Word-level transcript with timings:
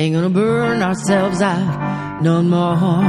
Ain't 0.00 0.14
gonna 0.14 0.30
burn 0.30 0.80
ourselves 0.80 1.42
out 1.42 2.22
no 2.22 2.40
more. 2.40 3.04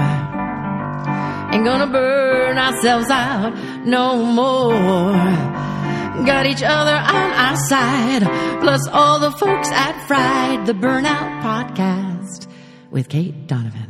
Ain't 1.53 1.63
gonna 1.63 1.87
burn 1.87 2.57
ourselves 2.57 3.09
out 3.09 3.55
no 3.85 4.25
more. 4.25 5.13
Got 6.25 6.47
each 6.47 6.61
other 6.61 6.91
on 6.91 7.31
our 7.45 7.55
side, 7.69 8.23
plus 8.59 8.89
all 8.89 9.19
the 9.19 9.31
folks 9.31 9.69
at 9.69 10.05
Fried, 10.05 10.65
the 10.65 10.73
Burnout 10.73 11.41
Podcast 11.41 12.47
with 12.91 13.07
Kate 13.07 13.47
Donovan. 13.47 13.87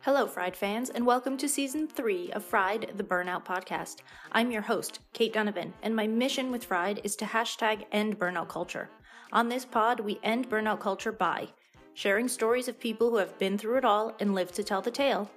Hello, 0.00 0.26
Fried 0.26 0.56
fans, 0.56 0.88
and 0.88 1.04
welcome 1.04 1.36
to 1.36 1.46
season 1.46 1.86
three 1.86 2.32
of 2.32 2.42
Fried, 2.42 2.92
the 2.96 3.04
Burnout 3.04 3.44
Podcast. 3.44 3.96
I'm 4.32 4.50
your 4.50 4.62
host, 4.62 5.00
Kate 5.12 5.34
Donovan, 5.34 5.74
and 5.82 5.94
my 5.94 6.06
mission 6.06 6.50
with 6.50 6.64
Fried 6.64 7.02
is 7.04 7.16
to 7.16 7.26
hashtag 7.26 7.84
end 7.92 8.18
burnout 8.18 8.48
culture. 8.48 8.88
On 9.32 9.48
this 9.48 9.64
pod, 9.64 10.00
we 10.00 10.20
end 10.22 10.50
burnout 10.50 10.80
culture 10.80 11.12
by 11.12 11.48
sharing 11.94 12.28
stories 12.28 12.68
of 12.68 12.80
people 12.80 13.10
who 13.10 13.16
have 13.16 13.38
been 13.38 13.58
through 13.58 13.78
it 13.78 13.84
all 13.84 14.14
and 14.20 14.34
lived 14.34 14.54
to 14.54 14.64
tell 14.64 14.82
the 14.82 14.90
tale, 14.90 15.30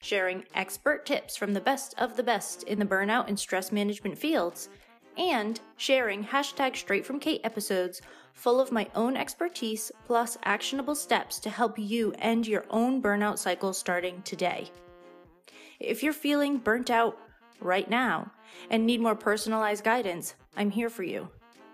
sharing 0.00 0.44
expert 0.54 1.06
tips 1.06 1.36
from 1.36 1.52
the 1.54 1.60
best 1.60 1.94
of 1.98 2.16
the 2.16 2.22
best 2.22 2.62
in 2.64 2.78
the 2.78 2.84
burnout 2.84 3.28
and 3.28 3.38
stress 3.38 3.72
management 3.72 4.16
fields, 4.16 4.68
and 5.16 5.60
sharing 5.76 6.24
hashtag 6.24 6.76
straight 6.76 7.04
from 7.04 7.20
Kate 7.20 7.40
episodes 7.44 8.00
full 8.32 8.60
of 8.60 8.72
my 8.72 8.88
own 8.94 9.16
expertise 9.16 9.92
plus 10.06 10.38
actionable 10.44 10.94
steps 10.94 11.38
to 11.38 11.50
help 11.50 11.78
you 11.78 12.14
end 12.18 12.46
your 12.46 12.64
own 12.70 13.02
burnout 13.02 13.38
cycle 13.38 13.74
starting 13.74 14.22
today. 14.22 14.70
If 15.78 16.02
you're 16.02 16.14
feeling 16.14 16.56
burnt 16.58 16.90
out 16.90 17.18
right 17.60 17.88
now 17.88 18.32
and 18.70 18.86
need 18.86 19.00
more 19.00 19.14
personalized 19.14 19.84
guidance, 19.84 20.34
I'm 20.56 20.70
here 20.70 20.88
for 20.88 21.02
you. 21.02 21.28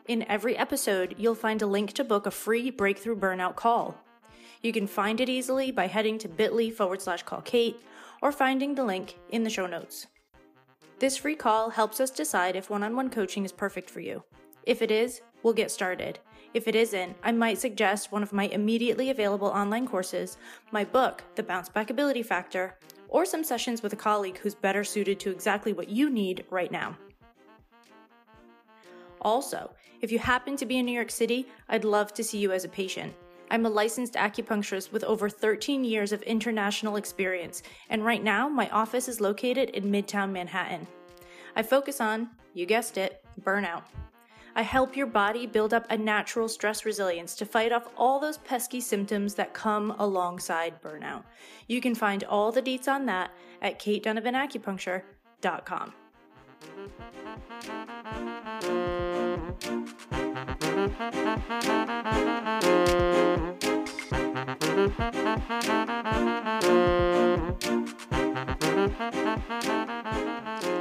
In 0.09 0.25
every 0.27 0.57
episode, 0.57 1.15
you'll 1.19 1.35
find 1.35 1.61
a 1.61 1.67
link 1.67 1.93
to 1.93 2.03
book 2.03 2.25
a 2.25 2.31
free 2.31 2.71
breakthrough 2.71 3.15
burnout 3.15 3.57
call. 3.57 3.95
You 4.63 4.73
can 4.73 4.87
find 4.87 5.21
it 5.21 5.29
easily 5.29 5.71
by 5.71 5.87
heading 5.87 6.17
to 6.21 6.29
bit.ly 6.29 6.71
forward 6.71 7.03
slash 7.03 7.23
call 7.25 7.43
Kate 7.43 7.79
or 8.23 8.33
finding 8.33 8.75
the 8.75 8.87
link 8.87 9.19
in 9.29 9.45
the 9.45 9.51
show 9.51 9.67
notes. 9.67 10.07
This 10.99 11.19
free 11.19 11.37
call 11.37 11.69
helps 11.69 12.01
us 12.01 12.11
decide 12.11 12.57
if 12.57 12.71
one 12.71 12.83
on 12.83 12.97
one 12.97 13.11
coaching 13.11 13.45
is 13.45 13.53
perfect 13.53 13.91
for 13.91 14.01
you. 14.01 14.25
If 14.63 14.81
it 14.81 14.91
is, 14.91 15.21
we'll 15.43 15.53
get 15.53 15.71
started. 15.71 16.19
If 16.55 16.67
it 16.67 16.75
isn't, 16.75 17.15
I 17.23 17.33
might 17.33 17.59
suggest 17.59 18.11
one 18.11 18.23
of 18.23 18.33
my 18.33 18.45
immediately 18.45 19.11
available 19.11 19.49
online 19.49 19.87
courses, 19.87 20.39
my 20.73 20.85
book, 20.85 21.23
The 21.35 21.43
Bounce 21.43 21.69
Back 21.69 21.91
Ability 21.91 22.23
Factor, 22.23 22.79
or 23.11 23.27
some 23.27 23.45
sessions 23.45 23.83
with 23.83 23.93
a 23.93 23.97
colleague 23.97 24.39
who's 24.39 24.55
better 24.55 24.85
suited 24.85 25.21
to 25.21 25.31
exactly 25.31 25.75
what 25.75 25.91
you 25.91 26.09
need 26.09 26.47
right 26.49 26.73
now. 26.73 26.97
Also, 29.21 29.71
if 30.01 30.13
you 30.13 30.19
happen 30.19 30.57
to 30.57 30.67
be 30.67 30.79
in 30.79 30.87
New 30.87 30.93
York 30.93 31.11
City, 31.11 31.47
I'd 31.69 31.85
love 31.85 32.15
to 32.15 32.25
see 32.25 32.39
you 32.39 32.53
as 32.53 32.65
a 32.65 32.69
patient. 32.69 33.15
I'm 33.51 33.67
a 33.67 33.71
licensed 33.71 34.15
acupuncturist 34.15 34.93
with 34.93 35.05
over 35.05 35.29
13 35.29 35.85
years 35.85 36.13
of 36.13 36.23
international 36.23 36.97
experience, 36.97 37.63
and 37.89 38.05
right 38.05 38.23
now 38.23 38.49
my 38.49 38.69
office 38.69 39.09
is 39.09 39.21
located 39.21 39.71
in 39.71 39.91
Midtown 39.91 40.31
Manhattan. 40.31 40.87
I 41.57 41.63
focus 41.63 42.01
on, 42.01 42.29
you 42.55 42.67
guessed 42.67 42.99
it, 42.99 43.25
burnout. 43.43 43.83
I 44.55 44.63
help 44.63 44.97
your 44.97 45.07
body 45.07 45.47
build 45.47 45.73
up 45.73 45.87
a 45.89 45.97
natural 45.97 46.49
stress 46.49 46.85
resilience 46.85 47.35
to 47.37 47.47
fight 47.47 47.73
off 47.73 47.89
all 47.97 48.19
those 48.19 48.39
pesky 48.39 48.81
symptoms 48.81 49.35
that 49.35 49.55
come 49.55 49.95
alongside 49.99 50.83
burnout. 50.83 51.23
You 51.69 51.81
can 51.81 51.95
find 51.95 52.25
all 52.25 52.53
the 52.53 52.63
deets 52.63 52.89
on 52.89 53.07
that 53.07 53.31
at 53.63 53.79
katedonovanacupuncture.com. 53.79 55.93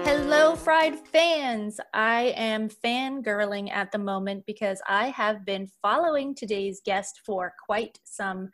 Hello, 0.04 0.56
Fried 0.56 0.98
fans! 1.08 1.80
I 1.94 2.34
am 2.36 2.70
fangirling 2.70 3.72
at 3.72 3.92
the 3.92 3.98
moment 3.98 4.46
because 4.46 4.82
I 4.88 5.10
have 5.10 5.46
been 5.46 5.68
following 5.82 6.34
today's 6.34 6.82
guest 6.84 7.22
for 7.26 7.54
quite 7.66 8.00
some 8.04 8.50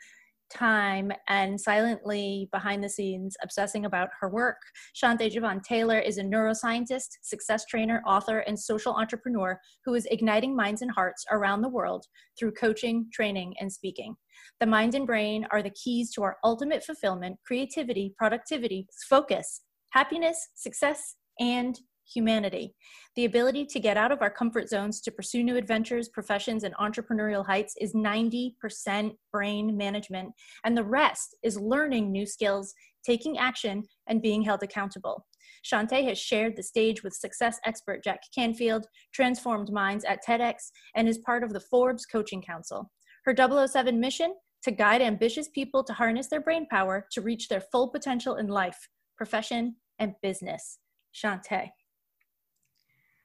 time 0.54 1.12
and 1.28 1.60
silently 1.60 2.48
behind 2.52 2.84
the 2.84 2.90
scenes 2.90 3.36
obsessing 3.42 3.86
about 3.86 4.10
her 4.20 4.30
work. 4.30 4.58
Shonte 4.96 5.34
Javon 5.34 5.64
Taylor 5.64 6.00
is 6.00 6.18
a 6.18 6.24
neuroscientist, 6.24 7.18
success 7.22 7.66
trainer, 7.66 8.02
author, 8.06 8.40
and 8.40 8.60
social 8.60 8.94
entrepreneur 8.94 9.60
who 9.86 9.94
is 9.96 10.08
igniting 10.12 10.56
minds 10.56 10.82
and 10.82 10.92
hearts 10.92 11.26
around 11.32 11.62
the 11.62 11.70
world 11.70 12.06
through 12.38 12.52
coaching, 12.54 13.08
training, 13.12 13.54
and 13.60 13.72
speaking. 13.72 14.16
The 14.60 14.66
mind 14.68 14.96
and 14.96 15.08
brain 15.08 15.46
are 15.52 15.62
the 15.62 15.72
keys 15.72 16.12
to 16.14 16.24
our 16.24 16.38
ultimate 16.44 16.84
fulfillment, 16.84 17.38
creativity, 17.46 18.14
productivity, 18.18 18.88
focus, 19.10 19.62
happiness, 19.92 20.38
success, 20.56 21.16
and 21.40 21.80
humanity. 22.12 22.74
The 23.16 23.26
ability 23.26 23.66
to 23.68 23.80
get 23.80 23.98
out 23.98 24.12
of 24.12 24.22
our 24.22 24.30
comfort 24.30 24.70
zones 24.70 25.02
to 25.02 25.12
pursue 25.12 25.44
new 25.44 25.58
adventures, 25.58 26.10
professions, 26.10 26.64
and 26.64 26.76
entrepreneurial 26.76 27.46
heights 27.46 27.76
is 27.80 27.94
90% 27.94 29.12
brain 29.32 29.78
management, 29.78 30.32
and 30.64 30.76
the 30.76 30.84
rest 30.84 31.36
is 31.44 31.60
learning 31.60 32.12
new 32.12 32.26
skills, 32.26 32.74
taking 33.06 33.38
action, 33.38 33.84
and 34.08 34.22
being 34.22 34.42
held 34.42 34.64
accountable. 34.64 35.26
Shonte 35.64 36.08
has 36.08 36.18
shared 36.18 36.56
the 36.56 36.64
stage 36.64 37.04
with 37.04 37.14
success 37.14 37.60
expert 37.66 38.04
Jack 38.04 38.22
Canfield, 38.36 38.88
transformed 39.14 39.72
minds 39.72 40.04
at 40.06 40.20
TEDx, 40.28 40.56
and 40.96 41.08
is 41.08 41.20
part 41.20 41.44
of 41.44 41.54
the 41.54 41.60
Forbes 41.60 42.06
Coaching 42.06 42.42
Council. 42.42 42.92
Her 43.26 43.36
007 43.68 44.00
mission 44.00 44.34
to 44.64 44.72
guide 44.72 45.02
ambitious 45.02 45.50
people 45.50 45.84
to 45.84 45.94
harness 45.94 46.28
their 46.28 46.42
brain 46.42 46.66
power 46.70 47.06
to 47.12 47.22
reach 47.22 47.48
their 47.48 47.62
full 47.72 47.90
potential 47.90 48.36
in 48.36 48.48
life, 48.48 48.88
profession, 49.18 49.76
and 50.00 50.14
business. 50.22 50.80
Shonte. 51.14 51.70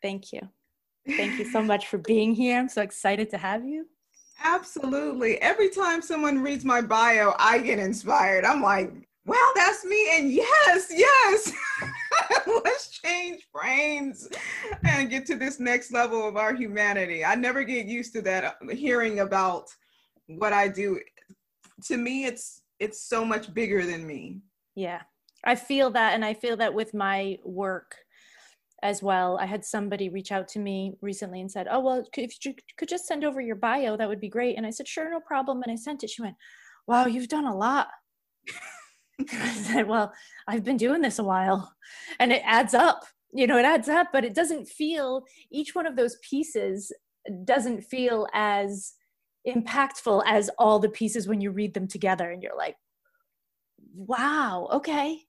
Thank 0.03 0.33
you. 0.33 0.41
Thank 1.07 1.39
you 1.39 1.45
so 1.45 1.63
much 1.73 1.87
for 1.87 1.99
being 1.99 2.35
here. 2.35 2.59
I'm 2.59 2.69
so 2.69 2.83
excited 2.83 3.31
to 3.31 3.39
have 3.39 3.65
you. 3.65 3.87
Absolutely. 4.43 5.41
Every 5.41 5.69
time 5.69 6.01
someone 6.01 6.43
reads 6.43 6.65
my 6.65 6.81
bio, 6.81 7.35
I 7.39 7.59
get 7.59 7.79
inspired. 7.79 8.45
I'm 8.45 8.63
like, 8.63 8.93
wow, 9.27 9.51
that's 9.55 9.85
me. 9.85 10.09
And 10.13 10.33
yes, 10.33 10.89
yes, 10.91 11.53
let's 12.65 12.89
change 12.91 13.49
brains 13.53 14.29
and 14.85 15.11
get 15.11 15.27
to 15.27 15.35
this 15.35 15.59
next 15.59 15.93
level 15.93 16.27
of 16.27 16.37
our 16.37 16.55
humanity. 16.55 17.25
I 17.25 17.35
never 17.35 17.65
get 17.65 17.87
used 17.87 18.13
to 18.15 18.23
that 18.23 18.45
uh, 18.45 18.75
hearing 18.75 19.21
about 19.21 19.71
what 20.27 20.53
I 20.53 20.69
do. 20.69 21.01
To 21.87 21.97
me, 21.97 22.25
it's 22.25 22.63
it's 22.79 23.01
so 23.01 23.25
much 23.25 23.53
bigger 23.53 23.85
than 23.85 24.07
me. 24.07 24.41
Yeah. 24.75 25.03
I 25.45 25.55
feel 25.55 25.91
that 25.91 26.15
and 26.15 26.25
I 26.25 26.35
feel 26.35 26.57
that 26.57 26.75
with 26.75 26.95
my 26.95 27.39
work 27.45 27.97
as 28.83 29.03
well. 29.03 29.39
I 29.39 29.47
had 29.47 29.65
somebody 29.65 30.09
reach 30.09 30.33
out 30.33 30.49
to 30.49 30.59
me 30.59 30.95
recently 31.01 31.41
and 31.41 31.51
said, 31.51 31.67
"Oh 31.71 31.81
well, 31.81 32.05
if 32.17 32.45
you 32.45 32.55
could 32.77 32.89
just 32.89 33.07
send 33.07 33.25
over 33.25 33.41
your 33.41 33.57
bio, 33.57 33.97
that 33.97 34.09
would 34.09 34.21
be 34.21 34.29
great." 34.29 34.57
And 34.57 34.67
I 34.67 34.71
said, 34.71 34.89
"Sure, 34.89 35.11
no 35.11 35.21
problem." 35.21 35.63
And 35.63 35.73
I 35.73 35.77
sent 35.77 36.05
it. 36.05 36.11
She 36.11 36.23
went, 36.23 36.37
"Wow, 36.87 37.07
you've 37.07 37.29
done 37.29 37.47
a 37.47 37.57
lot." 37.57 37.89
I 39.33 39.53
said, 39.53 39.89
"Well, 39.89 40.13
I've 40.47 40.65
been 40.65 40.77
doing 40.77 41.03
this 41.03 41.19
a 41.19 41.25
while, 41.25 41.75
and 42.21 42.33
it 42.33 42.43
adds 42.45 42.75
up. 42.75 43.05
You 43.33 43.47
know, 43.47 43.59
it 43.59 43.65
adds 43.65 43.89
up, 43.89 44.09
but 44.13 44.25
it 44.25 44.35
doesn't 44.35 44.67
feel 44.69 45.25
each 45.51 45.75
one 45.75 45.87
of 45.87 45.97
those 45.97 46.17
pieces 46.23 46.93
doesn't 47.45 47.83
feel 47.83 48.27
as 48.33 48.95
impactful 49.47 50.23
as 50.27 50.51
all 50.59 50.79
the 50.79 50.89
pieces 50.89 51.29
when 51.29 51.41
you 51.41 51.51
read 51.51 51.75
them 51.75 51.89
together 51.89 52.31
and 52.31 52.43
you're 52.43 52.57
like, 52.57 52.77
wow, 53.95 54.69
okay, 54.73 55.21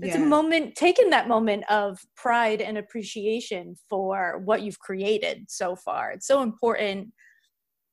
it's 0.00 0.16
yeah. 0.16 0.22
a 0.22 0.26
moment 0.26 0.74
taking 0.74 1.10
that 1.10 1.28
moment 1.28 1.64
of 1.70 1.98
pride 2.16 2.60
and 2.60 2.78
appreciation 2.78 3.74
for 3.90 4.40
what 4.44 4.62
you've 4.62 4.78
created 4.78 5.44
so 5.48 5.76
far. 5.76 6.12
It's 6.12 6.26
so 6.26 6.42
important 6.42 7.08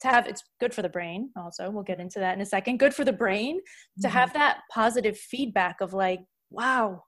to 0.02 0.08
have 0.08 0.28
it's 0.28 0.44
good 0.62 0.74
for 0.74 0.82
the 0.82 0.88
brain 0.88 1.30
also 1.36 1.70
we'll 1.70 1.84
get 1.84 2.00
into 2.00 2.20
that 2.20 2.34
in 2.34 2.40
a 2.40 2.46
second 2.46 2.80
good 2.80 2.94
for 2.94 3.04
the 3.04 3.12
brain 3.12 3.58
mm-hmm. 3.58 4.02
to 4.02 4.08
have 4.08 4.32
that 4.32 4.60
positive 4.72 5.18
feedback 5.18 5.82
of 5.82 5.92
like 5.92 6.22
wow 6.52 7.04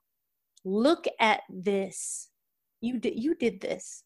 look 0.64 1.06
at 1.20 1.40
this. 1.48 2.28
You 2.80 2.98
did 2.98 3.22
you 3.22 3.34
did 3.34 3.60
this. 3.60 4.04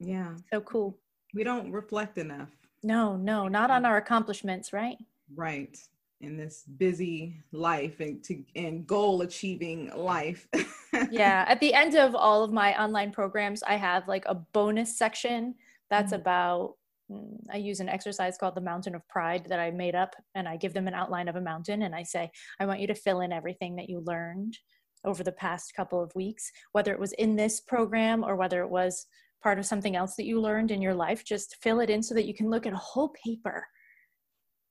Yeah. 0.00 0.34
So 0.52 0.60
cool. 0.60 0.98
We 1.34 1.44
don't 1.44 1.70
reflect 1.70 2.18
enough. 2.18 2.48
No 2.82 3.16
no 3.16 3.48
not 3.48 3.70
on 3.70 3.84
our 3.84 3.96
accomplishments 3.96 4.72
right? 4.72 4.96
Right 5.34 5.76
in 6.22 6.36
this 6.36 6.64
busy 6.78 7.36
life 7.52 8.00
and 8.00 8.22
to 8.24 8.42
and 8.56 8.86
goal 8.86 9.22
achieving 9.22 9.90
life. 9.94 10.48
yeah, 11.10 11.44
at 11.48 11.60
the 11.60 11.74
end 11.74 11.94
of 11.94 12.14
all 12.14 12.42
of 12.44 12.52
my 12.52 12.80
online 12.80 13.12
programs, 13.12 13.62
I 13.62 13.74
have 13.74 14.08
like 14.08 14.24
a 14.26 14.34
bonus 14.34 14.96
section 14.96 15.54
that's 15.90 16.12
mm-hmm. 16.12 16.22
about 16.22 16.74
mm, 17.10 17.36
I 17.50 17.56
use 17.58 17.80
an 17.80 17.88
exercise 17.88 18.38
called 18.38 18.54
the 18.54 18.60
Mountain 18.60 18.94
of 18.94 19.06
Pride 19.08 19.46
that 19.48 19.60
I 19.60 19.70
made 19.70 19.94
up 19.94 20.14
and 20.34 20.48
I 20.48 20.56
give 20.56 20.74
them 20.74 20.88
an 20.88 20.94
outline 20.94 21.28
of 21.28 21.36
a 21.36 21.40
mountain 21.40 21.82
and 21.82 21.94
I 21.94 22.04
say, 22.04 22.30
I 22.60 22.66
want 22.66 22.80
you 22.80 22.86
to 22.86 22.94
fill 22.94 23.20
in 23.20 23.32
everything 23.32 23.76
that 23.76 23.88
you 23.88 24.00
learned 24.00 24.56
over 25.04 25.24
the 25.24 25.32
past 25.32 25.74
couple 25.74 26.02
of 26.02 26.14
weeks, 26.14 26.50
whether 26.72 26.92
it 26.92 27.00
was 27.00 27.12
in 27.14 27.36
this 27.36 27.60
program 27.60 28.24
or 28.24 28.36
whether 28.36 28.62
it 28.62 28.70
was 28.70 29.06
part 29.42 29.58
of 29.58 29.66
something 29.66 29.96
else 29.96 30.14
that 30.14 30.26
you 30.26 30.40
learned 30.40 30.70
in 30.70 30.80
your 30.80 30.94
life, 30.94 31.24
just 31.24 31.56
fill 31.62 31.80
it 31.80 31.90
in 31.90 32.02
so 32.02 32.14
that 32.14 32.26
you 32.26 32.34
can 32.34 32.48
look 32.48 32.66
at 32.66 32.72
a 32.72 32.76
whole 32.76 33.12
paper. 33.24 33.66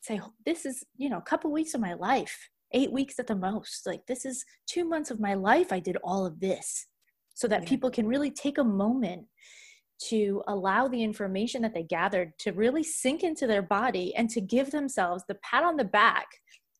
Say, 0.01 0.19
this 0.45 0.65
is, 0.65 0.83
you 0.97 1.09
know, 1.09 1.17
a 1.17 1.23
couple 1.23 1.51
weeks 1.51 1.73
of 1.73 1.81
my 1.81 1.93
life, 1.93 2.49
eight 2.73 2.91
weeks 2.91 3.19
at 3.19 3.27
the 3.27 3.35
most. 3.35 3.85
Like, 3.85 4.05
this 4.07 4.25
is 4.25 4.43
two 4.67 4.83
months 4.83 5.11
of 5.11 5.19
my 5.19 5.35
life. 5.35 5.71
I 5.71 5.79
did 5.79 5.97
all 6.03 6.25
of 6.25 6.39
this 6.39 6.87
so 7.33 7.47
that 7.47 7.63
yeah. 7.63 7.69
people 7.69 7.91
can 7.91 8.07
really 8.07 8.31
take 8.31 8.57
a 8.57 8.63
moment 8.63 9.25
to 10.09 10.41
allow 10.47 10.87
the 10.87 11.03
information 11.03 11.61
that 11.61 11.73
they 11.73 11.83
gathered 11.83 12.37
to 12.39 12.51
really 12.51 12.83
sink 12.83 13.23
into 13.23 13.45
their 13.45 13.61
body 13.61 14.15
and 14.15 14.29
to 14.31 14.41
give 14.41 14.71
themselves 14.71 15.23
the 15.27 15.35
pat 15.35 15.63
on 15.63 15.77
the 15.77 15.83
back 15.83 16.27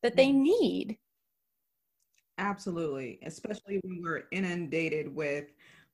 that 0.02 0.16
they 0.16 0.32
need. 0.32 0.98
Absolutely, 2.38 3.20
especially 3.24 3.80
when 3.84 4.02
we're 4.02 4.24
inundated 4.32 5.14
with 5.14 5.44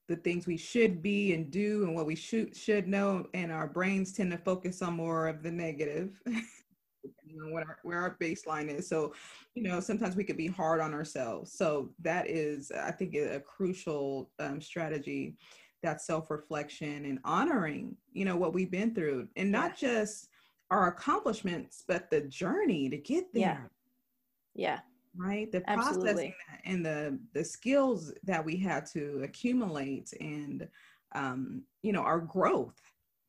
the 0.09 0.17
things 0.17 0.47
we 0.47 0.57
should 0.57 1.03
be 1.03 1.35
and 1.35 1.51
do 1.51 1.85
and 1.85 1.95
what 1.95 2.07
we 2.07 2.15
should 2.15 2.57
should 2.57 2.89
know 2.89 3.27
and 3.35 3.53
our 3.53 3.67
brains 3.69 4.15
tend 4.15 4.31
to 4.31 4.39
focus 4.39 4.81
on 4.81 4.95
more 4.95 5.29
of 5.29 5.43
the 5.43 5.51
negative 5.51 6.19
you 7.25 7.41
know 7.41 7.53
what 7.53 7.65
our, 7.65 7.79
where 7.83 8.01
our 8.01 8.17
baseline 8.21 8.69
is. 8.69 8.89
So 8.89 9.15
you 9.55 9.63
know 9.63 9.81
sometimes 9.81 10.17
we 10.17 10.25
could 10.25 10.37
be 10.37 10.47
hard 10.47 10.81
on 10.81 10.95
ourselves. 10.95 11.53
So 11.53 11.91
that 12.03 12.29
is 12.29 12.71
i 12.73 12.91
think 12.91 13.15
a 13.15 13.41
crucial 13.41 14.31
um, 14.39 14.61
strategy 14.61 15.37
that 15.83 16.01
self-reflection 16.01 17.05
and 17.05 17.21
honoring 17.25 17.97
you 18.13 18.25
know 18.25 18.37
what 18.37 18.55
we've 18.55 18.71
been 18.71 18.95
through. 18.95 19.29
And 19.37 19.51
not 19.51 19.77
just 19.77 20.29
our 20.71 20.89
accomplishments 20.89 21.85
but 21.87 22.11
the 22.11 22.23
journey 22.23 22.89
to 22.89 22.97
get 22.97 23.33
there. 23.33 23.71
Yeah, 24.55 24.81
yeah. 25.17 25.27
right? 25.27 25.51
The 25.51 25.61
processing 25.63 26.35
and 26.65 26.85
the 26.85 27.19
the 27.35 27.45
skills 27.45 28.13
that 28.25 28.45
we 28.45 28.57
had 28.57 28.87
to 28.87 29.21
accumulate 29.25 30.13
and 30.21 30.69
um 31.15 31.63
you 31.83 31.93
know 31.93 32.03
our 32.03 32.21
growth. 32.21 32.81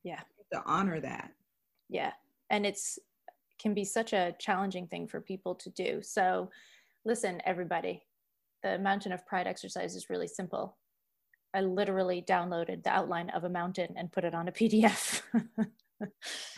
Yeah. 0.04 0.22
To 0.54 0.64
honor 0.66 1.00
that. 1.00 1.32
Yeah. 1.90 2.14
And 2.50 2.66
it's 2.66 3.00
can 3.60 3.74
be 3.74 3.84
such 3.84 4.14
a 4.14 4.36
challenging 4.40 4.88
thing 4.88 5.08
for 5.08 5.22
people 5.22 5.56
to 5.56 5.70
do 5.72 6.00
so 6.02 6.50
listen 7.06 7.42
everybody 7.46 8.02
the 8.64 8.78
mountain 8.80 9.12
of 9.12 9.26
pride 9.26 9.48
exercise 9.48 9.96
is 9.96 10.10
really 10.10 10.28
simple 10.28 10.78
I 11.54 11.62
literally 11.62 12.22
downloaded 12.22 12.84
the 12.84 12.92
outline 12.92 13.30
of 13.32 13.44
a 13.44 13.50
mountain 13.50 13.94
and 13.98 14.12
put 14.12 14.24
it 14.24 14.36
on 14.36 14.48
a 14.48 14.52
PDF. 14.60 15.22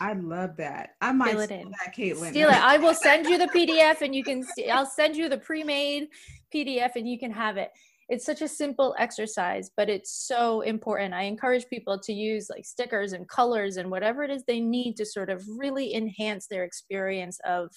I 0.00 0.12
love 0.12 0.56
that. 0.58 0.90
I 1.00 1.12
might 1.12 1.30
steal 1.30 1.40
it 1.40 1.48
that, 1.48 1.96
Caitlin. 1.96 2.30
Steal 2.30 2.48
it. 2.48 2.62
I 2.62 2.78
will 2.78 2.94
send 2.94 3.26
you 3.26 3.38
the 3.38 3.48
PDF, 3.48 4.00
and 4.02 4.14
you 4.14 4.22
can. 4.22 4.46
I'll 4.70 4.86
send 4.86 5.16
you 5.16 5.28
the 5.28 5.38
pre-made 5.38 6.08
PDF, 6.54 6.94
and 6.94 7.08
you 7.08 7.18
can 7.18 7.32
have 7.32 7.56
it. 7.56 7.70
It's 8.08 8.24
such 8.24 8.42
a 8.42 8.48
simple 8.48 8.94
exercise, 8.98 9.70
but 9.76 9.88
it's 9.88 10.26
so 10.26 10.60
important. 10.60 11.14
I 11.14 11.22
encourage 11.22 11.66
people 11.66 11.98
to 12.00 12.12
use 12.12 12.48
like 12.50 12.64
stickers 12.64 13.12
and 13.12 13.28
colors 13.28 13.76
and 13.76 13.90
whatever 13.90 14.22
it 14.22 14.30
is 14.30 14.44
they 14.44 14.60
need 14.60 14.96
to 14.96 15.06
sort 15.06 15.30
of 15.30 15.44
really 15.56 15.94
enhance 15.94 16.46
their 16.46 16.64
experience 16.64 17.38
of 17.44 17.70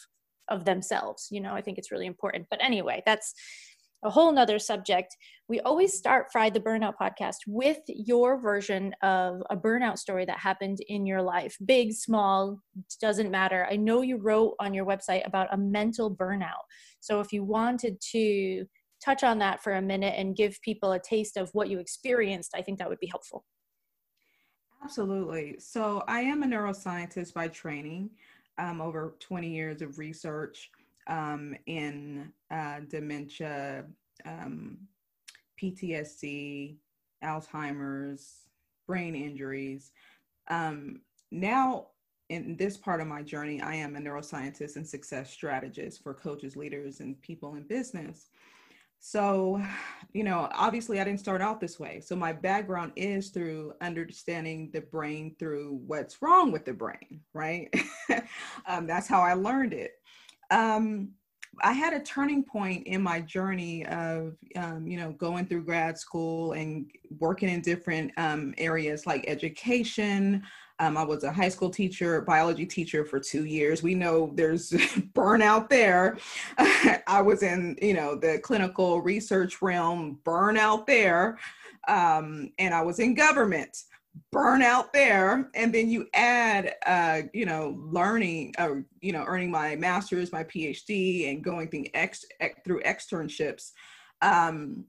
of 0.47 0.65
themselves. 0.65 1.27
You 1.31 1.41
know, 1.41 1.53
I 1.53 1.61
think 1.61 1.77
it's 1.77 1.91
really 1.91 2.05
important. 2.05 2.47
But 2.49 2.63
anyway, 2.63 3.01
that's 3.05 3.33
a 4.03 4.09
whole 4.09 4.31
nother 4.31 4.59
subject. 4.59 5.15
We 5.47 5.59
always 5.61 5.97
start 5.97 6.27
Fried 6.31 6.53
the 6.53 6.59
Burnout 6.59 6.93
podcast 7.01 7.37
with 7.47 7.79
your 7.87 8.39
version 8.39 8.93
of 9.01 9.41
a 9.49 9.57
burnout 9.57 9.97
story 9.97 10.25
that 10.25 10.37
happened 10.37 10.77
in 10.87 11.07
your 11.07 11.21
life. 11.21 11.57
Big, 11.65 11.93
small, 11.93 12.59
doesn't 13.01 13.31
matter. 13.31 13.67
I 13.69 13.77
know 13.77 14.01
you 14.01 14.17
wrote 14.17 14.55
on 14.59 14.73
your 14.73 14.85
website 14.85 15.25
about 15.25 15.51
a 15.51 15.57
mental 15.57 16.15
burnout. 16.15 16.65
So 16.99 17.19
if 17.19 17.33
you 17.33 17.43
wanted 17.43 17.99
to 18.11 18.65
touch 19.03 19.23
on 19.23 19.39
that 19.39 19.61
for 19.63 19.73
a 19.73 19.81
minute 19.81 20.15
and 20.17 20.35
give 20.35 20.59
people 20.61 20.91
a 20.91 20.99
taste 20.99 21.37
of 21.37 21.49
what 21.53 21.69
you 21.69 21.79
experienced, 21.79 22.51
I 22.55 22.61
think 22.61 22.79
that 22.79 22.89
would 22.89 22.99
be 22.99 23.07
helpful. 23.07 23.45
Absolutely. 24.83 25.55
So 25.59 26.03
I 26.07 26.21
am 26.21 26.43
a 26.43 26.45
neuroscientist 26.45 27.33
by 27.33 27.47
training, 27.47 28.09
um, 28.57 28.81
over 28.81 29.15
20 29.19 29.47
years 29.47 29.81
of 29.81 29.97
research 29.97 30.69
um, 31.07 31.55
in 31.65 32.31
uh, 32.51 32.81
dementia, 32.89 33.85
um, 34.25 34.77
PTSD, 35.61 36.77
Alzheimer's, 37.23 38.45
brain 38.87 39.15
injuries. 39.15 39.91
Um, 40.49 41.01
now, 41.31 41.87
in 42.29 42.55
this 42.57 42.77
part 42.77 43.01
of 43.01 43.07
my 43.07 43.21
journey, 43.21 43.61
I 43.61 43.75
am 43.75 43.95
a 43.95 43.99
neuroscientist 43.99 44.75
and 44.75 44.87
success 44.87 45.31
strategist 45.31 46.01
for 46.01 46.13
coaches, 46.13 46.55
leaders, 46.55 46.99
and 46.99 47.19
people 47.21 47.55
in 47.55 47.63
business. 47.63 48.29
So, 49.07 49.61
you 50.13 50.23
know, 50.23 50.49
obviously 50.51 50.99
I 50.99 51.03
didn't 51.03 51.19
start 51.19 51.39
out 51.39 51.59
this 51.61 51.79
way. 51.79 52.01
So, 52.01 52.15
my 52.15 52.33
background 52.33 52.91
is 52.95 53.29
through 53.29 53.73
understanding 53.79 54.71
the 54.73 54.81
brain 54.81 55.35
through 55.37 55.79
what's 55.85 56.23
wrong 56.23 56.51
with 56.51 56.65
the 56.65 56.73
brain, 56.73 57.21
right? 57.31 57.71
um, 58.65 58.87
that's 58.87 59.07
how 59.07 59.21
I 59.21 59.33
learned 59.33 59.73
it 59.73 59.91
um, 60.51 61.09
I 61.61 61.71
had 61.71 61.93
a 61.93 62.01
turning 62.01 62.43
point 62.43 62.85
in 62.85 63.01
my 63.01 63.21
journey 63.21 63.85
of, 63.85 64.35
um, 64.57 64.87
you 64.87 64.97
know, 64.97 65.13
going 65.13 65.45
through 65.45 65.63
grad 65.63 65.97
school 65.97 66.51
and 66.51 66.89
working 67.19 67.47
in 67.47 67.61
different 67.61 68.11
um, 68.17 68.53
areas 68.57 69.05
like 69.05 69.23
education. 69.27 70.43
Um, 70.79 70.97
I 70.97 71.03
was 71.03 71.23
a 71.23 71.31
high 71.31 71.49
school 71.49 71.69
teacher, 71.69 72.21
biology 72.21 72.65
teacher 72.65 73.05
for 73.05 73.19
two 73.19 73.45
years. 73.45 73.81
We 73.81 73.95
know 73.95 74.31
there's 74.35 74.69
burnout 75.13 75.69
there. 75.69 76.17
I 76.57 77.21
was 77.21 77.43
in, 77.43 77.77
you 77.81 77.93
know, 77.93 78.15
the 78.15 78.39
clinical 78.39 79.01
research 79.01 79.61
realm, 79.61 80.19
burnout 80.25 80.85
there. 80.85 81.37
Um, 81.87 82.51
and 82.59 82.73
I 82.73 82.81
was 82.81 82.99
in 82.99 83.13
government 83.13 83.77
burnout 84.33 84.91
there 84.93 85.49
and 85.55 85.73
then 85.73 85.89
you 85.89 86.07
add 86.13 86.75
uh 86.85 87.21
you 87.33 87.45
know 87.45 87.77
learning 87.91 88.53
uh, 88.57 88.69
you 89.01 89.11
know 89.11 89.23
earning 89.27 89.51
my 89.51 89.75
master's 89.75 90.31
my 90.31 90.43
phd 90.43 91.29
and 91.29 91.43
going 91.43 91.67
through 91.67 91.85
ex, 91.93 92.23
ex 92.39 92.55
through 92.63 92.81
externships 92.83 93.71
um 94.21 94.85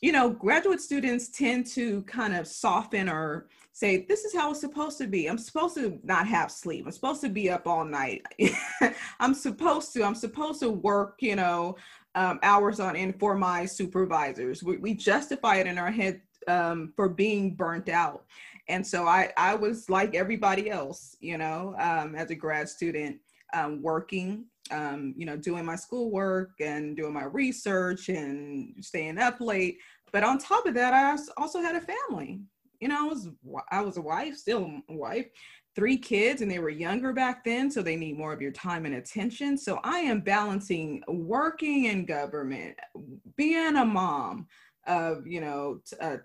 you 0.00 0.10
know 0.10 0.30
graduate 0.30 0.80
students 0.80 1.28
tend 1.28 1.66
to 1.66 2.02
kind 2.02 2.34
of 2.34 2.46
soften 2.46 3.08
or 3.08 3.48
say 3.72 4.04
this 4.08 4.24
is 4.24 4.34
how 4.34 4.50
it's 4.50 4.60
supposed 4.60 4.98
to 4.98 5.06
be. 5.06 5.26
I'm 5.26 5.38
supposed 5.38 5.76
to 5.76 5.98
not 6.02 6.26
have 6.26 6.50
sleep. 6.50 6.84
I'm 6.84 6.92
supposed 6.92 7.22
to 7.22 7.28
be 7.28 7.50
up 7.50 7.66
all 7.66 7.84
night. 7.84 8.22
I'm 9.20 9.34
supposed 9.34 9.92
to 9.94 10.04
i'm 10.04 10.14
supposed 10.14 10.60
to 10.60 10.70
work 10.70 11.16
you 11.20 11.36
know 11.36 11.76
um, 12.14 12.38
hours 12.42 12.80
on 12.80 12.96
end 12.96 13.18
for 13.18 13.34
my 13.36 13.64
supervisors. 13.64 14.62
We, 14.62 14.76
we 14.76 14.94
justify 14.94 15.56
it 15.56 15.66
in 15.66 15.78
our 15.78 15.90
head 15.90 16.20
um, 16.48 16.92
for 16.96 17.08
being 17.08 17.54
burnt 17.54 17.88
out. 17.88 18.24
And 18.68 18.86
so 18.86 19.06
I, 19.06 19.32
I 19.36 19.54
was 19.54 19.88
like 19.90 20.14
everybody 20.14 20.70
else, 20.70 21.16
you 21.20 21.38
know, 21.38 21.74
um, 21.78 22.14
as 22.14 22.30
a 22.30 22.34
grad 22.34 22.68
student, 22.68 23.18
um, 23.54 23.82
working, 23.82 24.46
um, 24.70 25.14
you 25.16 25.26
know, 25.26 25.36
doing 25.36 25.64
my 25.64 25.76
schoolwork 25.76 26.52
and 26.60 26.96
doing 26.96 27.12
my 27.12 27.24
research 27.24 28.08
and 28.08 28.74
staying 28.84 29.18
up 29.18 29.40
late. 29.40 29.78
But 30.12 30.24
on 30.24 30.38
top 30.38 30.66
of 30.66 30.74
that, 30.74 30.94
I 30.94 31.16
also 31.36 31.60
had 31.60 31.74
a 31.74 31.80
family. 31.80 32.40
You 32.82 32.88
know, 32.88 33.06
I 33.06 33.08
was 33.08 33.28
I 33.70 33.80
was 33.80 33.96
a 33.96 34.02
wife, 34.02 34.36
still 34.36 34.68
a 34.88 34.92
wife, 34.92 35.26
three 35.76 35.96
kids, 35.96 36.42
and 36.42 36.50
they 36.50 36.58
were 36.58 36.68
younger 36.68 37.12
back 37.12 37.44
then, 37.44 37.70
so 37.70 37.80
they 37.80 37.94
need 37.94 38.18
more 38.18 38.32
of 38.32 38.42
your 38.42 38.50
time 38.50 38.86
and 38.86 38.96
attention. 38.96 39.56
So 39.56 39.78
I 39.84 39.98
am 39.98 40.18
balancing 40.18 41.00
working 41.06 41.84
in 41.84 42.04
government, 42.04 42.76
being 43.36 43.76
a 43.76 43.84
mom 43.84 44.48
of 44.88 45.24
you 45.28 45.40
know 45.40 45.80
t- 45.88 45.96
uh, 46.00 46.16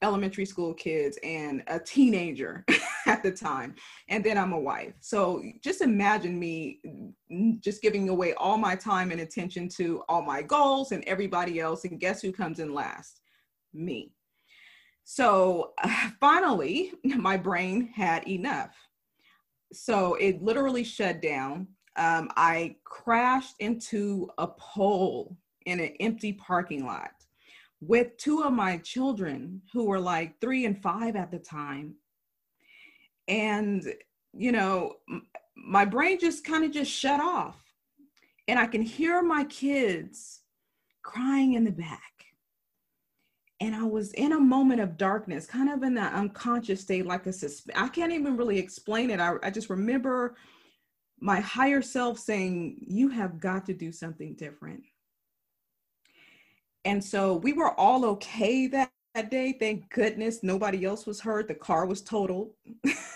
elementary 0.00 0.46
school 0.46 0.74
kids 0.74 1.18
and 1.24 1.64
a 1.66 1.80
teenager 1.80 2.64
at 3.06 3.22
the 3.24 3.32
time 3.32 3.74
and 4.08 4.22
then 4.22 4.38
i'm 4.38 4.52
a 4.52 4.60
wife. 4.60 4.92
So 5.00 5.42
just 5.60 5.80
imagine 5.80 6.38
me 6.38 6.80
just 7.58 7.82
giving 7.82 8.08
away 8.10 8.34
all 8.34 8.58
my 8.58 8.76
time 8.76 9.10
and 9.10 9.22
attention 9.22 9.68
to 9.70 10.04
all 10.08 10.22
my 10.22 10.42
goals 10.42 10.92
and 10.92 11.02
everybody 11.04 11.58
else 11.58 11.84
and 11.84 11.98
guess 11.98 12.22
who 12.22 12.30
comes 12.30 12.60
in 12.60 12.72
last? 12.74 13.22
Me 13.74 14.12
so 15.08 15.72
uh, 15.82 16.10
finally 16.20 16.92
my 17.04 17.36
brain 17.36 17.88
had 17.94 18.26
enough 18.28 18.74
so 19.72 20.14
it 20.14 20.42
literally 20.42 20.84
shut 20.84 21.22
down 21.22 21.66
um, 21.96 22.28
i 22.36 22.76
crashed 22.84 23.54
into 23.60 24.28
a 24.38 24.46
pole 24.46 25.36
in 25.64 25.80
an 25.80 25.92
empty 26.00 26.32
parking 26.32 26.84
lot 26.84 27.10
with 27.80 28.16
two 28.16 28.42
of 28.42 28.52
my 28.52 28.78
children 28.78 29.60
who 29.72 29.84
were 29.84 30.00
like 30.00 30.40
three 30.40 30.64
and 30.64 30.80
five 30.80 31.16
at 31.16 31.30
the 31.30 31.38
time. 31.38 31.94
And, 33.28 33.82
you 34.32 34.52
know, 34.52 34.94
my 35.56 35.84
brain 35.84 36.18
just 36.18 36.44
kind 36.44 36.64
of 36.64 36.72
just 36.72 36.90
shut 36.90 37.20
off. 37.20 37.56
And 38.48 38.58
I 38.58 38.66
can 38.66 38.82
hear 38.82 39.22
my 39.22 39.44
kids 39.44 40.42
crying 41.02 41.54
in 41.54 41.64
the 41.64 41.72
back. 41.72 42.15
And 43.60 43.74
I 43.74 43.84
was 43.84 44.12
in 44.12 44.32
a 44.32 44.40
moment 44.40 44.80
of 44.80 44.98
darkness, 44.98 45.46
kind 45.46 45.70
of 45.70 45.82
in 45.82 45.94
that 45.94 46.12
unconscious 46.12 46.82
state, 46.82 47.06
like 47.06 47.26
a 47.26 47.30
susp- 47.30 47.70
I 47.74 47.88
can't 47.88 48.12
even 48.12 48.36
really 48.36 48.58
explain 48.58 49.10
it. 49.10 49.20
I, 49.20 49.36
I 49.42 49.50
just 49.50 49.70
remember 49.70 50.36
my 51.20 51.40
higher 51.40 51.80
self 51.80 52.18
saying, 52.18 52.84
You 52.86 53.08
have 53.08 53.40
got 53.40 53.66
to 53.66 53.74
do 53.74 53.92
something 53.92 54.34
different 54.34 54.82
and 56.86 57.04
so 57.04 57.34
we 57.34 57.52
were 57.52 57.72
all 57.78 58.04
okay 58.06 58.68
that, 58.68 58.92
that 59.14 59.28
day. 59.28 59.52
Thank 59.58 59.90
goodness 59.90 60.44
nobody 60.44 60.84
else 60.84 61.04
was 61.04 61.20
hurt. 61.20 61.48
The 61.48 61.54
car 61.54 61.84
was 61.84 62.00
totaled. 62.00 62.52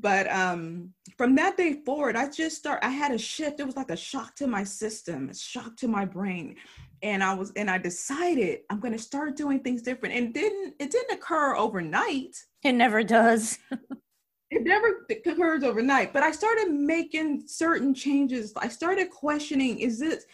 but 0.00 0.30
um, 0.30 0.92
from 1.16 1.34
that 1.36 1.56
day 1.56 1.74
forward, 1.84 2.16
I 2.16 2.28
just 2.28 2.56
start. 2.56 2.80
I 2.82 2.88
had 2.88 3.12
a 3.12 3.18
shift. 3.18 3.60
It 3.60 3.66
was 3.66 3.76
like 3.76 3.90
a 3.90 3.96
shock 3.96 4.34
to 4.36 4.46
my 4.46 4.64
system, 4.64 5.28
a 5.28 5.34
shock 5.34 5.76
to 5.78 5.88
my 5.88 6.04
brain, 6.04 6.56
and 7.02 7.22
I 7.22 7.34
was 7.34 7.52
and 7.56 7.70
I 7.70 7.78
decided 7.78 8.60
I'm 8.70 8.80
going 8.80 8.92
to 8.92 8.98
start 8.98 9.36
doing 9.36 9.60
things 9.60 9.82
different. 9.82 10.14
And 10.14 10.32
didn't 10.32 10.74
it 10.78 10.90
didn't 10.90 11.12
occur 11.12 11.56
overnight. 11.56 12.36
It 12.62 12.72
never 12.72 13.02
does. 13.02 13.58
it 14.50 14.62
never 14.62 15.06
occurs 15.26 15.62
overnight. 15.62 16.12
But 16.12 16.22
I 16.22 16.30
started 16.30 16.70
making 16.70 17.44
certain 17.46 17.94
changes. 17.94 18.52
I 18.56 18.68
started 18.68 19.10
questioning: 19.10 19.78
Is 19.80 19.98
this 19.98 20.24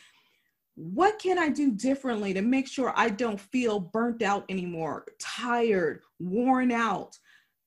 what 0.76 1.18
can 1.18 1.38
I 1.38 1.48
do 1.48 1.72
differently 1.72 2.34
to 2.34 2.42
make 2.42 2.68
sure 2.68 2.92
I 2.94 3.08
don't 3.08 3.40
feel 3.40 3.80
burnt 3.80 4.22
out 4.22 4.44
anymore, 4.48 5.06
tired, 5.18 6.02
worn 6.20 6.70
out? 6.70 7.18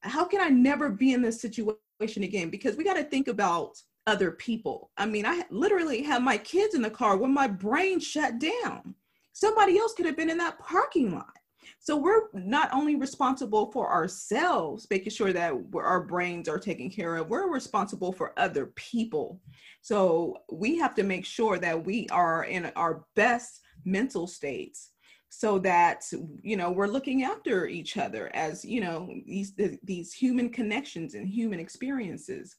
How 0.01 0.23
can 0.23 0.39
I 0.39 0.49
never 0.49 0.89
be 0.89 1.13
in 1.13 1.21
this 1.21 1.41
situation 1.41 1.75
again? 2.01 2.49
Because 2.49 2.77
we 2.77 2.83
got 2.83 2.95
to 2.95 3.03
think 3.03 3.27
about 3.27 3.77
other 4.07 4.31
people. 4.31 4.91
I 4.97 5.05
mean, 5.05 5.25
I 5.25 5.43
literally 5.51 6.01
had 6.01 6.23
my 6.23 6.37
kids 6.37 6.73
in 6.73 6.81
the 6.81 6.89
car 6.89 7.17
when 7.17 7.33
my 7.33 7.47
brain 7.47 7.99
shut 7.99 8.39
down. 8.39 8.95
Somebody 9.33 9.77
else 9.77 9.93
could 9.93 10.05
have 10.05 10.17
been 10.17 10.29
in 10.29 10.37
that 10.37 10.59
parking 10.59 11.13
lot. 11.13 11.33
So 11.79 11.95
we're 11.95 12.23
not 12.33 12.69
only 12.73 12.95
responsible 12.95 13.71
for 13.71 13.91
ourselves, 13.91 14.87
making 14.89 15.11
sure 15.11 15.31
that 15.31 15.53
our 15.75 16.01
brains 16.01 16.49
are 16.49 16.59
taken 16.59 16.89
care 16.89 17.17
of, 17.17 17.29
we're 17.29 17.51
responsible 17.51 18.11
for 18.11 18.33
other 18.37 18.67
people. 18.75 19.39
So 19.81 20.37
we 20.51 20.77
have 20.77 20.95
to 20.95 21.03
make 21.03 21.25
sure 21.25 21.57
that 21.59 21.85
we 21.85 22.07
are 22.11 22.45
in 22.45 22.65
our 22.75 23.05
best 23.15 23.61
mental 23.85 24.27
states 24.27 24.91
so 25.29 25.59
that 25.59 26.03
you 26.41 26.57
know 26.57 26.71
we're 26.71 26.87
looking 26.87 27.23
after 27.23 27.67
each 27.67 27.97
other 27.97 28.31
as 28.35 28.65
you 28.65 28.81
know 28.81 29.07
these 29.25 29.53
these 29.83 30.11
human 30.11 30.49
connections 30.49 31.13
and 31.13 31.27
human 31.27 31.59
experiences 31.59 32.57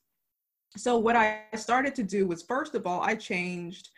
so 0.77 0.97
what 0.97 1.17
i 1.17 1.43
started 1.57 1.95
to 1.95 2.05
do 2.05 2.27
was 2.27 2.43
first 2.45 2.77
of 2.77 2.87
all 2.87 3.01
i 3.03 3.15
changed 3.15 3.89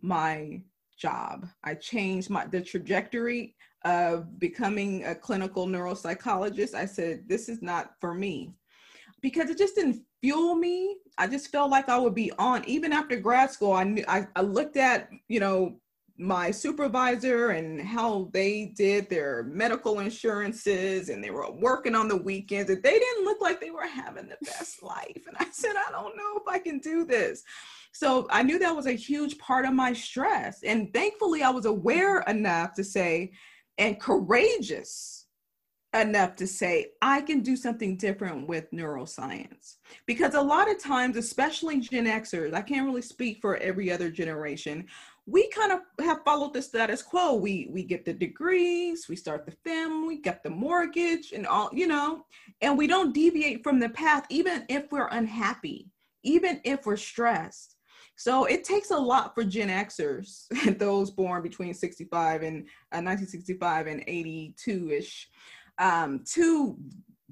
my 0.00 0.60
job 0.96 1.46
i 1.64 1.74
changed 1.74 2.30
my 2.30 2.46
the 2.46 2.60
trajectory 2.60 3.56
of 3.84 4.38
becoming 4.38 5.04
a 5.04 5.14
clinical 5.14 5.66
neuropsychologist 5.66 6.74
i 6.74 6.86
said 6.86 7.24
this 7.28 7.48
is 7.48 7.60
not 7.60 7.94
for 8.00 8.14
me 8.14 8.54
because 9.20 9.50
it 9.50 9.58
just 9.58 9.74
didn't 9.74 10.02
fuel 10.22 10.54
me. 10.54 10.96
I 11.18 11.26
just 11.26 11.50
felt 11.50 11.70
like 11.70 11.88
I 11.88 11.98
would 11.98 12.14
be 12.14 12.32
on. 12.38 12.64
Even 12.66 12.92
after 12.92 13.16
grad 13.16 13.50
school, 13.50 13.72
I 13.72 13.84
knew 13.84 14.04
I, 14.08 14.26
I 14.34 14.42
looked 14.42 14.76
at, 14.76 15.08
you 15.28 15.40
know, 15.40 15.78
my 16.22 16.52
supervisor 16.52 17.50
and 17.50 17.80
how 17.80 18.30
they 18.32 18.72
did 18.76 19.10
their 19.10 19.42
medical 19.44 19.98
insurances 19.98 21.08
and 21.08 21.22
they 21.22 21.30
were 21.30 21.50
working 21.50 21.96
on 21.96 22.06
the 22.06 22.16
weekends 22.16 22.70
and 22.70 22.82
they 22.82 22.98
didn't 22.98 23.24
look 23.24 23.40
like 23.40 23.60
they 23.60 23.72
were 23.72 23.86
having 23.86 24.28
the 24.28 24.38
best 24.42 24.82
life. 24.82 25.24
And 25.26 25.36
I 25.38 25.46
said, 25.50 25.74
I 25.76 25.90
don't 25.90 26.16
know 26.16 26.36
if 26.36 26.46
I 26.46 26.60
can 26.60 26.78
do 26.78 27.04
this. 27.04 27.42
So 27.90 28.28
I 28.30 28.42
knew 28.42 28.58
that 28.60 28.74
was 28.74 28.86
a 28.86 28.92
huge 28.92 29.36
part 29.38 29.66
of 29.66 29.74
my 29.74 29.92
stress. 29.92 30.62
And 30.62 30.94
thankfully, 30.94 31.42
I 31.42 31.50
was 31.50 31.66
aware 31.66 32.20
enough 32.20 32.72
to 32.74 32.84
say, 32.84 33.32
and 33.76 34.00
courageous 34.00 35.26
enough 35.94 36.36
to 36.36 36.46
say 36.46 36.86
I 37.02 37.20
can 37.20 37.40
do 37.40 37.54
something 37.54 37.96
different 37.96 38.48
with 38.48 38.70
neuroscience. 38.70 39.76
Because 40.06 40.34
a 40.34 40.40
lot 40.40 40.70
of 40.70 40.82
times, 40.82 41.16
especially 41.16 41.80
Gen 41.80 42.06
Xers, 42.06 42.54
I 42.54 42.62
can't 42.62 42.86
really 42.86 43.02
speak 43.02 43.40
for 43.40 43.56
every 43.58 43.90
other 43.90 44.10
generation, 44.10 44.86
we 45.26 45.48
kind 45.50 45.72
of 45.72 45.80
have 46.04 46.24
followed 46.24 46.52
the 46.52 46.62
status 46.62 47.02
quo. 47.02 47.34
We 47.34 47.68
we 47.70 47.84
get 47.84 48.04
the 48.04 48.12
degrees, 48.12 49.06
we 49.08 49.16
start 49.16 49.46
the 49.46 49.56
family, 49.64 50.16
get 50.16 50.42
the 50.42 50.50
mortgage 50.50 51.32
and 51.32 51.46
all, 51.46 51.70
you 51.72 51.86
know, 51.86 52.26
and 52.60 52.76
we 52.76 52.86
don't 52.86 53.14
deviate 53.14 53.62
from 53.62 53.78
the 53.78 53.88
path 53.90 54.26
even 54.30 54.64
if 54.68 54.90
we're 54.90 55.08
unhappy, 55.08 55.90
even 56.24 56.60
if 56.64 56.86
we're 56.86 56.96
stressed. 56.96 57.76
So 58.16 58.44
it 58.44 58.64
takes 58.64 58.90
a 58.90 58.96
lot 58.96 59.34
for 59.34 59.44
Gen 59.44 59.68
Xers, 59.68 60.46
those 60.78 61.10
born 61.10 61.42
between 61.42 61.72
65 61.72 62.42
and 62.42 62.62
uh, 62.92 63.00
1965 63.00 63.86
and 63.86 64.06
82-ish, 64.06 65.28
um, 65.78 66.22
to 66.34 66.76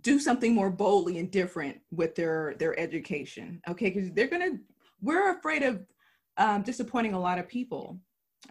do 0.01 0.19
something 0.19 0.55
more 0.55 0.71
boldly 0.71 1.19
and 1.19 1.31
different 1.31 1.79
with 1.91 2.15
their 2.15 2.55
their 2.59 2.79
education 2.81 3.61
okay 3.69 3.91
because 3.91 4.11
they're 4.13 4.29
gonna 4.29 4.53
we're 5.03 5.37
afraid 5.37 5.63
of 5.63 5.85
um, 6.41 6.63
disappointing 6.63 7.15
a 7.15 7.21
lot 7.21 7.39
of 7.39 7.47
people 7.47 8.01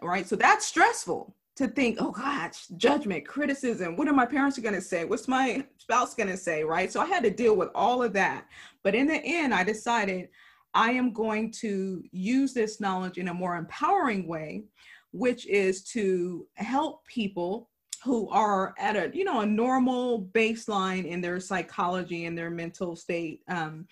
right? 0.01 0.27
So 0.27 0.35
that's 0.35 0.65
stressful 0.65 1.35
to 1.55 1.67
think 1.67 1.97
oh 1.99 2.11
gosh 2.11 2.67
judgment 2.77 3.27
criticism 3.27 3.97
what 3.97 4.07
are 4.07 4.13
my 4.13 4.25
parents 4.25 4.57
going 4.59 4.75
to 4.75 4.81
say? 4.81 5.03
What's 5.03 5.27
my 5.27 5.65
spouse 5.77 6.15
going 6.15 6.29
to 6.29 6.37
say 6.37 6.63
right? 6.63 6.91
So 6.91 7.01
i 7.01 7.05
had 7.05 7.23
to 7.23 7.29
deal 7.29 7.55
with 7.55 7.69
all 7.75 8.01
of 8.01 8.13
that. 8.13 8.45
But 8.83 8.95
in 8.95 9.07
the 9.07 9.21
end 9.23 9.53
i 9.53 9.63
decided 9.63 10.29
i 10.73 10.91
am 10.91 11.11
going 11.11 11.51
to 11.51 12.03
use 12.11 12.53
this 12.53 12.79
knowledge 12.79 13.17
in 13.17 13.29
a 13.29 13.33
more 13.33 13.57
empowering 13.57 14.27
way 14.27 14.63
which 15.11 15.47
is 15.47 15.83
to 15.83 16.47
help 16.55 17.03
people 17.07 17.69
who 18.03 18.29
are 18.29 18.75
at 18.77 18.95
a 18.95 19.11
you 19.13 19.25
know 19.25 19.41
a 19.41 19.45
normal 19.45 20.29
baseline 20.33 21.05
in 21.05 21.19
their 21.19 21.39
psychology 21.39 22.25
and 22.25 22.37
their 22.37 22.51
mental 22.51 22.95
state 22.95 23.41
um, 23.49 23.85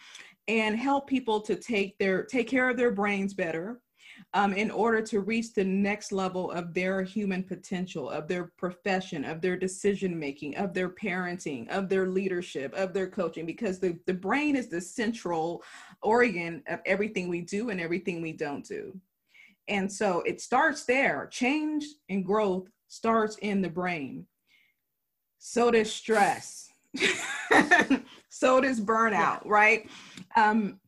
and 0.48 0.78
help 0.78 1.08
people 1.08 1.42
to 1.42 1.56
take 1.56 1.98
their 1.98 2.24
take 2.24 2.48
care 2.48 2.70
of 2.70 2.78
their 2.78 2.92
brains 2.92 3.34
better 3.34 3.82
um, 4.34 4.54
in 4.54 4.70
order 4.70 5.02
to 5.02 5.22
reach 5.22 5.54
the 5.54 5.64
next 5.64 6.12
level 6.12 6.52
of 6.52 6.74
their 6.74 7.02
human 7.02 7.44
potential 7.44 8.10
of 8.10 8.28
their 8.28 8.52
profession 8.58 9.24
of 9.26 9.42
their 9.42 9.58
decision 9.58 10.18
making 10.18 10.56
of 10.58 10.74
their 10.74 10.90
parenting 10.90 11.68
of 11.70 11.90
their 11.90 12.08
leadership 12.08 12.74
of 12.74 12.94
their 12.94 13.08
coaching 13.08 13.46
because 13.46 13.80
the, 13.80 13.98
the 14.06 14.14
brain 14.14 14.56
is 14.56 14.68
the 14.68 14.82
central 14.82 15.64
organ 16.02 16.62
of 16.68 16.80
everything 16.86 17.28
we 17.30 17.42
do 17.42 17.70
and 17.70 17.80
everything 17.80 18.22
we 18.22 18.32
don't 18.32 18.66
do 18.66 19.00
and 19.68 19.92
so 19.92 20.22
it 20.22 20.42
starts 20.42 20.86
there 20.86 21.28
change 21.32 21.86
and 22.10 22.26
growth 22.26 22.68
starts 22.88 23.38
in 23.38 23.62
the 23.62 23.70
brain. 23.70 24.26
So 25.40 25.72
does 25.72 25.92
stress. 25.92 26.70
so 28.30 28.62
does 28.62 28.82
burnout, 28.82 29.46
right? 29.46 29.90
Um, 30.36 30.80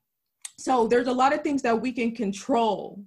so 0.58 0.88
there's 0.88 1.08
a 1.08 1.14
lot 1.14 1.34
of 1.34 1.42
things 1.42 1.62
that 1.62 1.80
we 1.80 1.92
can 1.92 2.14
control 2.14 3.02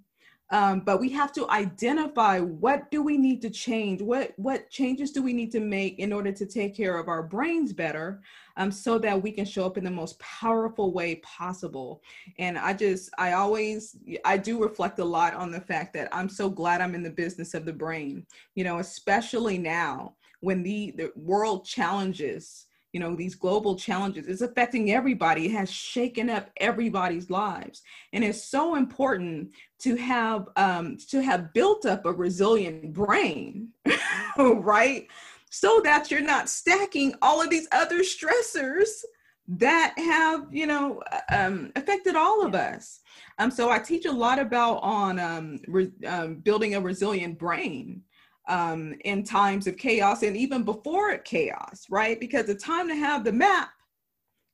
um, 0.52 0.80
but 0.80 1.00
we 1.00 1.08
have 1.08 1.32
to 1.32 1.48
identify 1.48 2.38
what 2.38 2.90
do 2.90 3.02
we 3.02 3.16
need 3.16 3.40
to 3.40 3.48
change? 3.48 4.02
What 4.02 4.34
what 4.36 4.68
changes 4.68 5.10
do 5.10 5.22
we 5.22 5.32
need 5.32 5.50
to 5.52 5.60
make 5.60 5.98
in 5.98 6.12
order 6.12 6.30
to 6.30 6.44
take 6.44 6.76
care 6.76 6.98
of 6.98 7.08
our 7.08 7.22
brains 7.22 7.72
better 7.72 8.20
um, 8.58 8.70
so 8.70 8.98
that 8.98 9.20
we 9.20 9.32
can 9.32 9.46
show 9.46 9.64
up 9.64 9.78
in 9.78 9.84
the 9.84 9.90
most 9.90 10.18
powerful 10.18 10.92
way 10.92 11.16
possible? 11.16 12.02
And 12.38 12.58
i 12.58 12.74
just 12.74 13.08
i 13.16 13.32
always 13.32 13.96
i 14.26 14.36
do 14.36 14.62
reflect 14.62 14.98
a 14.98 15.04
lot 15.04 15.32
on 15.32 15.50
the 15.50 15.60
fact 15.60 15.94
that 15.94 16.14
i'm 16.14 16.28
so 16.28 16.50
glad 16.50 16.82
i'm 16.82 16.94
in 16.94 17.02
the 17.02 17.10
business 17.10 17.54
of 17.54 17.64
the 17.64 17.72
brain. 17.72 18.26
You 18.54 18.64
know 18.64 18.78
especially 18.78 19.56
now 19.56 20.16
when 20.40 20.62
the 20.62 20.92
the 20.98 21.12
world 21.16 21.64
challenges 21.64 22.66
you 22.92 23.00
know 23.00 23.14
these 23.14 23.34
global 23.34 23.74
challenges 23.74 24.26
it's 24.26 24.42
affecting 24.42 24.92
everybody 24.92 25.46
it 25.46 25.52
has 25.52 25.70
shaken 25.70 26.28
up 26.30 26.50
everybody's 26.58 27.30
lives. 27.30 27.82
And 28.12 28.22
it's 28.22 28.44
so 28.44 28.74
important 28.74 29.50
to 29.80 29.96
have 29.96 30.48
um, 30.56 30.96
to 31.08 31.22
have 31.22 31.52
built 31.52 31.86
up 31.86 32.04
a 32.06 32.12
resilient 32.12 32.92
brain 32.92 33.68
right? 34.38 35.06
So 35.50 35.80
that 35.84 36.10
you're 36.10 36.20
not 36.20 36.48
stacking 36.48 37.14
all 37.20 37.42
of 37.42 37.50
these 37.50 37.68
other 37.72 38.00
stressors 38.00 39.02
that 39.48 39.94
have 39.96 40.46
you 40.50 40.66
know 40.66 41.02
um, 41.30 41.72
affected 41.76 42.14
all 42.14 42.44
of 42.44 42.54
us. 42.54 43.00
Um, 43.38 43.50
so 43.50 43.70
i 43.70 43.78
teach 43.78 44.06
a 44.06 44.12
lot 44.12 44.38
about 44.38 44.76
on 44.82 45.18
um, 45.18 45.58
re- 45.66 45.92
um, 46.06 46.36
building 46.36 46.74
a 46.74 46.80
resilient 46.80 47.38
brain 47.38 48.02
um, 48.48 48.94
in 49.04 49.22
times 49.22 49.66
of 49.66 49.76
chaos 49.76 50.22
and 50.22 50.36
even 50.36 50.62
before 50.62 51.16
chaos, 51.18 51.86
right? 51.90 52.18
Because 52.18 52.46
the 52.46 52.54
time 52.54 52.88
to 52.88 52.94
have 52.94 53.24
the 53.24 53.32
map 53.32 53.70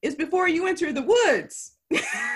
is 0.02 0.14
before 0.14 0.49
you 0.49 0.66
enter 0.66 0.92
the 0.92 1.02
woods. 1.02 1.73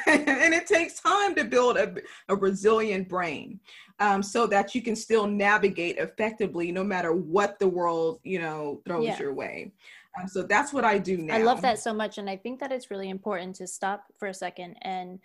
and 0.06 0.54
it 0.54 0.66
takes 0.66 0.99
time 0.99 1.35
to 1.35 1.44
build 1.44 1.76
a, 1.76 1.94
a 2.30 2.35
resilient 2.35 3.06
brain 3.06 3.61
um, 3.99 4.23
so 4.23 4.47
that 4.47 4.75
you 4.75 4.80
can 4.80 4.97
still 4.97 5.26
navigate 5.26 5.99
effectively 5.99 6.73
no 6.73 6.82
matter 6.82 7.12
what 7.12 7.59
the 7.59 7.68
world 7.68 8.18
you 8.25 8.40
know 8.40 8.80
throws 8.87 9.04
yeah. 9.04 9.18
your 9.18 9.35
way 9.35 9.71
um, 10.18 10.26
so 10.26 10.42
that's 10.42 10.73
what 10.73 10.87
i 10.87 10.97
do 10.97 11.18
now 11.18 11.35
i 11.35 11.42
love 11.42 11.61
that 11.61 11.78
so 11.78 11.92
much 11.92 12.16
and 12.16 12.30
i 12.30 12.37
think 12.37 12.59
that 12.59 12.73
it's 12.73 12.90
really 12.90 13.11
important 13.11 13.54
to 13.54 13.66
stop 13.66 14.04
for 14.18 14.28
a 14.28 14.35
second 14.35 14.75
and 14.80 15.18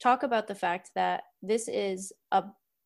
talk 0.00 0.22
about 0.22 0.46
the 0.46 0.54
fact 0.54 0.90
that 0.94 1.24
this 1.42 1.66
is 1.66 2.12
a 2.30 2.44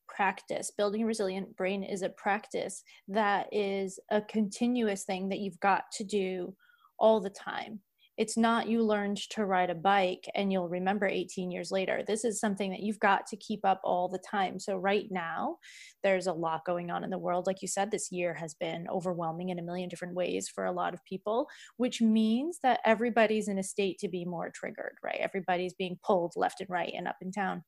practice. 0.08 0.70
Building 0.76 1.02
a 1.02 1.06
resilient 1.06 1.56
brain 1.56 1.82
is 1.84 2.02
a 2.02 2.08
practice 2.08 2.82
that 3.08 3.46
is 3.52 3.98
a 4.10 4.20
continuous 4.22 5.04
thing 5.04 5.28
that 5.28 5.38
you've 5.38 5.60
got 5.60 5.84
to 5.92 6.04
do 6.04 6.54
all 6.98 7.20
the 7.20 7.30
time. 7.30 7.80
it's 8.16 8.36
not 8.36 8.66
you 8.68 8.82
learned 8.82 9.16
to 9.30 9.44
ride 9.44 9.70
a 9.70 9.74
bike 9.76 10.28
and 10.34 10.52
you'll 10.52 10.68
remember 10.68 11.06
18 11.06 11.52
years 11.52 11.70
later. 11.70 12.02
This 12.04 12.24
is 12.24 12.40
something 12.40 12.72
that 12.72 12.80
you've 12.80 12.98
got 12.98 13.28
to 13.28 13.36
keep 13.36 13.64
up 13.64 13.80
all 13.84 14.08
the 14.08 14.18
time. 14.28 14.58
So, 14.58 14.76
right 14.76 15.06
now, 15.10 15.58
there's 16.02 16.26
a 16.26 16.32
lot 16.32 16.64
going 16.64 16.90
on 16.90 17.04
in 17.04 17.10
the 17.10 17.18
world. 17.18 17.46
Like 17.46 17.62
you 17.62 17.68
said, 17.68 17.90
this 17.92 18.10
year 18.10 18.34
has 18.34 18.54
been 18.54 18.88
overwhelming 18.90 19.50
in 19.50 19.60
a 19.60 19.62
million 19.62 19.88
different 19.88 20.14
ways 20.14 20.48
for 20.52 20.64
a 20.64 20.72
lot 20.72 20.94
of 20.94 21.04
people, 21.04 21.46
which 21.76 22.02
means 22.02 22.58
that 22.64 22.80
everybody's 22.84 23.46
in 23.46 23.58
a 23.60 23.62
state 23.62 23.98
to 24.00 24.08
be 24.08 24.24
more 24.24 24.50
triggered, 24.52 24.96
right? 25.04 25.20
Everybody's 25.20 25.74
being 25.74 25.96
pulled 26.04 26.32
left 26.34 26.60
and 26.60 26.68
right 26.68 26.92
and 26.96 27.06
up 27.06 27.18
and 27.20 27.32
down. 27.32 27.62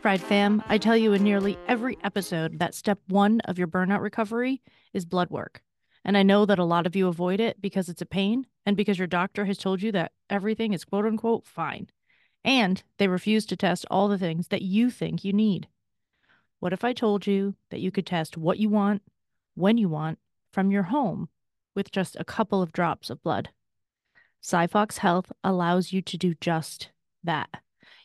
Fried 0.00 0.20
fam, 0.20 0.62
I 0.68 0.78
tell 0.78 0.96
you 0.96 1.12
in 1.12 1.24
nearly 1.24 1.58
every 1.66 1.98
episode 2.04 2.58
that 2.60 2.74
step 2.74 3.00
one 3.08 3.40
of 3.40 3.58
your 3.58 3.66
burnout 3.66 4.00
recovery 4.00 4.62
is 4.92 5.04
blood 5.04 5.30
work. 5.30 5.62
And 6.04 6.16
I 6.16 6.22
know 6.22 6.46
that 6.46 6.60
a 6.60 6.64
lot 6.64 6.86
of 6.86 6.94
you 6.94 7.08
avoid 7.08 7.40
it 7.40 7.60
because 7.60 7.88
it's 7.88 8.02
a 8.02 8.06
pain 8.06 8.46
and 8.64 8.76
because 8.76 8.98
your 8.98 9.08
doctor 9.08 9.44
has 9.46 9.58
told 9.58 9.82
you 9.82 9.90
that 9.92 10.12
everything 10.30 10.72
is 10.72 10.84
quote 10.84 11.06
unquote 11.06 11.44
fine. 11.44 11.88
And 12.44 12.82
they 12.98 13.08
refuse 13.08 13.44
to 13.46 13.56
test 13.56 13.84
all 13.90 14.06
the 14.06 14.18
things 14.18 14.48
that 14.48 14.62
you 14.62 14.90
think 14.90 15.24
you 15.24 15.32
need. 15.32 15.66
What 16.60 16.72
if 16.72 16.84
I 16.84 16.92
told 16.92 17.26
you 17.26 17.54
that 17.70 17.80
you 17.80 17.90
could 17.90 18.06
test 18.06 18.36
what 18.36 18.58
you 18.58 18.70
want, 18.70 19.02
when 19.54 19.76
you 19.76 19.88
want, 19.88 20.18
from 20.52 20.70
your 20.70 20.84
home 20.84 21.28
with 21.74 21.90
just 21.90 22.16
a 22.18 22.24
couple 22.24 22.62
of 22.62 22.72
drops 22.72 23.10
of 23.10 23.22
blood? 23.22 23.50
SiPhox 24.42 24.98
Health 24.98 25.30
allows 25.44 25.92
you 25.92 26.00
to 26.02 26.16
do 26.16 26.34
just 26.40 26.90
that. 27.24 27.48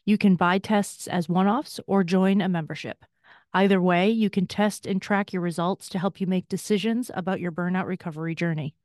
You 0.05 0.17
can 0.17 0.35
buy 0.35 0.57
tests 0.57 1.07
as 1.07 1.29
one 1.29 1.47
offs 1.47 1.79
or 1.87 2.03
join 2.03 2.41
a 2.41 2.49
membership. 2.49 3.05
Either 3.53 3.81
way, 3.81 4.09
you 4.09 4.29
can 4.29 4.47
test 4.47 4.85
and 4.85 5.01
track 5.01 5.31
your 5.31 5.41
results 5.41 5.87
to 5.89 5.99
help 5.99 6.19
you 6.19 6.27
make 6.27 6.47
decisions 6.47 7.11
about 7.13 7.39
your 7.39 7.51
burnout 7.51 7.85
recovery 7.85 8.33
journey. 8.33 8.75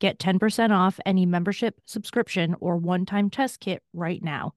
Get 0.00 0.18
10% 0.18 0.70
off 0.70 1.00
any 1.06 1.26
membership, 1.26 1.80
subscription, 1.86 2.56
or 2.60 2.76
one 2.76 3.06
time 3.06 3.30
test 3.30 3.60
kit 3.60 3.82
right 3.92 4.22
now. 4.22 4.54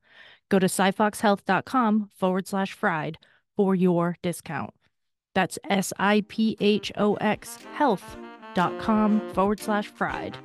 Go 0.50 0.60
to 0.60 0.68
siphoxhealth.com 0.68 2.10
forward 2.16 2.48
slash 2.48 2.74
fried 2.74 3.18
for 3.56 3.76
your 3.76 4.18
discount. 4.22 4.74
That's 5.34 5.60
S 5.70 5.94
I 6.00 6.24
P 6.28 6.58
H 6.60 6.92
O 6.98 7.16
X 7.16 7.58
health.com 7.74 9.34
forward 9.34 9.60
slash 9.60 9.88
fried. 9.88 10.38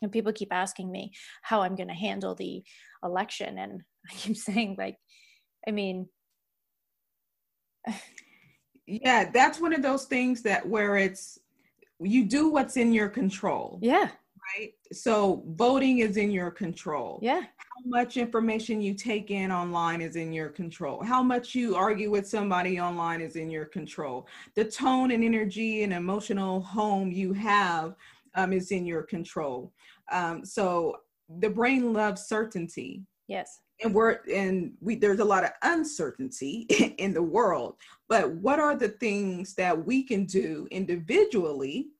and 0.00 0.12
people 0.12 0.32
keep 0.32 0.52
asking 0.52 0.90
me 0.90 1.12
how 1.42 1.62
i'm 1.62 1.74
going 1.74 1.88
to 1.88 1.94
handle 1.94 2.34
the 2.34 2.62
election 3.02 3.58
and 3.58 3.82
i 4.10 4.14
keep 4.14 4.36
saying 4.36 4.74
like 4.78 4.96
i 5.66 5.70
mean 5.70 6.08
yeah 8.88 9.30
that's 9.30 9.60
one 9.60 9.72
of 9.72 9.82
those 9.82 10.06
things 10.06 10.42
that 10.42 10.66
where 10.66 10.96
it's 10.96 11.38
you 12.00 12.24
do 12.24 12.50
what's 12.50 12.76
in 12.76 12.92
your 12.92 13.08
control. 13.08 13.78
Yeah. 13.82 14.08
Right? 14.56 14.72
So 14.92 15.42
voting 15.48 15.98
is 15.98 16.16
in 16.16 16.30
your 16.30 16.50
control. 16.50 17.18
Yeah. 17.22 17.40
How 17.40 17.82
much 17.84 18.16
information 18.16 18.80
you 18.80 18.94
take 18.94 19.30
in 19.30 19.52
online 19.52 20.00
is 20.00 20.16
in 20.16 20.32
your 20.32 20.48
control. 20.48 21.02
How 21.02 21.22
much 21.22 21.54
you 21.54 21.76
argue 21.76 22.10
with 22.10 22.26
somebody 22.26 22.80
online 22.80 23.20
is 23.20 23.36
in 23.36 23.50
your 23.50 23.66
control. 23.66 24.26
The 24.54 24.64
tone 24.64 25.10
and 25.10 25.22
energy 25.22 25.82
and 25.82 25.92
emotional 25.92 26.60
home 26.60 27.12
you 27.12 27.32
have 27.34 27.94
um, 28.34 28.52
is 28.52 28.70
in 28.70 28.86
your 28.86 29.02
control. 29.02 29.72
Um, 30.10 30.44
so 30.44 30.96
the 31.40 31.50
brain 31.50 31.92
loves 31.92 32.22
certainty. 32.22 33.02
Yes. 33.26 33.60
And 33.82 33.94
we're 33.94 34.18
and 34.32 34.72
we 34.80 34.96
there's 34.96 35.20
a 35.20 35.24
lot 35.24 35.44
of 35.44 35.50
uncertainty 35.62 36.66
in 36.98 37.14
the 37.14 37.22
world. 37.22 37.76
But 38.08 38.30
what 38.30 38.58
are 38.58 38.74
the 38.74 38.88
things 38.88 39.54
that 39.54 39.86
we 39.86 40.02
can 40.02 40.24
do 40.24 40.66
individually 40.70 41.90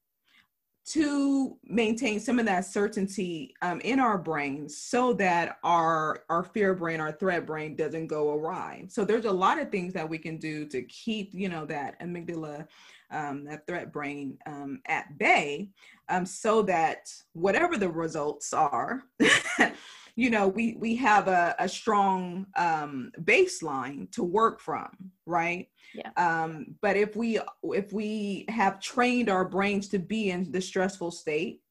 to 0.89 1.59
maintain 1.65 2.19
some 2.19 2.38
of 2.38 2.47
that 2.47 2.64
certainty 2.64 3.55
um, 3.61 3.79
in 3.81 4.01
our 4.01 4.17
brains 4.17 4.79
so 4.79 5.12
that 5.12 5.59
our 5.62 6.25
our 6.31 6.43
fear 6.43 6.73
brain 6.73 6.99
our 6.99 7.12
threat 7.12 7.45
brain 7.45 7.77
doesn't 7.77 8.07
go 8.07 8.33
awry 8.33 8.85
so 8.88 9.05
there's 9.05 9.27
a 9.27 9.31
lot 9.31 9.61
of 9.61 9.71
things 9.71 9.93
that 9.93 10.09
we 10.09 10.17
can 10.17 10.38
do 10.38 10.64
to 10.64 10.81
keep 10.83 11.35
you 11.35 11.49
know 11.49 11.67
that 11.67 12.01
amygdala 12.01 12.67
um, 13.11 13.45
that 13.45 13.67
threat 13.67 13.93
brain 13.93 14.38
um, 14.47 14.81
at 14.87 15.19
bay 15.19 15.69
um, 16.09 16.25
so 16.25 16.62
that 16.62 17.12
whatever 17.35 17.77
the 17.77 17.88
results 17.88 18.55
are 18.55 19.03
you 20.18 20.31
know 20.31 20.48
we 20.48 20.74
we 20.81 20.96
have 20.96 21.28
a, 21.28 21.54
a 21.61 21.68
strong 21.68 22.46
um, 22.57 23.12
baseline 23.22 24.11
to 24.11 24.24
work 24.24 24.61
from 24.61 24.88
right 25.26 25.68
yeah 25.94 26.11
um, 26.16 26.74
but 26.83 26.96
if 26.96 27.14
we 27.14 27.38
if 27.62 27.92
we 27.92 28.44
have 28.48 28.81
trained 28.81 29.28
our 29.28 29.44
brains 29.44 29.88
to 29.88 29.98
be 29.98 30.31
in 30.31 30.50
the 30.50 30.61
stressful 30.61 31.11
state 31.11 31.62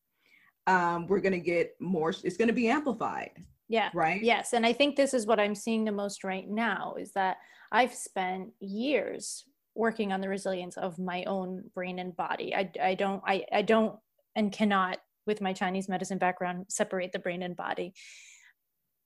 um, 0.66 1.08
we're 1.08 1.20
going 1.20 1.34
to 1.34 1.40
get 1.40 1.76
more 1.80 2.10
it's 2.24 2.38
going 2.38 2.48
to 2.48 2.54
be 2.54 2.70
amplified 2.70 3.32
yeah 3.68 3.90
right 3.94 4.24
yes 4.24 4.54
and 4.54 4.66
i 4.66 4.72
think 4.72 4.96
this 4.96 5.14
is 5.14 5.28
what 5.28 5.40
i'm 5.40 5.56
seeing 5.56 5.84
the 5.84 5.92
most 5.92 6.24
right 6.24 6.50
now 6.50 6.96
is 6.98 7.12
that 7.12 7.38
i've 7.74 7.94
spent 7.94 8.50
years 8.62 9.44
working 9.78 10.12
on 10.12 10.22
the 10.22 10.30
resilience 10.30 10.76
of 10.78 10.98
my 10.98 11.24
own 11.26 11.64
brain 11.74 12.00
and 12.00 12.16
body. 12.16 12.54
I, 12.54 12.72
I 12.82 12.96
don't, 12.96 13.22
I, 13.26 13.46
I 13.54 13.62
don't 13.62 13.96
and 14.36 14.52
cannot 14.52 14.98
with 15.28 15.42
my 15.42 15.54
Chinese 15.54 15.88
medicine 15.88 16.18
background 16.18 16.66
separate 16.70 17.12
the 17.12 17.20
brain 17.20 17.44
and 17.44 17.56
body. 17.56 17.94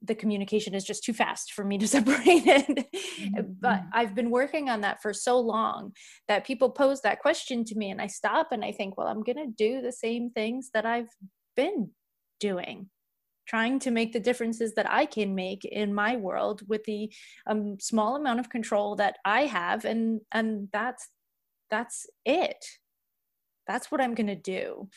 The 0.04 0.16
communication 0.16 0.74
is 0.74 0.84
just 0.84 1.04
too 1.04 1.14
fast 1.14 1.54
for 1.54 1.64
me 1.64 1.78
to 1.78 1.88
separate 1.98 2.46
it. 2.46 2.88
Mm-hmm. 2.94 3.54
But 3.60 3.84
I've 3.94 4.16
been 4.16 4.30
working 4.30 4.70
on 4.70 4.82
that 4.82 5.02
for 5.02 5.14
so 5.14 5.40
long 5.40 5.94
that 6.28 6.46
people 6.46 6.70
pose 6.70 7.02
that 7.02 7.20
question 7.20 7.64
to 7.66 7.76
me 7.76 7.92
and 7.92 8.02
I 8.02 8.08
stop 8.08 8.52
and 8.52 8.66
I 8.66 8.72
think, 8.72 8.98
well, 8.98 9.08
I'm 9.08 9.24
going 9.24 9.38
to 9.38 9.48
do 9.48 9.82
the 9.82 9.92
same 9.92 10.32
things 10.32 10.72
that 10.74 10.86
I've 10.86 11.10
been 11.56 11.92
doing 12.40 12.90
trying 13.52 13.80
to 13.80 13.92
make 13.92 14.14
the 14.14 14.20
differences 14.20 14.76
that 14.76 14.90
I 14.90 15.06
can 15.06 15.36
make 15.36 15.66
in 15.66 15.94
my 15.94 16.16
world 16.16 16.62
with 16.70 16.86
the 16.86 17.12
um, 17.48 17.78
small 17.82 18.16
amount 18.16 18.40
of 18.40 18.50
control 18.50 18.96
that 18.96 19.18
I 19.26 19.42
have, 19.42 19.84
and 19.84 20.22
and 20.32 20.70
that's 20.72 21.10
that's 21.70 22.06
it. 22.26 22.64
That's 23.68 23.92
what 23.92 24.00
I'm 24.00 24.16
gonna 24.16 24.38
do. 24.38 24.90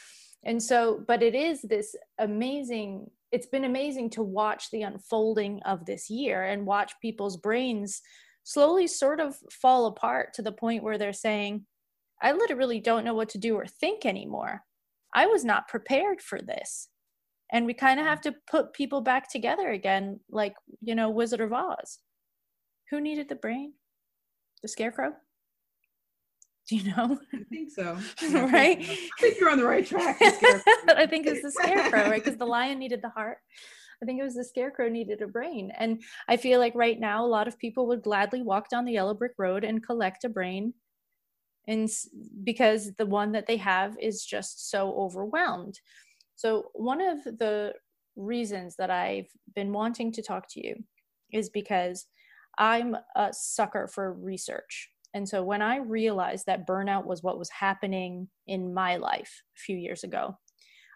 And 0.45 0.62
so, 0.62 1.03
but 1.07 1.23
it 1.23 1.35
is 1.35 1.62
this 1.62 1.97
amazing. 2.19 3.11
It's 3.35 3.49
been 3.49 3.64
amazing 3.64 4.11
to 4.11 4.23
watch 4.23 4.70
the 4.70 4.83
unfolding 4.83 5.61
of 5.64 5.87
this 5.87 6.09
year 6.09 6.44
and 6.44 6.64
watch 6.64 6.92
people's 7.03 7.37
brains 7.37 8.01
slowly 8.44 8.87
sort 8.87 9.18
of 9.18 9.35
fall 9.51 9.87
apart 9.87 10.35
to 10.35 10.42
the 10.42 10.53
point 10.53 10.85
where 10.85 10.99
they're 10.99 11.12
saying, 11.12 11.66
I 12.23 12.31
literally 12.31 12.79
don't 12.79 13.05
know 13.05 13.14
what 13.14 13.31
to 13.31 13.38
do 13.38 13.57
or 13.57 13.66
think 13.66 14.07
anymore. 14.07 14.62
I 15.12 15.27
was 15.27 15.44
not 15.44 15.66
prepared 15.66 16.20
for 16.20 16.40
this. 16.40 16.90
And 17.51 17.66
we 17.66 17.75
kind 17.75 17.99
of 17.99 18.07
have 18.07 18.20
to 18.20 18.37
put 18.49 18.73
people 18.73 19.01
back 19.01 19.29
together 19.29 19.68
again 19.70 20.20
like 20.31 20.55
you 20.81 20.94
know 20.94 21.11
wizard 21.11 21.40
of 21.40 21.53
oz. 21.53 21.99
Who 22.90 23.01
needed 23.01 23.29
the 23.29 23.35
brain? 23.35 23.73
The 24.62 24.68
scarecrow 24.68 25.14
do 26.68 26.77
you 26.77 26.94
know 26.94 27.18
i 27.33 27.38
think 27.50 27.70
so 27.70 27.98
right 28.33 28.79
i 28.81 29.20
think 29.20 29.38
you're 29.38 29.50
on 29.50 29.59
the 29.59 29.64
right 29.64 29.87
track 29.87 30.16
i 30.96 31.07
think 31.09 31.27
it's 31.27 31.42
the 31.42 31.50
scarecrow 31.50 32.11
right 32.11 32.24
because 32.24 32.38
the 32.38 32.46
lion 32.46 32.79
needed 32.79 33.03
the 33.03 33.11
heart 33.11 33.38
I 34.03 34.07
think 34.07 34.20
it 34.20 34.24
was 34.24 34.35
the 34.35 34.44
scarecrow 34.44 34.88
needed 34.88 35.22
a 35.22 35.27
brain. 35.27 35.72
And 35.79 36.03
I 36.29 36.37
feel 36.37 36.59
like 36.59 36.74
right 36.74 36.98
now, 36.98 37.24
a 37.24 37.27
lot 37.27 37.48
of 37.48 37.59
people 37.59 37.87
would 37.87 38.03
gladly 38.03 38.42
walk 38.42 38.68
down 38.68 38.85
the 38.85 38.92
yellow 38.92 39.14
brick 39.14 39.33
road 39.38 39.64
and 39.64 39.83
collect 39.83 40.24
a 40.24 40.29
brain. 40.29 40.74
And 41.66 41.88
because 42.42 42.92
the 42.98 43.07
one 43.07 43.33
that 43.33 43.46
they 43.46 43.57
have 43.57 43.96
is 43.98 44.24
just 44.24 44.70
so 44.70 44.92
overwhelmed. 44.94 45.81
So, 46.35 46.70
one 46.74 47.00
of 47.00 47.24
the 47.24 47.74
reasons 48.16 48.77
that 48.77 48.90
I've 48.90 49.29
been 49.55 49.72
wanting 49.72 50.12
to 50.12 50.22
talk 50.22 50.48
to 50.50 50.66
you 50.66 50.85
is 51.33 51.48
because 51.48 52.07
I'm 52.59 52.96
a 53.16 53.33
sucker 53.33 53.88
for 53.88 54.12
research. 54.12 54.90
And 55.14 55.29
so, 55.29 55.42
when 55.42 55.62
I 55.62 55.77
realized 55.77 56.46
that 56.46 56.66
burnout 56.66 57.07
was 57.07 57.22
what 57.22 57.38
was 57.38 57.50
happening 57.50 58.29
in 58.46 58.74
my 58.74 58.96
life 58.96 59.42
a 59.57 59.61
few 59.61 59.77
years 59.77 60.05
ago, 60.05 60.37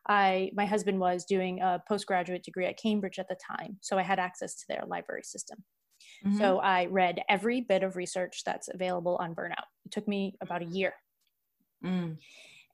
I 0.08 0.50
my 0.54 0.66
husband 0.66 0.98
was 0.98 1.24
doing 1.24 1.60
a 1.60 1.82
postgraduate 1.88 2.42
degree 2.42 2.66
at 2.66 2.78
Cambridge 2.78 3.18
at 3.18 3.28
the 3.28 3.36
time, 3.56 3.78
so 3.80 3.98
I 3.98 4.02
had 4.02 4.18
access 4.18 4.56
to 4.56 4.64
their 4.68 4.84
library 4.86 5.22
system. 5.22 5.64
Mm-hmm. 6.26 6.38
So 6.38 6.58
I 6.58 6.86
read 6.86 7.20
every 7.28 7.60
bit 7.60 7.82
of 7.82 7.96
research 7.96 8.42
that's 8.44 8.68
available 8.68 9.16
on 9.20 9.34
burnout. 9.34 9.68
It 9.84 9.92
took 9.92 10.08
me 10.08 10.36
about 10.40 10.62
a 10.62 10.66
year. 10.66 10.94
Mm. 11.84 12.16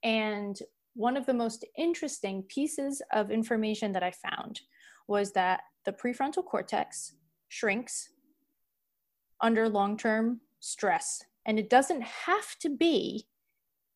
And 0.02 0.58
one 0.94 1.16
of 1.16 1.26
the 1.26 1.34
most 1.34 1.64
interesting 1.76 2.44
pieces 2.48 3.02
of 3.12 3.30
information 3.30 3.92
that 3.92 4.02
I 4.02 4.12
found 4.12 4.60
was 5.08 5.32
that 5.32 5.60
the 5.84 5.92
prefrontal 5.92 6.44
cortex 6.44 7.14
shrinks 7.48 8.08
under 9.40 9.68
long 9.68 9.96
term 9.96 10.40
stress. 10.60 11.22
And 11.46 11.58
it 11.58 11.70
doesn't 11.70 12.02
have 12.02 12.56
to 12.60 12.70
be 12.70 13.26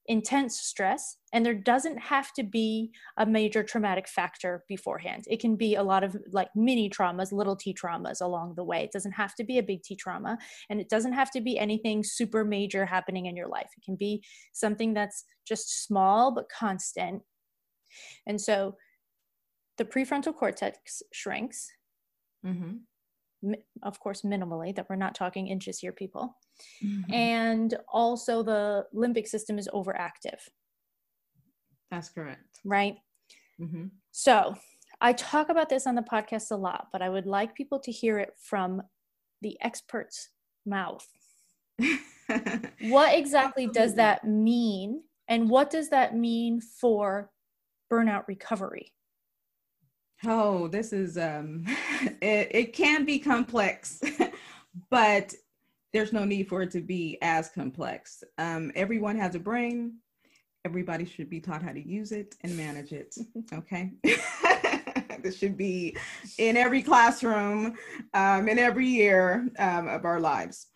intense 0.09 0.59
stress, 0.59 1.19
and 1.35 1.45
there 1.45 1.55
doesn't 1.55 1.99
have 1.99 2.33
to 2.33 2.43
be 2.43 2.91
a 3.19 3.27
major 3.27 3.63
traumatic 3.63 4.09
factor 4.09 4.65
beforehand. 4.67 5.25
It 5.29 5.39
can 5.39 5.55
be 5.55 5.75
a 5.75 5.83
lot 5.83 6.03
of 6.03 6.17
like 6.33 6.49
mini 6.57 6.89
traumas, 6.89 7.31
little 7.31 7.55
t 7.55 7.75
traumas 7.75 8.23
along 8.23 8.55
the 8.57 8.65
way. 8.65 8.83
It 8.83 8.91
doesn't 8.91 9.13
have 9.13 9.35
to 9.35 9.45
be 9.45 9.59
a 9.59 9.63
big 9.63 9.83
T 9.83 9.95
trauma, 9.95 10.39
and 10.71 10.81
it 10.81 10.89
doesn't 10.89 11.13
have 11.13 11.31
to 11.33 11.43
be 11.43 11.59
anything 11.59 12.03
super 12.03 12.43
major 12.43 12.87
happening 12.87 13.27
in 13.27 13.37
your 13.37 13.49
life. 13.49 13.69
It 13.77 13.85
can 13.85 13.97
be 13.97 14.25
something 14.53 14.95
that's 14.95 15.25
just 15.47 15.85
small 15.85 16.35
but 16.35 16.49
constant. 16.49 17.23
And 18.27 18.41
so 18.41 18.77
the 19.77 19.85
prefrontal 19.85 20.35
cortex 20.35 21.03
shrinks. 21.13 21.69
Mm-hmm 22.45 22.79
of 23.83 24.01
course 24.01 24.23
minimally 24.23 24.75
that 24.75 24.87
we're 24.89 24.97
not 24.97 25.15
talking 25.15 25.49
inches 25.49 25.79
here 25.79 25.93
people. 25.93 26.37
Mm-hmm. 26.85 27.13
and 27.13 27.75
also 27.89 28.43
the 28.43 28.85
limbic 28.95 29.29
system 29.29 29.59
is 29.59 29.69
overactive. 29.73 30.41
That's 31.91 32.09
correct. 32.09 32.61
Right? 32.65 32.97
Mm-hmm. 33.61 33.87
so 34.13 34.55
i 35.01 35.13
talk 35.13 35.49
about 35.49 35.69
this 35.69 35.85
on 35.89 35.97
the 35.97 36.03
podcast 36.03 36.53
a 36.53 36.55
lot 36.55 36.87
but 36.93 37.03
i 37.03 37.09
would 37.09 37.27
like 37.27 37.57
people 37.57 37.81
to 37.81 37.91
hear 37.91 38.21
it 38.21 38.31
from 38.41 38.81
the 39.43 39.57
expert's 39.61 40.29
mouth. 40.67 41.07
What 42.83 43.19
exactly 43.19 43.65
Absolutely. 43.65 43.73
does 43.73 43.95
that 43.95 44.25
mean? 44.25 45.03
And 45.29 45.49
what 45.49 45.71
does 45.71 45.89
that 45.89 46.15
mean 46.15 46.61
for 46.61 47.31
burnout 47.91 48.29
recovery 48.29 48.93
Oh, 50.25 50.69
this 50.69 50.93
is 50.93 51.17
um 51.17 51.65
it, 52.21 52.49
it 52.51 52.73
can 52.73 53.05
be 53.05 53.19
complex, 53.19 54.01
but 54.91 55.35
there's 55.93 56.13
no 56.13 56.25
need 56.25 56.49
for 56.49 56.63
it 56.63 56.71
to 56.73 56.81
be 56.81 57.19
as 57.23 57.49
complex. 57.49 58.23
Um, 58.37 58.73
everyone 58.75 59.17
has 59.17 59.35
a 59.35 59.39
brain. 59.39 59.99
Everybody 60.65 61.07
should 61.07 61.31
be 61.31 61.41
taught 61.41 61.63
how 61.63 61.73
to 61.73 61.89
use 61.89 62.13
it 62.13 62.37
and 62.43 62.57
manage 62.57 62.93
it. 62.93 63.17
Okay. 63.55 63.93
this 65.23 65.39
should 65.39 65.57
be 65.57 65.97
in 66.37 66.57
every 66.57 66.83
classroom 66.83 67.75
um, 68.13 68.49
in 68.49 68.59
every 68.59 68.87
year 68.87 69.49
um, 69.59 69.89
of 69.89 70.05
our 70.05 70.21
lives. 70.21 70.67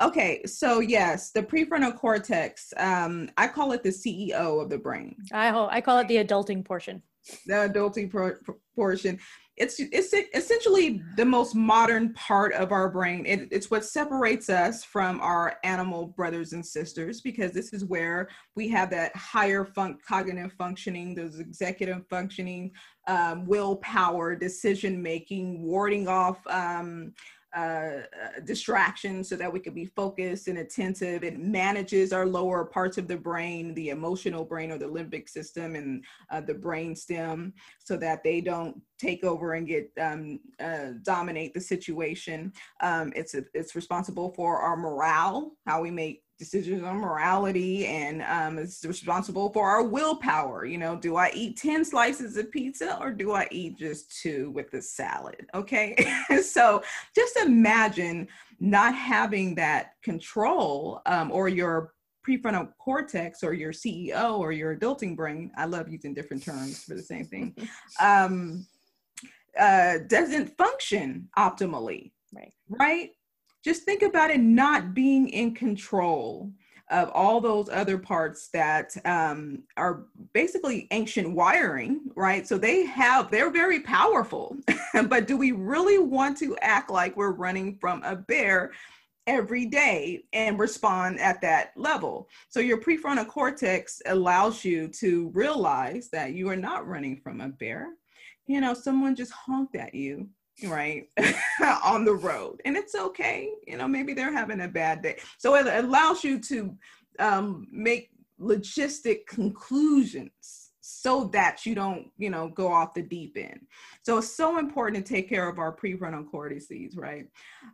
Okay, 0.00 0.42
so 0.46 0.80
yes, 0.80 1.30
the 1.32 1.42
prefrontal 1.42 1.96
cortex, 1.96 2.72
um, 2.78 3.30
I 3.36 3.46
call 3.46 3.72
it 3.72 3.82
the 3.82 3.90
CEO 3.90 4.62
of 4.62 4.70
the 4.70 4.78
brain. 4.78 5.16
I, 5.32 5.50
I 5.70 5.80
call 5.80 5.98
it 5.98 6.08
the 6.08 6.16
adulting 6.16 6.64
portion 6.64 7.02
the 7.46 7.54
adulting 7.54 8.10
pro- 8.10 8.36
portion. 8.74 9.18
It's 9.58 9.78
it's 9.78 10.14
essentially 10.34 11.02
the 11.16 11.26
most 11.26 11.54
modern 11.54 12.14
part 12.14 12.54
of 12.54 12.72
our 12.72 12.88
brain. 12.88 13.26
It, 13.26 13.48
it's 13.50 13.70
what 13.70 13.84
separates 13.84 14.48
us 14.48 14.82
from 14.82 15.20
our 15.20 15.56
animal 15.62 16.06
brothers 16.06 16.54
and 16.54 16.64
sisters 16.64 17.20
because 17.20 17.52
this 17.52 17.74
is 17.74 17.84
where 17.84 18.30
we 18.56 18.68
have 18.70 18.88
that 18.90 19.14
higher 19.14 19.66
fun- 19.66 19.98
cognitive 20.08 20.54
functioning 20.54 21.14
those 21.14 21.38
executive 21.38 22.06
functioning 22.08 22.72
um, 23.08 23.44
willpower 23.46 24.34
decision 24.34 25.02
making 25.02 25.62
warding 25.62 26.08
off 26.08 26.38
um, 26.46 27.12
uh, 27.54 28.02
distraction 28.44 29.22
so 29.22 29.36
that 29.36 29.52
we 29.52 29.60
can 29.60 29.74
be 29.74 29.84
focused 29.84 30.48
and 30.48 30.58
attentive. 30.58 31.22
It 31.22 31.38
manages 31.38 32.12
our 32.12 32.26
lower 32.26 32.64
parts 32.64 32.98
of 32.98 33.08
the 33.08 33.16
brain, 33.16 33.74
the 33.74 33.90
emotional 33.90 34.44
brain 34.44 34.70
or 34.70 34.78
the 34.78 34.86
limbic 34.86 35.28
system 35.28 35.74
and 35.74 36.04
uh, 36.30 36.40
the 36.40 36.54
brain 36.54 36.96
stem 36.96 37.52
so 37.78 37.96
that 37.98 38.22
they 38.22 38.40
don't 38.40 38.80
take 38.98 39.24
over 39.24 39.54
and 39.54 39.66
get 39.66 39.90
um, 40.00 40.40
uh, 40.60 40.92
dominate 41.02 41.52
the 41.52 41.60
situation. 41.60 42.52
Um, 42.80 43.12
it's, 43.14 43.34
a, 43.34 43.44
it's 43.52 43.74
responsible 43.74 44.32
for 44.34 44.58
our 44.58 44.76
morale, 44.76 45.52
how 45.66 45.82
we 45.82 45.90
make 45.90 46.22
decisions 46.38 46.82
on 46.82 46.96
morality 46.96 47.86
and 47.86 48.22
um, 48.22 48.58
is 48.58 48.84
responsible 48.86 49.52
for 49.52 49.68
our 49.68 49.82
willpower. 49.82 50.64
You 50.64 50.78
know, 50.78 50.96
do 50.96 51.16
I 51.16 51.30
eat 51.34 51.56
10 51.56 51.84
slices 51.84 52.36
of 52.36 52.50
pizza 52.50 52.98
or 53.00 53.12
do 53.12 53.32
I 53.32 53.46
eat 53.50 53.78
just 53.78 54.20
two 54.20 54.50
with 54.50 54.70
the 54.70 54.82
salad? 54.82 55.46
Okay. 55.54 55.96
so 56.42 56.82
just 57.14 57.36
imagine 57.36 58.28
not 58.60 58.94
having 58.94 59.54
that 59.56 59.92
control 60.02 61.00
um, 61.06 61.30
or 61.30 61.48
your 61.48 61.92
prefrontal 62.26 62.68
cortex 62.78 63.42
or 63.42 63.52
your 63.52 63.72
CEO 63.72 64.38
or 64.38 64.52
your 64.52 64.76
adulting 64.76 65.16
brain. 65.16 65.50
I 65.56 65.66
love 65.66 65.88
using 65.88 66.14
different 66.14 66.42
terms 66.42 66.84
for 66.84 66.94
the 66.94 67.02
same 67.02 67.26
thing. 67.26 67.54
Um, 68.00 68.66
uh, 69.60 69.98
doesn't 70.08 70.56
function 70.56 71.28
optimally. 71.36 72.12
Right. 72.32 72.54
Right 72.68 73.10
just 73.64 73.84
think 73.84 74.02
about 74.02 74.30
it 74.30 74.40
not 74.40 74.94
being 74.94 75.28
in 75.28 75.54
control 75.54 76.50
of 76.90 77.10
all 77.14 77.40
those 77.40 77.68
other 77.70 77.96
parts 77.96 78.48
that 78.48 78.94
um, 79.06 79.62
are 79.76 80.04
basically 80.34 80.86
ancient 80.90 81.32
wiring, 81.32 82.02
right? 82.14 82.46
So 82.46 82.58
they 82.58 82.84
have, 82.84 83.30
they're 83.30 83.50
very 83.50 83.80
powerful. 83.80 84.56
but 85.08 85.26
do 85.26 85.38
we 85.38 85.52
really 85.52 85.98
want 85.98 86.36
to 86.38 86.56
act 86.60 86.90
like 86.90 87.16
we're 87.16 87.32
running 87.32 87.78
from 87.80 88.02
a 88.02 88.14
bear 88.14 88.72
every 89.26 89.64
day 89.66 90.24
and 90.34 90.58
respond 90.58 91.18
at 91.18 91.40
that 91.40 91.72
level? 91.76 92.28
So 92.50 92.60
your 92.60 92.78
prefrontal 92.78 93.26
cortex 93.26 94.02
allows 94.06 94.62
you 94.62 94.88
to 94.88 95.30
realize 95.30 96.10
that 96.10 96.34
you 96.34 96.50
are 96.50 96.56
not 96.56 96.86
running 96.86 97.16
from 97.16 97.40
a 97.40 97.48
bear. 97.48 97.88
You 98.46 98.60
know, 98.60 98.74
someone 98.74 99.16
just 99.16 99.32
honked 99.32 99.76
at 99.76 99.94
you 99.94 100.28
right 100.64 101.08
on 101.84 102.04
the 102.04 102.12
road 102.12 102.60
and 102.64 102.76
it's 102.76 102.94
okay 102.94 103.50
you 103.66 103.76
know 103.76 103.88
maybe 103.88 104.12
they're 104.12 104.32
having 104.32 104.60
a 104.60 104.68
bad 104.68 105.02
day. 105.02 105.18
So 105.38 105.54
it 105.54 105.66
allows 105.66 106.24
you 106.24 106.40
to 106.40 106.76
um, 107.18 107.66
make 107.70 108.10
logistic 108.40 109.26
conclusions 109.26 110.61
so 111.02 111.24
that 111.24 111.66
you 111.66 111.74
don't, 111.74 112.06
you 112.16 112.30
know, 112.30 112.46
go 112.46 112.72
off 112.72 112.94
the 112.94 113.02
deep 113.02 113.36
end. 113.36 113.66
So 114.02 114.18
it's 114.18 114.36
so 114.36 114.58
important 114.60 115.04
to 115.04 115.12
take 115.12 115.28
care 115.28 115.48
of 115.48 115.58
our 115.58 115.74
prefrontal 115.74 116.30
cortices, 116.30 116.96
right? 116.96 117.26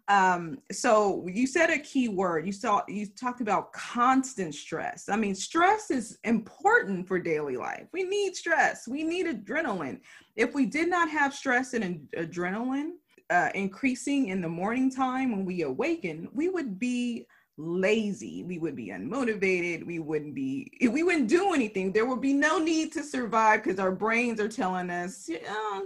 Um, 0.08 0.60
so 0.72 1.26
you 1.30 1.46
said 1.46 1.68
a 1.68 1.78
key 1.78 2.08
word. 2.08 2.46
You 2.46 2.52
saw 2.52 2.80
you 2.88 3.04
talked 3.04 3.42
about 3.42 3.74
constant 3.74 4.54
stress. 4.54 5.10
I 5.10 5.16
mean, 5.16 5.34
stress 5.34 5.90
is 5.90 6.18
important 6.24 7.06
for 7.06 7.18
daily 7.18 7.58
life. 7.58 7.86
We 7.92 8.04
need 8.04 8.34
stress. 8.34 8.88
We 8.88 9.04
need 9.04 9.26
adrenaline. 9.26 10.00
If 10.34 10.54
we 10.54 10.64
did 10.64 10.88
not 10.88 11.10
have 11.10 11.34
stress 11.34 11.74
and 11.74 12.08
adrenaline 12.16 12.92
uh, 13.28 13.50
increasing 13.54 14.28
in 14.28 14.40
the 14.40 14.48
morning 14.48 14.90
time 14.90 15.32
when 15.32 15.44
we 15.44 15.62
awaken, 15.62 16.28
we 16.32 16.48
would 16.48 16.78
be 16.78 17.26
lazy. 17.58 18.44
We 18.44 18.58
would 18.58 18.76
be 18.76 18.88
unmotivated. 18.88 19.84
We 19.84 19.98
wouldn't 19.98 20.34
be 20.34 20.70
we 20.80 21.02
wouldn't 21.02 21.28
do 21.28 21.52
anything 21.52 21.92
there 21.92 22.06
would 22.06 22.20
be 22.20 22.32
no 22.32 22.58
need 22.58 22.92
to 22.92 23.02
survive 23.02 23.64
because 23.64 23.80
our 23.80 23.90
brains 23.90 24.40
are 24.40 24.48
telling 24.48 24.90
us 24.90 25.28
know 25.28 25.82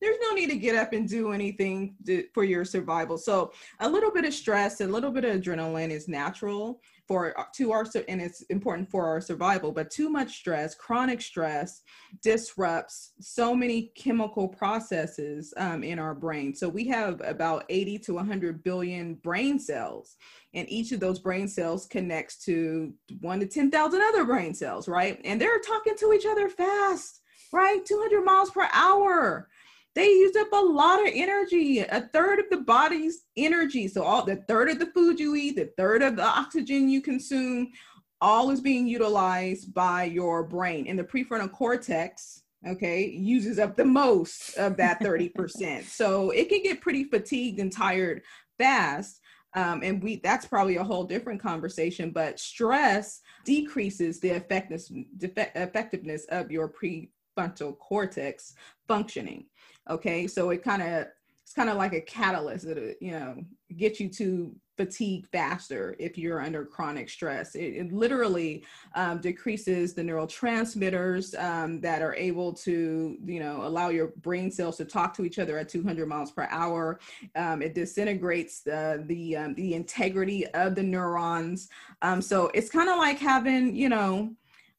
there's 0.00 0.16
no 0.20 0.34
need 0.34 0.50
to 0.50 0.56
get 0.56 0.74
up 0.74 0.92
and 0.92 1.08
do 1.08 1.30
anything 1.30 1.94
to, 2.06 2.26
for 2.34 2.42
your 2.42 2.64
survival. 2.64 3.16
So 3.16 3.52
a 3.78 3.88
little 3.88 4.10
bit 4.10 4.24
of 4.24 4.34
stress 4.34 4.80
a 4.80 4.86
little 4.86 5.12
bit 5.12 5.24
of 5.24 5.40
adrenaline 5.40 5.90
is 5.90 6.08
natural 6.08 6.80
for 7.12 7.38
uh, 7.38 7.44
to 7.54 7.72
our 7.72 7.86
and 8.08 8.22
it's 8.22 8.40
important 8.42 8.90
for 8.90 9.04
our 9.06 9.20
survival 9.20 9.70
but 9.70 9.90
too 9.90 10.08
much 10.08 10.38
stress 10.38 10.74
chronic 10.74 11.20
stress 11.20 11.82
disrupts 12.22 13.12
so 13.20 13.54
many 13.54 13.92
chemical 13.94 14.48
processes 14.48 15.52
um, 15.58 15.84
in 15.84 15.98
our 15.98 16.14
brain. 16.14 16.54
So 16.54 16.70
we 16.70 16.88
have 16.88 17.20
about 17.22 17.64
80 17.68 17.98
to 17.98 18.14
100 18.14 18.64
billion 18.64 19.14
brain 19.16 19.58
cells 19.58 20.16
and 20.54 20.66
each 20.70 20.92
of 20.92 21.00
those 21.00 21.18
brain 21.18 21.48
cells 21.48 21.84
connects 21.84 22.42
to 22.44 22.94
one 23.20 23.40
to 23.40 23.46
10,000 23.46 24.00
other 24.00 24.24
brain 24.24 24.54
cells 24.54 24.88
right? 24.88 25.20
And 25.22 25.38
they're 25.38 25.60
talking 25.60 25.96
to 25.98 26.14
each 26.14 26.24
other 26.24 26.48
fast 26.48 27.20
right? 27.52 27.84
200 27.84 28.24
miles 28.24 28.50
per 28.50 28.66
hour 28.72 29.50
they 29.94 30.06
use 30.06 30.36
up 30.36 30.52
a 30.52 30.56
lot 30.56 31.00
of 31.00 31.12
energy, 31.14 31.80
a 31.80 32.08
third 32.12 32.38
of 32.38 32.46
the 32.50 32.58
body's 32.58 33.26
energy. 33.36 33.88
So 33.88 34.02
all 34.02 34.24
the 34.24 34.36
third 34.48 34.70
of 34.70 34.78
the 34.78 34.86
food 34.86 35.20
you 35.20 35.34
eat, 35.36 35.56
the 35.56 35.70
third 35.76 36.02
of 36.02 36.16
the 36.16 36.24
oxygen 36.24 36.88
you 36.88 37.02
consume, 37.02 37.72
all 38.20 38.50
is 38.50 38.60
being 38.60 38.86
utilized 38.86 39.74
by 39.74 40.04
your 40.04 40.44
brain. 40.44 40.86
And 40.86 40.98
the 40.98 41.04
prefrontal 41.04 41.52
cortex, 41.52 42.42
okay, 42.66 43.04
uses 43.04 43.58
up 43.58 43.76
the 43.76 43.84
most 43.84 44.56
of 44.56 44.76
that 44.78 45.00
30%. 45.00 45.84
so 45.88 46.30
it 46.30 46.48
can 46.48 46.62
get 46.62 46.80
pretty 46.80 47.04
fatigued 47.04 47.60
and 47.60 47.72
tired 47.72 48.22
fast. 48.58 49.20
Um, 49.54 49.82
and 49.82 50.02
we 50.02 50.16
that's 50.16 50.46
probably 50.46 50.76
a 50.76 50.84
whole 50.84 51.04
different 51.04 51.38
conversation 51.38 52.10
but 52.10 52.40
stress 52.40 53.20
decreases 53.44 54.18
the 54.18 54.30
effectiveness 54.30 54.90
effectiveness 55.20 56.24
of 56.30 56.50
your 56.50 56.72
prefrontal 56.72 57.76
cortex 57.76 58.54
functioning 58.88 59.44
Okay, 59.90 60.26
so 60.26 60.50
it 60.50 60.62
kind 60.62 60.82
of 60.82 61.06
it's 61.42 61.54
kind 61.54 61.68
of 61.68 61.76
like 61.76 61.92
a 61.92 62.00
catalyst 62.00 62.66
that 62.66 62.96
you 63.00 63.12
know 63.12 63.44
get 63.76 64.00
you 64.00 64.08
to 64.08 64.54
fatigue 64.76 65.26
faster 65.30 65.94
if 65.98 66.16
you're 66.16 66.40
under 66.40 66.64
chronic 66.64 67.08
stress. 67.08 67.54
It, 67.54 67.76
it 67.76 67.92
literally 67.92 68.64
um, 68.94 69.18
decreases 69.18 69.94
the 69.94 70.02
neurotransmitters 70.02 71.38
um, 71.42 71.80
that 71.82 72.02
are 72.02 72.14
able 72.14 72.52
to, 72.54 73.16
you 73.24 73.40
know, 73.40 73.62
allow 73.64 73.90
your 73.90 74.08
brain 74.22 74.50
cells 74.50 74.78
to 74.78 74.84
talk 74.84 75.14
to 75.14 75.24
each 75.24 75.38
other 75.38 75.58
at 75.58 75.68
200 75.68 76.08
miles 76.08 76.30
per 76.30 76.48
hour. 76.50 76.98
Um, 77.36 77.62
it 77.62 77.74
disintegrates 77.74 78.60
the 78.60 79.04
the 79.06 79.36
um, 79.36 79.54
the 79.54 79.74
integrity 79.74 80.46
of 80.48 80.74
the 80.74 80.82
neurons. 80.82 81.68
Um, 82.00 82.22
so 82.22 82.50
it's 82.54 82.70
kind 82.70 82.88
of 82.88 82.96
like 82.96 83.18
having, 83.18 83.76
you 83.76 83.88
know, 83.88 84.34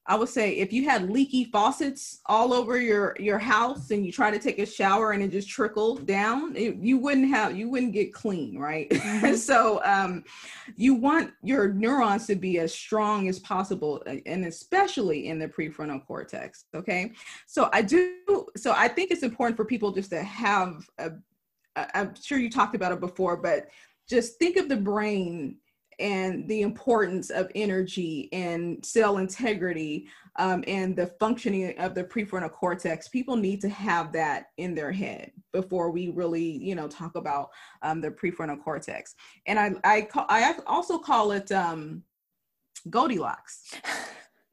I 0.06 0.16
would 0.16 0.28
say 0.28 0.58
if 0.58 0.74
you 0.74 0.84
had 0.84 1.10
leaky 1.10 1.46
faucets 1.46 2.20
all 2.26 2.54
over 2.54 2.78
your 2.78 3.16
your 3.20 3.39
house 3.39 3.89
and 3.92 4.06
you 4.06 4.12
try 4.12 4.32
to 4.32 4.39
take 4.39 4.60
a 4.60 4.66
shower 4.66 5.12
and 5.12 5.24
it 5.24 5.32
just 5.32 5.48
trickled 5.48 6.06
down, 6.06 6.56
it, 6.58 6.76
you 6.76 6.98
wouldn't 6.98 7.30
have 7.30 7.56
you 7.56 7.70
wouldn't 7.70 7.94
get 7.94 8.13
clean, 8.13 8.60
right? 8.60 8.89
Mm-hmm. 8.89 9.36
so 9.36 9.82
um, 9.86 10.26
you 10.76 10.94
want 10.94 11.32
your 11.42 11.74
neurons 11.74 12.28
to 12.28 12.36
be 12.36 12.60
as 12.60 12.74
strong 12.74 13.30
as 13.30 13.39
possible, 13.39 14.04
and 14.26 14.46
especially 14.46 15.30
in 15.30 15.39
the 15.39 15.48
prefrontal 15.48 16.06
cortex. 16.06 16.66
Okay, 16.76 17.13
so 17.48 17.70
I 17.72 17.82
do. 17.82 18.48
So 18.58 18.74
I 18.76 18.89
think 18.89 19.10
it's 19.10 19.24
important 19.24 19.56
for 19.56 19.63
people 19.63 19.92
just 19.92 20.10
to 20.10 20.22
have 20.22 20.86
a. 20.98 21.12
I'm 21.76 22.13
sure 22.22 22.38
you 22.38 22.52
talked 22.52 22.76
about 22.76 22.92
it 22.92 23.00
before, 23.00 23.38
but 23.38 23.68
just 24.08 24.38
think 24.38 24.58
of 24.58 24.68
the 24.68 24.78
brain 24.78 25.58
and 25.99 26.47
the 26.47 26.62
importance 26.62 27.29
of 27.29 27.51
energy 27.56 28.29
and 28.32 28.84
cell 28.86 29.17
integrity 29.17 30.08
um, 30.38 30.63
and 30.67 30.95
the 30.95 31.08
functioning 31.19 31.77
of 31.79 31.93
the 31.93 32.03
prefrontal 32.03 32.51
cortex 32.51 33.08
people 33.08 33.36
need 33.36 33.62
to 33.62 33.69
have 33.69 34.12
that 34.12 34.47
in 34.58 34.73
their 34.73 34.91
head 34.91 35.32
before 35.51 35.91
we 35.91 36.10
really 36.10 36.58
you 36.63 36.75
know 36.75 36.88
talk 36.88 37.15
about 37.15 37.49
um, 37.82 38.01
the 38.01 38.10
prefrontal 38.12 38.62
cortex. 38.62 39.15
And 39.45 39.60
i 39.60 39.73
i, 39.84 40.01
call, 40.01 40.25
I 40.29 40.56
also 40.67 40.97
call 40.97 41.32
it 41.32 41.51
um, 41.51 42.03
goldilocks. 42.89 43.75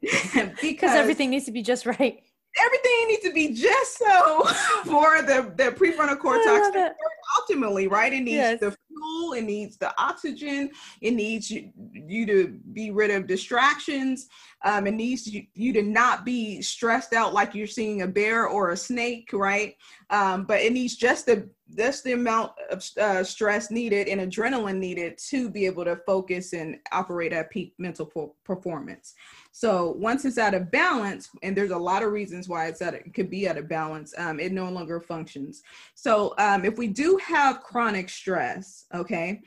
Because 0.63 0.93
everything 0.93 1.31
needs 1.31 1.45
to 1.45 1.53
be 1.53 1.63
just 1.63 1.85
right 1.85 2.23
everything 2.61 3.09
needs 3.09 3.23
to 3.23 3.33
be 3.33 3.53
just 3.53 3.99
so 3.99 4.45
for 4.85 5.23
the 5.23 5.53
the 5.57 5.71
prefrontal 5.73 6.19
cortex 6.19 6.71
to 6.71 6.79
work 6.79 6.97
optimally 7.39 7.91
right? 7.91 8.13
It 8.13 8.21
needs 8.21 8.37
yes. 8.37 8.61
the 8.61 8.71
fuel 8.89 9.33
it 9.35 9.43
needs 9.43 9.77
the 9.77 9.93
oxygen 10.01 10.71
it 11.01 11.13
needs 11.13 11.51
you, 11.51 11.71
you 11.93 12.27
to 12.27 12.49
be 12.73 12.91
rid 12.91 13.11
of 13.11 13.27
distractions 13.27 14.29
um, 14.65 14.87
it 14.87 14.95
needs 14.95 15.27
you, 15.27 15.45
you 15.55 15.73
to 15.73 15.83
not 15.83 16.25
be 16.25 16.61
stressed 16.61 17.13
out 17.13 17.33
like 17.33 17.55
you're 17.55 17.67
seeing 17.67 18.03
a 18.03 18.07
bear 18.07 18.47
or 18.47 18.71
a 18.71 18.77
snake 18.77 19.31
right? 19.33 19.75
Um, 20.11 20.45
but 20.45 20.61
it 20.61 20.73
needs 20.73 20.97
just 20.97 21.27
the 21.27 21.49
just 21.77 22.05
the 22.05 22.13
amount 22.13 22.53
of 22.71 22.85
uh, 23.01 23.23
stress 23.25 23.71
needed 23.71 24.09
and 24.09 24.21
adrenaline 24.21 24.79
needed 24.79 25.19
to 25.19 25.51
be 25.51 25.67
able 25.67 25.85
to 25.85 25.97
focus 26.07 26.53
and 26.53 26.77
operate 26.93 27.33
at 27.33 27.51
peak 27.51 27.75
mental 27.79 28.35
performance 28.45 29.15
so 29.53 29.95
once 29.99 30.25
it's 30.25 30.39
out 30.39 30.55
of 30.55 30.71
balance, 30.71 31.29
and 31.43 31.57
there's 31.57 31.73
a 31.73 31.79
lot 31.79 32.03
of 32.03 32.13
reasons 32.13 32.49
why 32.49 32.67
it's 32.67 32.81
at 32.83 32.95
it 32.95 33.13
could 33.15 33.31
be 33.31 33.49
out 33.49 33.59
of 33.59 33.69
balance, 33.69 34.15
um, 34.17 34.39
it 34.39 34.53
no 34.53 34.69
longer 34.71 35.01
functions. 35.01 35.63
So 35.95 36.35
um, 36.39 36.65
if 36.65 36.79
we 36.79 36.87
do 36.87 37.19
have 37.23 37.61
chronic 37.61 38.09
stress, 38.09 38.87
okay, 38.95 39.43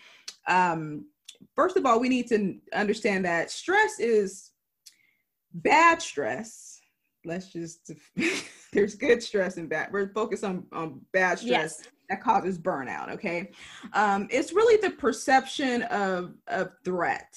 um, 0.47 1.05
first 1.55 1.77
of 1.77 1.85
all, 1.85 1.99
we 1.99 2.09
need 2.09 2.27
to 2.27 2.57
understand 2.73 3.25
that 3.25 3.49
stress 3.49 3.99
is 3.99 4.51
bad 5.53 6.01
stress. 6.01 6.81
Let's 7.25 7.53
just 7.53 7.91
there's 8.73 8.95
good 8.95 9.23
stress 9.23 9.55
and 9.55 9.69
bad. 9.69 9.89
We're 9.93 10.09
focused 10.09 10.43
on, 10.43 10.65
on 10.73 11.01
bad 11.13 11.39
stress. 11.39 11.79
Yes 11.81 11.87
that 12.09 12.21
causes 12.21 12.57
burnout 12.57 13.09
okay? 13.09 13.51
Um, 13.93 14.27
it's 14.29 14.53
really 14.53 14.81
the 14.81 14.95
perception 14.95 15.83
of 15.83 16.33
of 16.47 16.71
threat 16.83 17.35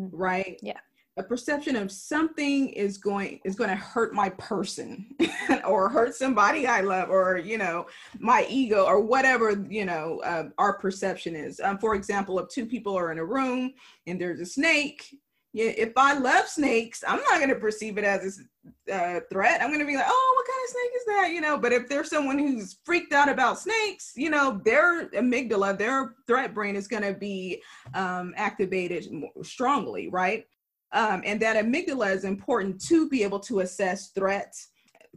mm-hmm. 0.00 0.16
right? 0.16 0.58
Yeah. 0.62 0.78
A 1.16 1.22
perception 1.22 1.74
of 1.74 1.90
something 1.90 2.68
is 2.68 2.96
going 2.96 3.40
is 3.44 3.56
going 3.56 3.70
to 3.70 3.76
hurt 3.76 4.14
my 4.14 4.28
person 4.30 5.16
or 5.66 5.88
hurt 5.88 6.14
somebody 6.14 6.64
i 6.68 6.80
love 6.80 7.10
or 7.10 7.38
you 7.38 7.58
know 7.58 7.86
my 8.20 8.46
ego 8.48 8.84
or 8.84 9.00
whatever 9.00 9.64
you 9.68 9.84
know 9.84 10.20
uh, 10.24 10.44
our 10.58 10.78
perception 10.78 11.34
is. 11.34 11.60
Um, 11.60 11.78
for 11.78 11.96
example 11.96 12.38
if 12.38 12.48
two 12.48 12.66
people 12.66 12.96
are 12.96 13.10
in 13.10 13.18
a 13.18 13.24
room 13.24 13.72
and 14.06 14.20
there's 14.20 14.38
a 14.38 14.46
snake 14.46 15.12
if 15.54 15.92
i 15.96 16.16
love 16.16 16.46
snakes 16.46 17.02
i'm 17.06 17.20
not 17.20 17.38
going 17.38 17.48
to 17.48 17.54
perceive 17.54 17.98
it 17.98 18.04
as 18.04 18.40
a 18.88 18.94
uh, 18.94 19.20
threat 19.30 19.62
i'm 19.62 19.68
going 19.68 19.80
to 19.80 19.86
be 19.86 19.96
like 19.96 20.06
oh 20.06 20.34
what 20.36 20.46
kind 20.46 20.64
of 20.64 20.70
snake 20.70 20.90
is 20.96 21.06
that 21.06 21.34
you 21.34 21.40
know 21.40 21.58
but 21.58 21.72
if 21.72 21.88
there's 21.88 22.10
someone 22.10 22.38
who's 22.38 22.78
freaked 22.84 23.12
out 23.12 23.28
about 23.28 23.58
snakes 23.58 24.12
you 24.14 24.30
know 24.30 24.60
their 24.64 25.08
amygdala 25.10 25.76
their 25.76 26.14
threat 26.26 26.54
brain 26.54 26.76
is 26.76 26.88
going 26.88 27.02
to 27.02 27.14
be 27.14 27.62
um, 27.94 28.34
activated 28.36 29.06
strongly 29.42 30.08
right 30.08 30.44
um, 30.92 31.22
and 31.24 31.40
that 31.40 31.62
amygdala 31.62 32.14
is 32.14 32.24
important 32.24 32.80
to 32.80 33.08
be 33.08 33.22
able 33.22 33.40
to 33.40 33.60
assess 33.60 34.10
threats 34.10 34.68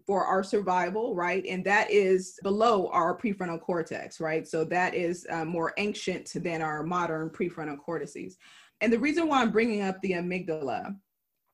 for 0.06 0.26
our 0.26 0.44
survival, 0.44 1.16
right? 1.16 1.46
And 1.48 1.64
that 1.66 1.90
is 1.92 2.40
below 2.44 2.90
our 2.92 3.18
prefrontal 3.18 3.62
cortex, 3.62 4.20
right? 4.20 4.48
So 4.48 4.64
that 4.66 4.94
is 4.94 5.26
uh, 5.30 5.46
more 5.46 5.74
ancient 5.78 6.32
than 6.36 6.62
our 6.62 6.84
modern 6.84 7.30
prefrontal 7.30 7.78
cortices. 7.78 8.38
And 8.82 8.92
the 8.92 9.00
reason 9.00 9.28
why 9.28 9.42
I'm 9.42 9.52
bringing 9.52 9.82
up 9.82 10.02
the 10.02 10.12
amygdala 10.12 10.96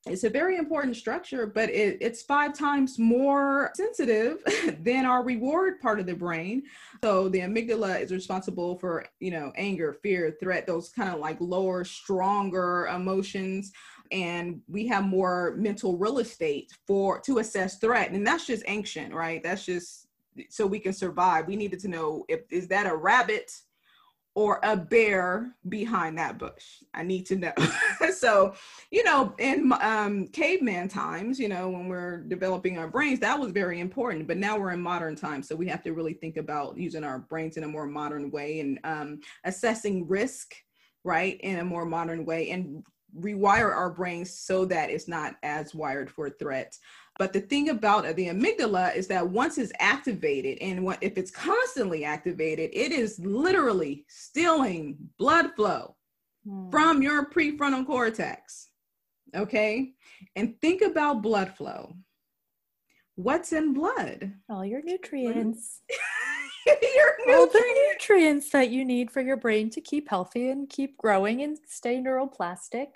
it's 0.10 0.24
a 0.24 0.30
very 0.30 0.58
important 0.58 0.96
structure, 0.96 1.48
but 1.48 1.70
it, 1.70 1.98
it's 2.02 2.22
five 2.22 2.54
times 2.54 2.98
more 2.98 3.72
sensitive 3.76 4.42
than 4.80 5.06
our 5.06 5.24
reward 5.24 5.80
part 5.80 6.00
of 6.00 6.06
the 6.06 6.16
brain. 6.16 6.64
So 7.04 7.30
the 7.30 7.40
amygdala 7.40 8.02
is 8.02 8.12
responsible 8.12 8.78
for, 8.80 9.06
you 9.20 9.32
know, 9.32 9.52
anger, 9.56 9.98
fear, 10.02 10.38
threat, 10.40 10.66
those 10.66 10.90
kind 10.90 11.14
of 11.14 11.20
like 11.20 11.38
lower, 11.40 11.84
stronger 11.84 12.88
emotions. 12.88 13.72
And 14.12 14.62
we 14.68 14.88
have 14.88 15.06
more 15.06 15.56
mental 15.58 15.98
real 15.98 16.20
estate 16.20 16.72
for 16.86 17.20
to 17.22 17.40
assess 17.40 17.78
threat. 17.78 18.12
And 18.12 18.26
that's 18.26 18.48
just 18.48 18.64
ancient 18.68 19.14
right? 19.14 19.44
That's 19.44 19.66
just 19.66 20.08
so 20.50 20.66
we 20.66 20.80
can 20.80 20.94
survive. 20.94 21.48
We 21.48 21.56
needed 21.56 21.80
to 21.82 21.88
know 21.88 22.26
if 22.30 22.42
is 22.52 22.68
that 22.70 22.86
a 22.86 22.96
rabbit 22.96 23.52
or 24.38 24.60
a 24.62 24.78
bear 24.78 25.56
behind 25.68 26.16
that 26.16 26.38
bush 26.38 26.84
i 26.94 27.02
need 27.02 27.26
to 27.26 27.36
know 27.36 27.52
so 28.16 28.54
you 28.92 29.04
know 29.04 29.34
in 29.40 29.74
um, 29.82 30.28
caveman 30.28 30.88
times 30.88 31.40
you 31.40 31.50
know 31.50 31.68
when 31.68 31.88
we're 31.88 32.18
developing 32.18 32.78
our 32.78 32.88
brains 32.88 33.20
that 33.20 33.40
was 33.40 33.52
very 33.52 33.80
important 33.80 34.28
but 34.28 34.38
now 34.38 34.56
we're 34.56 34.72
in 34.72 34.80
modern 34.80 35.16
times 35.16 35.48
so 35.48 35.56
we 35.56 35.68
have 35.68 35.82
to 35.82 35.92
really 35.92 36.14
think 36.14 36.38
about 36.38 36.78
using 36.78 37.04
our 37.04 37.18
brains 37.18 37.58
in 37.58 37.64
a 37.64 37.68
more 37.68 37.88
modern 37.88 38.30
way 38.30 38.60
and 38.60 38.80
um, 38.84 39.20
assessing 39.44 40.08
risk 40.08 40.54
right 41.04 41.42
in 41.42 41.58
a 41.58 41.66
more 41.66 41.86
modern 41.86 42.24
way 42.24 42.52
and 42.52 42.84
rewire 43.20 43.74
our 43.74 43.90
brains 43.90 44.32
so 44.32 44.66
that 44.66 44.90
it's 44.90 45.08
not 45.08 45.36
as 45.42 45.74
wired 45.74 46.10
for 46.10 46.30
threats. 46.30 46.80
But 47.18 47.34
the 47.34 47.42
thing 47.42 47.70
about 47.70 48.16
the 48.16 48.28
amygdala 48.28 48.96
is 48.96 49.08
that 49.08 49.28
once 49.28 49.58
it's 49.58 49.74
activated, 49.80 50.60
and 50.62 50.84
what, 50.84 51.00
if 51.02 51.18
it's 51.18 51.32
constantly 51.32 52.06
activated, 52.06 52.70
it 52.74 52.92
is 52.92 53.20
literally 53.20 54.06
stealing 54.08 54.98
blood 55.18 55.52
flow 55.56 55.96
hmm. 56.48 56.70
from 56.70 57.02
your 57.02 57.30
prefrontal 57.30 57.86
cortex. 57.86 58.70
Okay. 59.36 59.94
And 60.36 60.60
think 60.62 60.82
about 60.82 61.22
blood 61.22 61.56
flow. 61.56 61.96
What's 63.16 63.52
in 63.52 63.74
blood? 63.74 64.34
All 64.50 64.64
your 64.64 64.84
nutrients. 64.84 65.82
your 66.68 67.16
nutrients. 67.26 67.34
All 67.36 67.48
the 67.48 67.90
nutrients 67.92 68.50
that 68.52 68.70
you 68.70 68.86
need 68.86 69.10
for 69.10 69.22
your 69.22 69.38
brain 69.38 69.72
to 69.72 69.82
keep 69.82 70.10
healthy 70.10 70.50
and 70.50 70.70
keep 70.70 70.98
growing 70.98 71.42
and 71.42 71.58
stay 71.66 71.98
neuroplastic. 71.98 72.88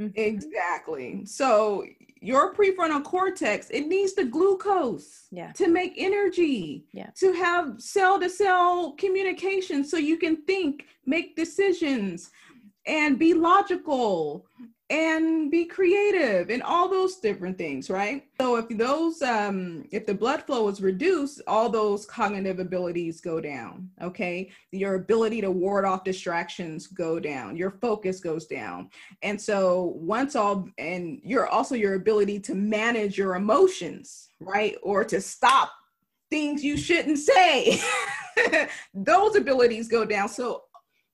Mm-hmm. 0.00 0.18
Exactly. 0.18 1.24
So 1.24 1.84
your 2.20 2.54
prefrontal 2.54 3.04
cortex, 3.04 3.68
it 3.70 3.86
needs 3.86 4.14
the 4.14 4.24
glucose 4.24 5.26
yeah. 5.30 5.52
to 5.52 5.68
make 5.68 5.94
energy, 5.98 6.86
yeah. 6.92 7.10
to 7.16 7.32
have 7.34 7.80
cell 7.80 8.18
to 8.18 8.30
cell 8.30 8.92
communication 8.98 9.84
so 9.84 9.98
you 9.98 10.16
can 10.16 10.42
think, 10.44 10.86
make 11.06 11.36
decisions, 11.36 12.30
and 12.86 13.18
be 13.18 13.34
logical 13.34 14.46
and 14.94 15.50
be 15.50 15.64
creative 15.64 16.50
and 16.50 16.62
all 16.62 16.88
those 16.88 17.16
different 17.16 17.58
things 17.58 17.90
right? 17.90 18.24
So 18.40 18.56
if 18.56 18.68
those 18.68 19.20
um 19.22 19.84
if 19.90 20.06
the 20.06 20.14
blood 20.14 20.44
flow 20.44 20.68
is 20.68 20.80
reduced 20.80 21.42
all 21.48 21.68
those 21.68 22.06
cognitive 22.06 22.60
abilities 22.60 23.20
go 23.20 23.40
down 23.40 23.90
okay? 24.00 24.50
Your 24.70 24.94
ability 24.94 25.40
to 25.40 25.50
ward 25.50 25.84
off 25.84 26.04
distractions 26.04 26.86
go 26.86 27.18
down. 27.18 27.56
Your 27.56 27.72
focus 27.72 28.20
goes 28.20 28.46
down. 28.46 28.88
And 29.22 29.40
so 29.40 29.94
once 29.96 30.36
all 30.36 30.68
and 30.78 31.20
you're 31.24 31.48
also 31.48 31.74
your 31.74 31.94
ability 31.94 32.38
to 32.40 32.54
manage 32.54 33.18
your 33.18 33.34
emotions 33.34 34.28
right? 34.40 34.76
Or 34.82 35.04
to 35.04 35.20
stop 35.20 35.70
things 36.30 36.64
you 36.64 36.76
shouldn't 36.76 37.18
say. 37.18 37.80
Those 38.94 39.36
abilities 39.36 39.88
go 39.88 40.04
down. 40.04 40.28
So 40.28 40.63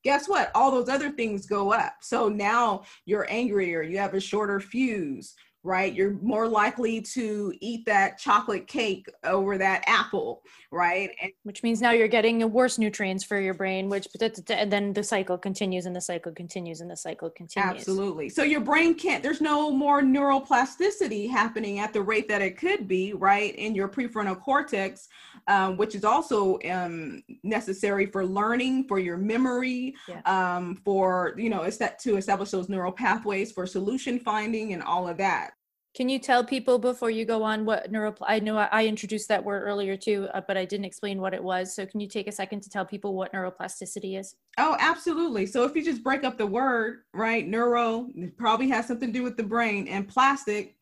guess 0.05 0.29
what? 0.29 0.51
All 0.55 0.71
those 0.71 0.89
other 0.89 1.11
things 1.11 1.47
go 1.47 1.73
up. 1.73 1.95
So 2.01 2.29
now 2.29 2.83
you're 3.05 3.27
angrier, 3.31 3.83
you 3.83 3.99
have 3.99 4.15
a 4.15 4.21
shorter 4.21 4.61
fuse, 4.61 5.35
right? 5.63 5.93
You're 5.93 6.13
more 6.23 6.49
likely 6.49 7.03
to 7.03 7.53
eat 7.61 7.85
that 7.87 8.19
chocolate 8.19 8.67
cake 8.67 9.07
over 9.25 9.59
that 9.59 9.85
apple, 9.87 10.43
right? 10.73 11.11
And 11.21 11.33
which 11.43 11.63
means 11.63 11.83
now 11.83 11.91
you're 11.91 12.09
getting 12.09 12.51
worse 12.51 12.79
nutrients 12.79 13.25
for 13.25 13.39
your 13.39 13.53
brain, 13.53 13.91
which 13.91 14.09
and 14.49 14.73
then 14.73 14.95
the 14.95 15.03
cycle 15.03 15.37
continues 15.37 15.85
and 15.85 15.95
the 15.95 16.01
cycle 16.01 16.33
continues 16.33 16.81
and 16.81 16.91
the 16.91 16.97
cycle 16.97 17.29
continues. 17.29 17.81
Absolutely. 17.81 18.31
So 18.31 18.43
your 18.43 18.61
brain 18.61 18.95
can't. 18.95 19.23
There's 19.23 19.43
no 19.43 19.71
more 19.71 20.01
neuroplasticity 20.01 21.29
happening 21.31 21.79
at 21.79 21.93
the 21.93 22.01
rate 22.01 22.29
that 22.29 22.41
it 22.41 22.57
could 22.57 22.89
be, 22.89 23.13
right, 23.13 23.55
in 23.57 23.75
your 23.75 23.89
prefrontal 23.89 24.41
cortex, 24.41 25.09
um, 25.47 25.77
which 25.77 25.95
is 25.95 26.05
also 26.05 26.59
um, 26.71 27.23
necessary 27.43 28.07
for 28.07 28.25
learning, 28.25 28.89
for 28.89 28.99
your 28.99 29.19
memory, 29.19 29.95
yeah. 30.09 30.23
um, 30.25 30.77
for 30.85 31.35
you 31.37 31.51
know, 31.51 31.65
is 31.65 31.77
that 31.79 31.99
to 31.99 32.17
establish 32.17 32.51
those 32.51 32.71
neural 32.71 32.93
pathways 32.93 33.53
for 33.53 33.67
solution 33.67 34.19
finding 34.19 34.73
and 34.73 34.83
all 34.83 35.07
of 35.07 35.19
that. 35.19 35.50
Can 35.93 36.09
you 36.09 36.21
tell 36.21 36.45
people 36.45 36.79
before 36.79 37.11
you 37.11 37.25
go 37.25 37.43
on 37.43 37.65
what 37.65 37.91
neuro? 37.91 38.15
I 38.23 38.39
know 38.39 38.57
I 38.57 38.87
introduced 38.87 39.27
that 39.29 39.45
word 39.45 39.65
earlier 39.65 39.97
too, 39.97 40.29
uh, 40.33 40.41
but 40.47 40.57
I 40.57 40.65
didn't 40.65 40.85
explain 40.85 41.21
what 41.21 41.35
it 41.35 41.43
was. 41.43 41.75
So 41.75 41.85
can 41.85 41.99
you 41.99 42.07
take 42.07 42.29
a 42.29 42.33
second 42.33 42.61
to 42.63 42.71
tell 42.71 42.85
people 42.85 43.15
what 43.15 43.33
neuroplasticity 43.33 44.19
is? 44.19 44.37
Oh, 44.57 44.77
absolutely. 44.79 45.47
So 45.47 45.65
if 45.65 45.75
you 45.75 45.85
just 45.85 46.05
break 46.05 46.23
up 46.23 46.39
the 46.39 46.47
word, 46.47 47.01
right? 47.13 47.47
Neuro 47.47 48.09
probably 48.37 48.69
has 48.69 48.87
something 48.87 49.13
to 49.13 49.19
do 49.19 49.25
with 49.25 49.37
the 49.37 49.43
brain, 49.43 49.89
and 49.89 50.07
plastic 50.07 50.77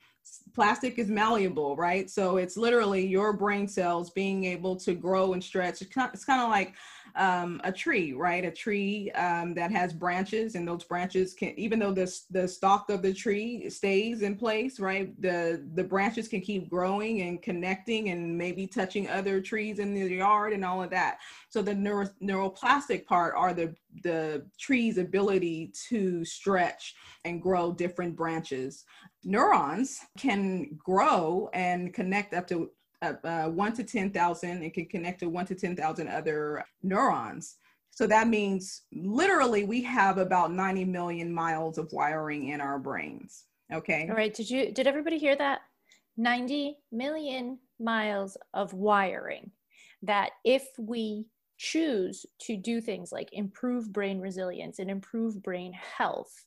plastic 0.54 0.98
is 0.98 1.08
malleable, 1.08 1.74
right? 1.76 2.10
So 2.10 2.36
it's 2.36 2.58
literally 2.58 3.06
your 3.06 3.32
brain 3.32 3.66
cells 3.66 4.10
being 4.10 4.44
able 4.44 4.76
to 4.76 4.94
grow 4.94 5.32
and 5.32 5.42
stretch. 5.42 5.80
It's 5.80 6.24
kind 6.24 6.42
of 6.42 6.50
like 6.50 6.74
um, 7.16 7.60
a 7.64 7.72
tree, 7.72 8.12
right? 8.12 8.44
A 8.44 8.50
tree 8.50 9.10
um, 9.12 9.54
that 9.54 9.70
has 9.70 9.92
branches, 9.92 10.54
and 10.54 10.66
those 10.66 10.84
branches 10.84 11.34
can, 11.34 11.58
even 11.58 11.78
though 11.78 11.92
the 11.92 12.12
the 12.30 12.46
stalk 12.46 12.90
of 12.90 13.02
the 13.02 13.12
tree 13.12 13.68
stays 13.70 14.22
in 14.22 14.36
place, 14.36 14.80
right? 14.80 15.20
The 15.20 15.66
the 15.74 15.84
branches 15.84 16.28
can 16.28 16.40
keep 16.40 16.68
growing 16.68 17.22
and 17.22 17.42
connecting, 17.42 18.10
and 18.10 18.36
maybe 18.36 18.66
touching 18.66 19.08
other 19.08 19.40
trees 19.40 19.78
in 19.78 19.94
the 19.94 20.14
yard 20.14 20.52
and 20.52 20.64
all 20.64 20.82
of 20.82 20.90
that. 20.90 21.18
So 21.48 21.62
the 21.62 21.74
neuro, 21.74 22.08
neuroplastic 22.22 23.06
part 23.06 23.34
are 23.36 23.54
the 23.54 23.74
the 24.02 24.46
tree's 24.58 24.98
ability 24.98 25.72
to 25.88 26.24
stretch 26.24 26.94
and 27.24 27.42
grow 27.42 27.72
different 27.72 28.16
branches. 28.16 28.84
Neurons 29.24 30.00
can 30.16 30.76
grow 30.76 31.50
and 31.52 31.92
connect 31.92 32.34
up 32.34 32.46
to 32.48 32.70
uh, 33.02 33.48
one 33.48 33.72
to 33.74 33.84
10,000 33.84 34.50
and 34.50 34.74
can 34.74 34.86
connect 34.86 35.20
to 35.20 35.28
one 35.28 35.46
to 35.46 35.54
10,000 35.54 36.08
other 36.08 36.64
neurons. 36.82 37.56
So 37.90 38.06
that 38.06 38.28
means 38.28 38.82
literally 38.92 39.64
we 39.64 39.82
have 39.82 40.18
about 40.18 40.52
90 40.52 40.84
million 40.84 41.32
miles 41.32 41.78
of 41.78 41.92
wiring 41.92 42.48
in 42.48 42.60
our 42.60 42.78
brains. 42.78 43.44
Okay. 43.72 44.06
All 44.08 44.16
right. 44.16 44.32
Did 44.32 44.48
you, 44.48 44.72
did 44.72 44.86
everybody 44.86 45.18
hear 45.18 45.36
that? 45.36 45.60
90 46.16 46.76
million 46.92 47.58
miles 47.80 48.36
of 48.54 48.72
wiring 48.72 49.50
that 50.02 50.30
if 50.44 50.64
we 50.78 51.26
choose 51.58 52.24
to 52.40 52.56
do 52.56 52.80
things 52.80 53.10
like 53.10 53.28
improve 53.32 53.92
brain 53.92 54.20
resilience 54.20 54.78
and 54.78 54.90
improve 54.90 55.42
brain 55.42 55.72
health, 55.72 56.44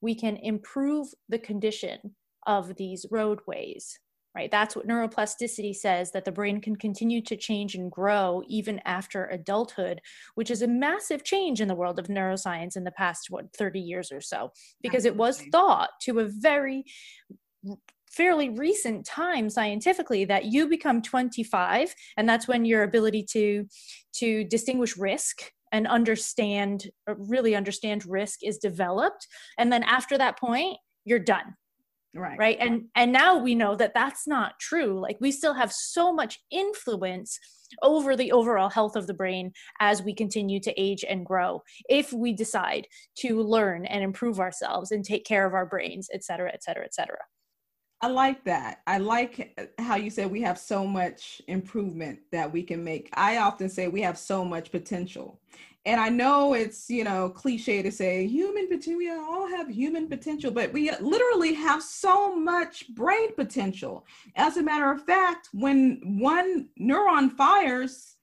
we 0.00 0.14
can 0.14 0.36
improve 0.36 1.08
the 1.28 1.38
condition 1.38 2.14
of 2.46 2.76
these 2.76 3.06
roadways 3.10 3.98
right? 4.34 4.50
That's 4.50 4.74
what 4.74 4.88
neuroplasticity 4.88 5.74
says 5.74 6.10
that 6.12 6.24
the 6.24 6.32
brain 6.32 6.60
can 6.60 6.76
continue 6.76 7.20
to 7.22 7.36
change 7.36 7.74
and 7.74 7.90
grow 7.90 8.42
even 8.48 8.80
after 8.84 9.26
adulthood, 9.26 10.00
which 10.34 10.50
is 10.50 10.62
a 10.62 10.68
massive 10.68 11.22
change 11.22 11.60
in 11.60 11.68
the 11.68 11.74
world 11.74 11.98
of 11.98 12.08
neuroscience 12.08 12.76
in 12.76 12.84
the 12.84 12.90
past, 12.90 13.28
what, 13.30 13.54
30 13.56 13.80
years 13.80 14.10
or 14.10 14.20
so, 14.20 14.50
because 14.82 15.06
Absolutely. 15.06 15.16
it 15.16 15.20
was 15.20 15.42
thought 15.52 15.90
to 16.02 16.18
a 16.18 16.28
very 16.28 16.84
fairly 18.10 18.48
recent 18.48 19.04
time 19.04 19.50
scientifically 19.50 20.24
that 20.24 20.44
you 20.44 20.68
become 20.68 21.02
25 21.02 21.94
and 22.16 22.28
that's 22.28 22.46
when 22.46 22.64
your 22.64 22.84
ability 22.84 23.24
to 23.24 23.66
to 24.12 24.44
distinguish 24.44 24.96
risk 24.96 25.50
and 25.72 25.88
understand 25.88 26.88
uh, 27.08 27.14
really 27.16 27.56
understand 27.56 28.06
risk 28.06 28.44
is 28.44 28.58
developed 28.58 29.26
and 29.58 29.72
then 29.72 29.82
after 29.82 30.16
that 30.16 30.38
point 30.38 30.76
you're 31.04 31.18
done 31.18 31.56
right. 32.14 32.38
Right? 32.38 32.56
And 32.60 32.84
and 32.94 33.12
now 33.12 33.38
we 33.38 33.54
know 33.54 33.74
that 33.76 33.94
that's 33.94 34.26
not 34.26 34.58
true. 34.60 35.00
Like 35.00 35.18
we 35.20 35.32
still 35.32 35.54
have 35.54 35.72
so 35.72 36.12
much 36.12 36.38
influence 36.50 37.38
over 37.82 38.16
the 38.16 38.32
overall 38.32 38.68
health 38.68 38.96
of 38.96 39.06
the 39.06 39.14
brain 39.14 39.52
as 39.80 40.02
we 40.02 40.14
continue 40.14 40.60
to 40.60 40.80
age 40.80 41.04
and 41.08 41.26
grow 41.26 41.62
if 41.88 42.12
we 42.12 42.32
decide 42.32 42.86
to 43.18 43.42
learn 43.42 43.84
and 43.86 44.04
improve 44.04 44.38
ourselves 44.38 44.92
and 44.92 45.04
take 45.04 45.24
care 45.24 45.44
of 45.46 45.54
our 45.54 45.66
brains 45.66 46.08
et 46.12 46.22
cetera 46.22 46.52
et 46.52 46.62
cetera 46.62 46.84
et 46.84 46.94
cetera. 46.94 47.18
I 48.00 48.08
like 48.08 48.44
that. 48.44 48.82
I 48.86 48.98
like 48.98 49.58
how 49.78 49.96
you 49.96 50.10
said 50.10 50.30
we 50.30 50.42
have 50.42 50.58
so 50.58 50.86
much 50.86 51.40
improvement 51.48 52.18
that 52.32 52.52
we 52.52 52.62
can 52.62 52.84
make. 52.84 53.08
I 53.14 53.38
often 53.38 53.70
say 53.70 53.88
we 53.88 54.02
have 54.02 54.18
so 54.18 54.44
much 54.44 54.70
potential 54.70 55.40
and 55.86 56.00
I 56.00 56.08
know 56.08 56.54
it's, 56.54 56.88
you 56.88 57.04
know, 57.04 57.28
cliche 57.28 57.82
to 57.82 57.92
say 57.92 58.26
human 58.26 58.68
potential, 58.68 58.96
we 58.96 59.10
all 59.10 59.46
have 59.48 59.68
human 59.68 60.08
potential, 60.08 60.50
but 60.50 60.72
we 60.72 60.90
literally 61.00 61.52
have 61.54 61.82
so 61.82 62.34
much 62.34 62.88
brain 62.94 63.34
potential. 63.34 64.06
As 64.36 64.56
a 64.56 64.62
matter 64.62 64.90
of 64.90 65.04
fact, 65.04 65.50
when 65.52 66.00
one 66.20 66.68
neuron 66.80 67.30
fires 67.32 68.16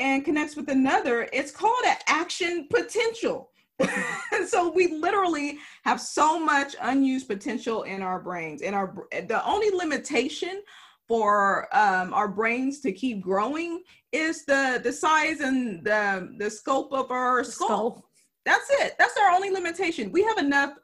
and 0.00 0.24
connects 0.24 0.56
with 0.56 0.68
another, 0.68 1.28
it's 1.32 1.52
called 1.52 1.84
an 1.86 1.96
action 2.08 2.66
potential. 2.70 3.50
so 4.48 4.70
we 4.72 4.88
literally 4.88 5.58
have 5.84 6.00
so 6.00 6.40
much 6.40 6.74
unused 6.80 7.28
potential 7.28 7.84
in 7.84 8.02
our 8.02 8.18
brains 8.18 8.62
and 8.62 8.74
our 8.74 9.06
the 9.12 9.42
only 9.46 9.70
limitation 9.70 10.62
for 11.08 11.68
um, 11.76 12.12
our 12.12 12.28
brains 12.28 12.80
to 12.80 12.92
keep 12.92 13.20
growing 13.20 13.82
is 14.12 14.44
the 14.44 14.80
the 14.82 14.92
size 14.92 15.40
and 15.40 15.84
the 15.84 16.34
the 16.38 16.50
scope 16.50 16.92
of 16.92 17.10
our 17.10 17.44
skull. 17.44 17.66
skull. 17.68 18.10
That's 18.44 18.68
it. 18.70 18.94
That's 18.98 19.16
our 19.16 19.30
only 19.30 19.50
limitation. 19.50 20.12
We 20.12 20.22
have 20.22 20.38
enough 20.38 20.74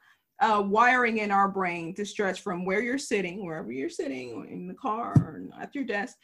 uh, 0.40 0.62
wiring 0.66 1.18
in 1.18 1.30
our 1.30 1.48
brain 1.48 1.94
to 1.94 2.04
stretch 2.04 2.40
from 2.40 2.64
where 2.64 2.82
you're 2.82 2.98
sitting, 2.98 3.46
wherever 3.46 3.70
you're 3.70 3.88
sitting, 3.88 4.46
in 4.50 4.66
the 4.66 4.74
car 4.74 5.12
or 5.16 5.42
at 5.60 5.74
your 5.74 5.84
desk, 5.84 6.16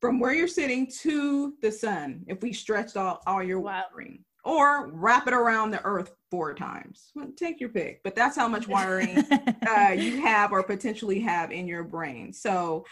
from 0.00 0.20
where 0.20 0.34
you're 0.34 0.46
sitting 0.46 0.86
to 1.00 1.54
the 1.62 1.72
sun. 1.72 2.22
If 2.26 2.42
we 2.42 2.52
stretched 2.52 2.98
all, 2.98 3.22
all 3.26 3.42
your 3.42 3.60
wiring, 3.60 4.22
or 4.44 4.90
wrap 4.92 5.26
it 5.26 5.34
around 5.34 5.70
the 5.70 5.82
earth 5.84 6.12
four 6.30 6.54
times. 6.54 7.10
Well, 7.14 7.28
take 7.36 7.58
your 7.58 7.70
pick, 7.70 8.02
but 8.04 8.14
that's 8.14 8.36
how 8.36 8.46
much 8.46 8.68
wiring 8.68 9.24
uh, 9.66 9.92
you 9.96 10.20
have 10.20 10.52
or 10.52 10.62
potentially 10.62 11.20
have 11.20 11.50
in 11.50 11.66
your 11.66 11.82
brain. 11.82 12.32
So 12.32 12.84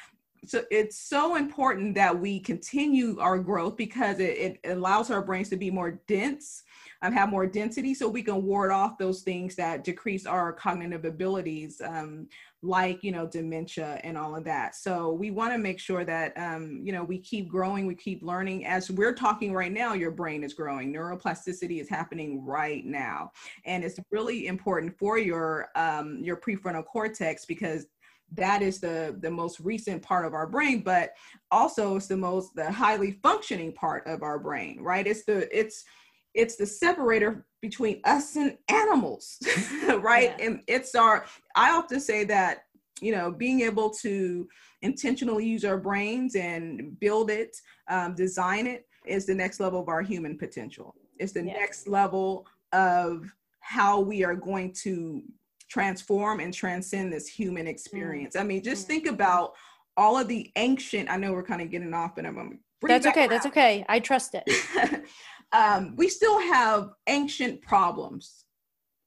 so 0.46 0.64
it's 0.70 0.98
so 0.98 1.36
important 1.36 1.94
that 1.94 2.18
we 2.18 2.40
continue 2.40 3.18
our 3.20 3.38
growth 3.38 3.76
because 3.76 4.18
it, 4.20 4.58
it 4.62 4.70
allows 4.70 5.10
our 5.10 5.22
brains 5.22 5.48
to 5.50 5.56
be 5.56 5.70
more 5.70 6.00
dense 6.06 6.62
um, 7.02 7.12
have 7.12 7.28
more 7.28 7.46
density 7.46 7.94
so 7.94 8.08
we 8.08 8.22
can 8.22 8.42
ward 8.44 8.72
off 8.72 8.96
those 8.96 9.22
things 9.22 9.54
that 9.56 9.84
decrease 9.84 10.24
our 10.26 10.52
cognitive 10.52 11.04
abilities 11.04 11.80
um, 11.84 12.26
like 12.64 13.04
you 13.04 13.12
know 13.12 13.26
dementia 13.26 14.00
and 14.02 14.16
all 14.16 14.34
of 14.34 14.44
that. 14.44 14.74
So 14.74 15.12
we 15.12 15.30
want 15.30 15.52
to 15.52 15.58
make 15.58 15.78
sure 15.78 16.04
that 16.04 16.32
um, 16.36 16.80
you 16.82 16.92
know 16.92 17.04
we 17.04 17.18
keep 17.18 17.48
growing 17.48 17.86
we 17.86 17.94
keep 17.94 18.22
learning. 18.22 18.66
As 18.66 18.90
we're 18.90 19.14
talking 19.14 19.52
right 19.52 19.72
now 19.72 19.92
your 19.92 20.10
brain 20.10 20.42
is 20.42 20.54
growing. 20.54 20.92
Neuroplasticity 20.92 21.80
is 21.80 21.88
happening 21.88 22.44
right 22.44 22.84
now. 22.84 23.30
And 23.66 23.84
it's 23.84 24.00
really 24.10 24.46
important 24.46 24.98
for 24.98 25.18
your 25.18 25.68
um, 25.76 26.20
your 26.22 26.38
prefrontal 26.38 26.86
cortex 26.86 27.44
because 27.44 27.86
that 28.34 28.62
is 28.62 28.80
the 28.80 29.16
the 29.20 29.30
most 29.30 29.60
recent 29.60 30.02
part 30.02 30.24
of 30.24 30.34
our 30.34 30.46
brain 30.46 30.80
but 30.80 31.12
also 31.50 31.96
it's 31.96 32.06
the 32.06 32.16
most 32.16 32.54
the 32.54 32.70
highly 32.70 33.12
functioning 33.22 33.72
part 33.72 34.06
of 34.06 34.22
our 34.22 34.38
brain 34.38 34.78
right 34.80 35.06
it's 35.06 35.24
the 35.24 35.48
it's 35.56 35.84
it's 36.34 36.56
the 36.56 36.66
separator 36.66 37.46
between 37.62 38.00
us 38.04 38.36
and 38.36 38.56
animals 38.68 39.38
right 40.00 40.34
yeah. 40.38 40.46
and 40.46 40.60
it's 40.66 40.94
our 40.94 41.24
i 41.56 41.70
often 41.70 42.00
say 42.00 42.24
that 42.24 42.64
you 43.00 43.12
know 43.12 43.30
being 43.30 43.60
able 43.60 43.90
to 43.90 44.48
intentionally 44.82 45.46
use 45.46 45.64
our 45.64 45.78
brains 45.78 46.36
and 46.36 46.98
build 47.00 47.30
it 47.30 47.56
um, 47.88 48.14
design 48.14 48.66
it 48.66 48.86
is 49.06 49.26
the 49.26 49.34
next 49.34 49.60
level 49.60 49.80
of 49.80 49.88
our 49.88 50.02
human 50.02 50.36
potential 50.36 50.94
it's 51.18 51.32
the 51.32 51.44
yeah. 51.44 51.52
next 51.52 51.86
level 51.86 52.46
of 52.72 53.24
how 53.60 54.00
we 54.00 54.24
are 54.24 54.34
going 54.34 54.72
to 54.72 55.22
transform 55.68 56.40
and 56.40 56.52
transcend 56.52 57.12
this 57.12 57.28
human 57.28 57.66
experience. 57.66 58.36
I 58.36 58.42
mean, 58.42 58.62
just 58.62 58.86
think 58.86 59.06
about 59.06 59.54
all 59.96 60.18
of 60.18 60.28
the 60.28 60.50
ancient, 60.56 61.10
I 61.10 61.16
know 61.16 61.32
we're 61.32 61.44
kind 61.44 61.62
of 61.62 61.70
getting 61.70 61.94
off, 61.94 62.14
but 62.16 62.26
I'm 62.26 62.34
going 62.34 62.50
to 62.50 62.86
That's 62.86 63.06
okay. 63.06 63.20
Around. 63.22 63.30
That's 63.30 63.46
okay. 63.46 63.84
I 63.88 64.00
trust 64.00 64.34
it. 64.34 65.04
um, 65.52 65.94
we 65.96 66.08
still 66.08 66.40
have 66.40 66.90
ancient 67.06 67.62
problems 67.62 68.43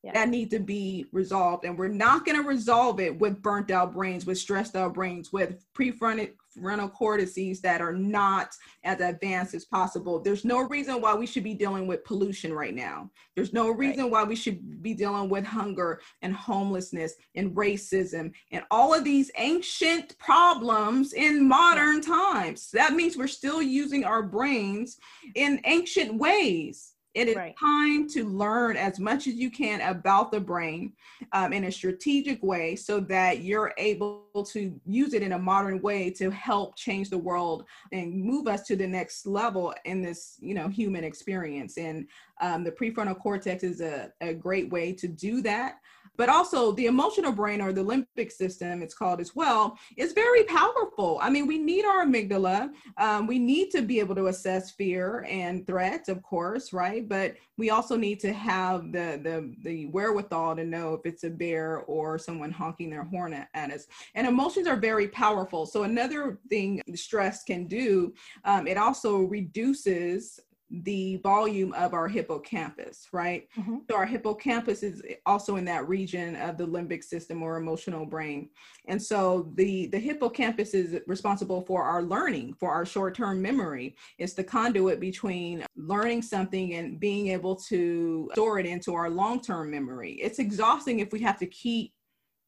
yeah. 0.07 0.13
that 0.13 0.29
need 0.29 0.49
to 0.51 0.59
be 0.59 1.05
resolved. 1.11 1.65
And 1.65 1.77
we're 1.77 1.89
not 1.89 2.25
going 2.25 2.41
to 2.41 2.47
resolve 2.47 2.99
it 3.01 3.19
with 3.19 3.41
burnt 3.41 3.71
out 3.71 3.93
brains, 3.93 4.25
with 4.25 4.37
stressed 4.37 4.75
out 4.75 4.93
brains, 4.93 5.33
with 5.33 5.65
prefrontal 5.73 6.29
frontal 6.59 6.89
cortices 6.89 7.61
that 7.61 7.81
are 7.81 7.93
not 7.93 8.55
as 8.83 8.99
advanced 8.99 9.53
as 9.53 9.65
possible. 9.65 10.19
There's 10.19 10.43
no 10.43 10.61
reason 10.61 11.01
why 11.01 11.13
we 11.13 11.27
should 11.27 11.43
be 11.43 11.53
dealing 11.53 11.85
with 11.85 12.03
pollution 12.03 12.51
right 12.51 12.73
now. 12.73 13.11
There's 13.35 13.53
no 13.53 13.69
reason 13.69 14.05
right. 14.05 14.11
why 14.11 14.23
we 14.23 14.35
should 14.35 14.81
be 14.81 14.95
dealing 14.95 15.29
with 15.29 15.45
hunger 15.45 16.01
and 16.23 16.33
homelessness 16.33 17.13
and 17.35 17.55
racism 17.55 18.31
and 18.51 18.63
all 18.71 18.91
of 18.91 19.03
these 19.03 19.29
ancient 19.37 20.17
problems 20.17 21.13
in 21.13 21.47
modern 21.47 22.01
times. 22.01 22.71
That 22.71 22.93
means 22.93 23.17
we're 23.17 23.27
still 23.27 23.61
using 23.61 24.03
our 24.03 24.23
brains 24.23 24.97
in 25.35 25.61
ancient 25.65 26.15
ways 26.15 26.95
it 27.17 27.27
is 27.27 27.35
right. 27.35 27.55
time 27.59 28.07
to 28.07 28.25
learn 28.25 28.77
as 28.77 28.99
much 28.99 29.25
as 29.25 29.33
you 29.33 29.49
can 29.49 29.81
about 29.81 30.31
the 30.31 30.39
brain 30.39 30.93
um, 31.33 31.51
in 31.51 31.63
a 31.63 31.71
strategic 31.71 32.41
way 32.43 32.75
so 32.75 32.99
that 32.99 33.41
you're 33.41 33.73
able 33.79 34.27
to 34.45 34.79
use 34.85 35.15
it 35.15 35.23
in 35.23 35.31
a 35.31 35.39
modern 35.39 35.81
way 35.81 36.11
to 36.11 36.29
help 36.29 36.75
change 36.75 37.09
the 37.09 37.17
world 37.17 37.65
and 37.91 38.13
move 38.23 38.47
us 38.47 38.61
to 38.67 38.75
the 38.75 38.85
next 38.85 39.25
level 39.25 39.73
in 39.85 39.99
this 39.99 40.37
you 40.39 40.53
know 40.53 40.67
human 40.67 41.03
experience 41.03 41.77
and 41.77 42.07
um, 42.39 42.63
the 42.63 42.71
prefrontal 42.71 43.17
cortex 43.17 43.63
is 43.63 43.81
a, 43.81 44.11
a 44.21 44.31
great 44.31 44.69
way 44.69 44.93
to 44.93 45.07
do 45.07 45.41
that 45.41 45.79
but 46.17 46.29
also 46.29 46.71
the 46.73 46.87
emotional 46.87 47.31
brain 47.31 47.61
or 47.61 47.71
the 47.71 47.83
limbic 47.83 48.31
system 48.31 48.81
it's 48.81 48.93
called 48.93 49.21
as 49.21 49.35
well 49.35 49.77
is 49.95 50.13
very 50.13 50.43
powerful. 50.43 51.19
I 51.21 51.29
mean 51.29 51.47
we 51.47 51.57
need 51.57 51.85
our 51.85 52.05
amygdala. 52.05 52.71
Um, 52.97 53.27
we 53.27 53.39
need 53.39 53.69
to 53.71 53.81
be 53.81 53.99
able 53.99 54.15
to 54.15 54.27
assess 54.27 54.71
fear 54.71 55.25
and 55.29 55.65
threats 55.65 56.09
of 56.09 56.21
course 56.23 56.73
right? 56.73 57.07
But 57.07 57.35
we 57.57 57.69
also 57.69 57.95
need 57.95 58.19
to 58.21 58.33
have 58.33 58.91
the 58.91 59.19
the 59.23 59.53
the 59.63 59.85
wherewithal 59.87 60.55
to 60.57 60.65
know 60.65 60.93
if 60.93 61.01
it's 61.05 61.23
a 61.23 61.29
bear 61.29 61.79
or 61.81 62.17
someone 62.17 62.51
honking 62.51 62.89
their 62.89 63.03
horn 63.03 63.33
at, 63.33 63.49
at 63.53 63.71
us. 63.71 63.87
And 64.15 64.27
emotions 64.27 64.67
are 64.67 64.75
very 64.75 65.07
powerful. 65.07 65.65
So 65.65 65.83
another 65.83 66.39
thing 66.49 66.81
stress 66.95 67.43
can 67.43 67.65
do 67.65 68.13
um, 68.43 68.67
it 68.67 68.77
also 68.77 69.19
reduces 69.19 70.39
the 70.69 71.15
volume 71.17 71.73
of 71.73 71.93
our 71.93 72.07
hippocampus, 72.07 73.07
right? 73.13 73.47
Mm-hmm. 73.57 73.77
So 73.89 73.95
our 73.95 74.05
hippocampus 74.05 74.83
is 74.83 75.01
also 75.25 75.55
in 75.55 75.65
that 75.65 75.87
region 75.87 76.35
of 76.35 76.57
the 76.57 76.67
limbic 76.67 77.03
system 77.03 77.41
or 77.41 77.55
emotional 77.55 78.05
brain. 78.05 78.49
And 78.87 79.01
so 79.01 79.51
the 79.55 79.87
the 79.87 79.99
hippocampus 79.99 80.73
is 80.73 80.99
responsible 81.07 81.61
for 81.61 81.83
our 81.83 82.03
learning, 82.03 82.55
for 82.59 82.71
our 82.71 82.85
short-term 82.85 83.41
memory. 83.41 83.95
It's 84.17 84.33
the 84.33 84.43
conduit 84.43 84.99
between 84.99 85.65
learning 85.75 86.21
something 86.23 86.73
and 86.73 86.99
being 86.99 87.27
able 87.27 87.55
to 87.67 88.29
store 88.33 88.59
it 88.59 88.65
into 88.65 88.93
our 88.93 89.09
long-term 89.09 89.71
memory. 89.71 90.13
It's 90.21 90.39
exhausting 90.39 90.99
if 90.99 91.13
we 91.13 91.21
have 91.21 91.39
to 91.39 91.45
keep 91.45 91.93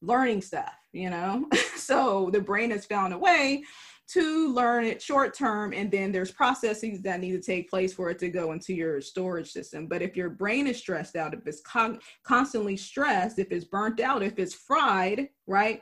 learning 0.01 0.41
stuff, 0.41 0.73
you 0.91 1.09
know? 1.09 1.47
so 1.75 2.29
the 2.31 2.41
brain 2.41 2.71
has 2.71 2.85
found 2.85 3.13
a 3.13 3.17
way 3.17 3.63
to 4.13 4.53
learn 4.53 4.85
it 4.85 5.01
short 5.01 5.33
term 5.35 5.73
and 5.73 5.91
then 5.91 6.11
there's 6.11 6.31
processes 6.31 7.01
that 7.01 7.19
need 7.19 7.31
to 7.31 7.41
take 7.41 7.69
place 7.69 7.93
for 7.93 8.09
it 8.09 8.19
to 8.19 8.29
go 8.29 8.51
into 8.51 8.73
your 8.73 9.01
storage 9.01 9.51
system 9.51 9.87
but 9.87 10.01
if 10.01 10.15
your 10.15 10.29
brain 10.29 10.67
is 10.67 10.77
stressed 10.77 11.15
out 11.15 11.33
if 11.33 11.45
it's 11.45 11.61
con- 11.61 11.99
constantly 12.23 12.75
stressed 12.75 13.39
if 13.39 13.51
it's 13.51 13.65
burnt 13.65 13.99
out 13.99 14.23
if 14.23 14.39
it's 14.39 14.53
fried 14.53 15.29
right 15.47 15.81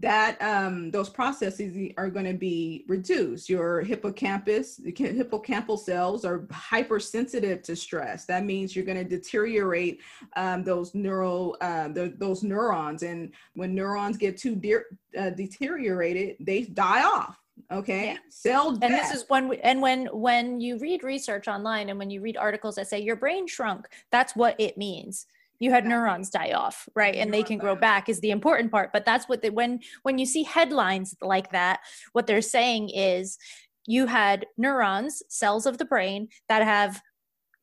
that 0.00 0.40
um, 0.42 0.90
those 0.90 1.08
processes 1.08 1.92
are 1.96 2.10
going 2.10 2.26
to 2.26 2.34
be 2.34 2.84
reduced. 2.88 3.48
Your 3.48 3.80
hippocampus, 3.80 4.76
the 4.76 4.92
hippocampal 4.92 5.78
cells 5.78 6.24
are 6.24 6.46
hypersensitive 6.50 7.62
to 7.62 7.76
stress. 7.76 8.26
That 8.26 8.44
means 8.44 8.74
you're 8.74 8.84
going 8.84 8.98
to 8.98 9.04
deteriorate 9.04 10.02
um, 10.36 10.64
those 10.64 10.94
neural 10.94 11.56
uh, 11.60 11.88
the, 11.88 12.12
those 12.18 12.42
neurons, 12.42 13.04
and 13.04 13.32
when 13.54 13.74
neurons 13.74 14.16
get 14.16 14.36
too 14.36 14.56
de- 14.56 15.18
uh, 15.18 15.30
deteriorated, 15.30 16.36
they 16.40 16.62
die 16.62 17.04
off 17.04 17.38
okay 17.70 18.06
yeah. 18.06 18.16
cell 18.30 18.72
death. 18.72 18.90
and 18.90 18.94
this 18.94 19.10
is 19.10 19.24
when 19.28 19.48
we, 19.48 19.58
and 19.58 19.80
when 19.80 20.06
when 20.06 20.60
you 20.60 20.78
read 20.78 21.02
research 21.02 21.48
online 21.48 21.88
and 21.88 21.98
when 21.98 22.10
you 22.10 22.20
read 22.20 22.36
articles 22.36 22.74
that 22.74 22.88
say 22.88 23.00
your 23.00 23.16
brain 23.16 23.46
shrunk 23.46 23.86
that's 24.10 24.34
what 24.36 24.54
it 24.58 24.76
means 24.76 25.26
you 25.60 25.70
had 25.70 25.86
neurons 25.86 26.30
die 26.30 26.52
off 26.52 26.88
right 26.94 27.14
and 27.14 27.32
they 27.32 27.42
can 27.42 27.58
grow 27.58 27.74
back 27.76 28.08
is 28.08 28.20
the 28.20 28.30
important 28.30 28.70
part 28.70 28.92
but 28.92 29.04
that's 29.04 29.28
what 29.28 29.40
they 29.40 29.50
when 29.50 29.80
when 30.02 30.18
you 30.18 30.26
see 30.26 30.42
headlines 30.42 31.14
like 31.22 31.50
that 31.52 31.80
what 32.12 32.26
they're 32.26 32.42
saying 32.42 32.90
is 32.90 33.38
you 33.86 34.06
had 34.06 34.46
neurons 34.56 35.22
cells 35.28 35.66
of 35.66 35.78
the 35.78 35.84
brain 35.84 36.28
that 36.48 36.62
have 36.62 37.00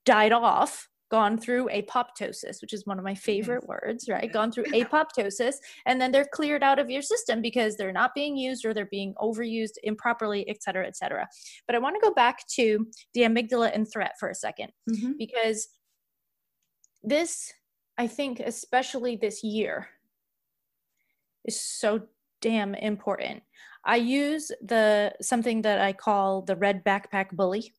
died 0.06 0.32
off 0.32 0.90
gone 1.12 1.38
through 1.38 1.68
apoptosis, 1.68 2.62
which 2.62 2.74
is 2.74 2.88
one 2.88 2.98
of 2.98 3.04
my 3.04 3.14
favorite 3.14 3.64
yes. 3.64 3.68
words, 3.68 4.10
right? 4.10 4.24
Yes. 4.24 4.34
Gone 4.34 4.52
through 4.52 4.64
apoptosis, 4.74 5.56
and 5.86 6.02
then 6.02 6.12
they're 6.12 6.28
cleared 6.34 6.64
out 6.64 6.80
of 6.80 6.90
your 6.90 7.02
system 7.02 7.42
because 7.42 7.76
they're 7.76 7.92
not 7.92 8.16
being 8.16 8.38
used 8.38 8.66
or 8.66 8.74
they're 8.74 8.86
being 8.86 9.14
overused 9.22 9.74
improperly, 9.84 10.48
et 10.50 10.64
cetera, 10.64 10.88
et 10.88 10.96
cetera. 10.96 11.28
But 11.68 11.76
I 11.76 11.80
want 11.80 11.96
to 11.98 12.02
go 12.02 12.14
back 12.14 12.48
to 12.56 12.88
the 13.14 13.22
amygdala 13.22 13.76
and 13.76 13.86
threat 13.92 14.14
for 14.20 14.30
a 14.30 14.34
2nd 14.34 14.70
mm-hmm. 14.90 15.12
because 15.20 15.68
this, 17.04 17.52
I 17.98 18.08
think, 18.08 18.40
especially 18.40 19.18
this 19.18 19.44
year, 19.44 19.90
is 21.44 21.60
so 21.60 22.04
damn 22.42 22.74
important. 22.74 23.44
I 23.84 23.98
use 23.98 24.52
the 24.62 25.14
something 25.22 25.64
that 25.64 25.82
I 25.82 25.92
call 25.92 26.44
the 26.44 26.56
red 26.56 26.86
backpack 26.86 27.32
bully 27.32 27.74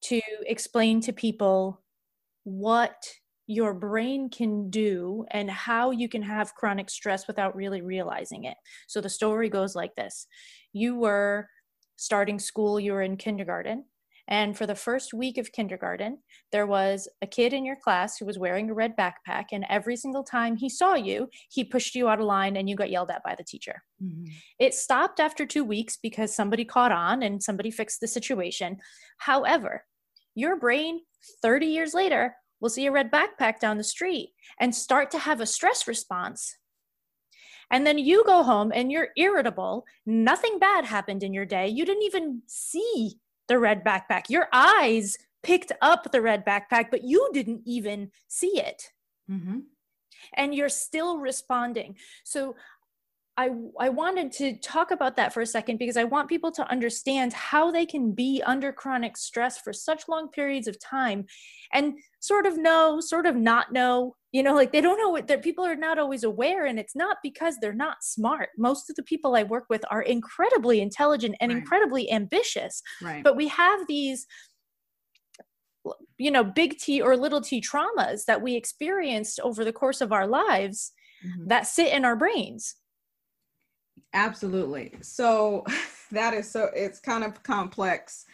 to 0.00 0.20
explain 0.46 1.00
to 1.02 1.12
people 1.12 1.82
what 2.48 3.04
your 3.46 3.72
brain 3.72 4.28
can 4.28 4.68
do 4.70 5.24
and 5.30 5.50
how 5.50 5.90
you 5.90 6.08
can 6.08 6.22
have 6.22 6.54
chronic 6.54 6.90
stress 6.90 7.26
without 7.26 7.56
really 7.56 7.80
realizing 7.80 8.44
it. 8.44 8.56
So 8.86 9.00
the 9.00 9.08
story 9.08 9.48
goes 9.48 9.74
like 9.74 9.94
this 9.94 10.26
You 10.72 10.96
were 10.96 11.48
starting 11.96 12.38
school, 12.38 12.78
you 12.78 12.92
were 12.92 13.02
in 13.02 13.16
kindergarten. 13.16 13.84
And 14.30 14.56
for 14.56 14.66
the 14.66 14.74
first 14.74 15.14
week 15.14 15.38
of 15.38 15.52
kindergarten, 15.52 16.18
there 16.52 16.66
was 16.66 17.08
a 17.22 17.26
kid 17.26 17.54
in 17.54 17.64
your 17.64 17.76
class 17.76 18.18
who 18.18 18.26
was 18.26 18.38
wearing 18.38 18.68
a 18.68 18.74
red 18.74 18.94
backpack. 18.94 19.46
And 19.52 19.64
every 19.70 19.96
single 19.96 20.22
time 20.22 20.54
he 20.56 20.68
saw 20.68 20.94
you, 20.94 21.30
he 21.48 21.64
pushed 21.64 21.94
you 21.94 22.10
out 22.10 22.20
of 22.20 22.26
line 22.26 22.54
and 22.54 22.68
you 22.68 22.76
got 22.76 22.90
yelled 22.90 23.10
at 23.10 23.24
by 23.24 23.34
the 23.34 23.42
teacher. 23.42 23.82
Mm-hmm. 24.04 24.26
It 24.58 24.74
stopped 24.74 25.18
after 25.18 25.46
two 25.46 25.64
weeks 25.64 25.96
because 25.96 26.36
somebody 26.36 26.66
caught 26.66 26.92
on 26.92 27.22
and 27.22 27.42
somebody 27.42 27.70
fixed 27.70 28.02
the 28.02 28.06
situation. 28.06 28.76
However, 29.16 29.84
your 30.38 30.56
brain 30.56 31.00
30 31.42 31.66
years 31.66 31.94
later 31.94 32.36
will 32.60 32.70
see 32.70 32.86
a 32.86 32.92
red 32.92 33.10
backpack 33.10 33.60
down 33.60 33.78
the 33.78 33.84
street 33.84 34.30
and 34.58 34.74
start 34.74 35.10
to 35.10 35.18
have 35.18 35.40
a 35.40 35.46
stress 35.46 35.86
response. 35.86 36.56
And 37.70 37.86
then 37.86 37.98
you 37.98 38.24
go 38.24 38.42
home 38.42 38.72
and 38.74 38.90
you're 38.90 39.08
irritable. 39.16 39.84
Nothing 40.06 40.58
bad 40.58 40.84
happened 40.84 41.22
in 41.22 41.34
your 41.34 41.44
day. 41.44 41.68
You 41.68 41.84
didn't 41.84 42.04
even 42.04 42.42
see 42.46 43.18
the 43.46 43.58
red 43.58 43.84
backpack. 43.84 44.24
Your 44.28 44.48
eyes 44.52 45.18
picked 45.42 45.72
up 45.82 46.10
the 46.10 46.22
red 46.22 46.44
backpack, 46.44 46.90
but 46.90 47.04
you 47.04 47.28
didn't 47.32 47.62
even 47.66 48.10
see 48.26 48.58
it. 48.58 48.90
Mm-hmm. 49.30 49.60
And 50.34 50.54
you're 50.54 50.68
still 50.68 51.18
responding. 51.18 51.96
So 52.24 52.56
I, 53.38 53.50
I 53.78 53.88
wanted 53.88 54.32
to 54.32 54.56
talk 54.56 54.90
about 54.90 55.14
that 55.14 55.32
for 55.32 55.40
a 55.40 55.46
second 55.46 55.78
because 55.78 55.96
I 55.96 56.02
want 56.02 56.28
people 56.28 56.50
to 56.50 56.68
understand 56.68 57.32
how 57.32 57.70
they 57.70 57.86
can 57.86 58.10
be 58.10 58.42
under 58.44 58.72
chronic 58.72 59.16
stress 59.16 59.58
for 59.58 59.72
such 59.72 60.08
long 60.08 60.28
periods 60.28 60.66
of 60.66 60.80
time 60.80 61.24
and 61.72 61.94
sort 62.18 62.46
of 62.46 62.58
know, 62.58 62.98
sort 62.98 63.26
of 63.26 63.36
not 63.36 63.72
know, 63.72 64.16
you 64.32 64.42
know, 64.42 64.56
like 64.56 64.72
they 64.72 64.80
don't 64.80 64.98
know 64.98 65.10
what 65.10 65.28
that 65.28 65.44
people 65.44 65.64
are 65.64 65.76
not 65.76 66.00
always 66.00 66.24
aware. 66.24 66.66
And 66.66 66.80
it's 66.80 66.96
not 66.96 67.18
because 67.22 67.54
they're 67.60 67.72
not 67.72 68.02
smart. 68.02 68.48
Most 68.58 68.90
of 68.90 68.96
the 68.96 69.04
people 69.04 69.36
I 69.36 69.44
work 69.44 69.66
with 69.70 69.84
are 69.88 70.02
incredibly 70.02 70.80
intelligent 70.80 71.36
and 71.40 71.52
right. 71.52 71.58
incredibly 71.58 72.10
ambitious. 72.10 72.82
Right. 73.00 73.22
But 73.22 73.36
we 73.36 73.46
have 73.48 73.86
these 73.86 74.26
you 76.18 76.30
know 76.32 76.42
big 76.42 76.76
t 76.76 77.00
or 77.00 77.16
little 77.16 77.40
t 77.40 77.62
traumas 77.62 78.24
that 78.24 78.42
we 78.42 78.56
experienced 78.56 79.38
over 79.40 79.64
the 79.64 79.72
course 79.72 80.00
of 80.00 80.12
our 80.12 80.26
lives 80.26 80.92
mm-hmm. 81.24 81.46
that 81.46 81.68
sit 81.68 81.92
in 81.92 82.04
our 82.04 82.16
brains 82.16 82.74
Absolutely. 84.14 84.94
So 85.02 85.64
that 86.12 86.34
is 86.34 86.50
so, 86.50 86.70
it's 86.74 87.00
kind 87.00 87.24
of 87.24 87.42
complex. 87.42 88.26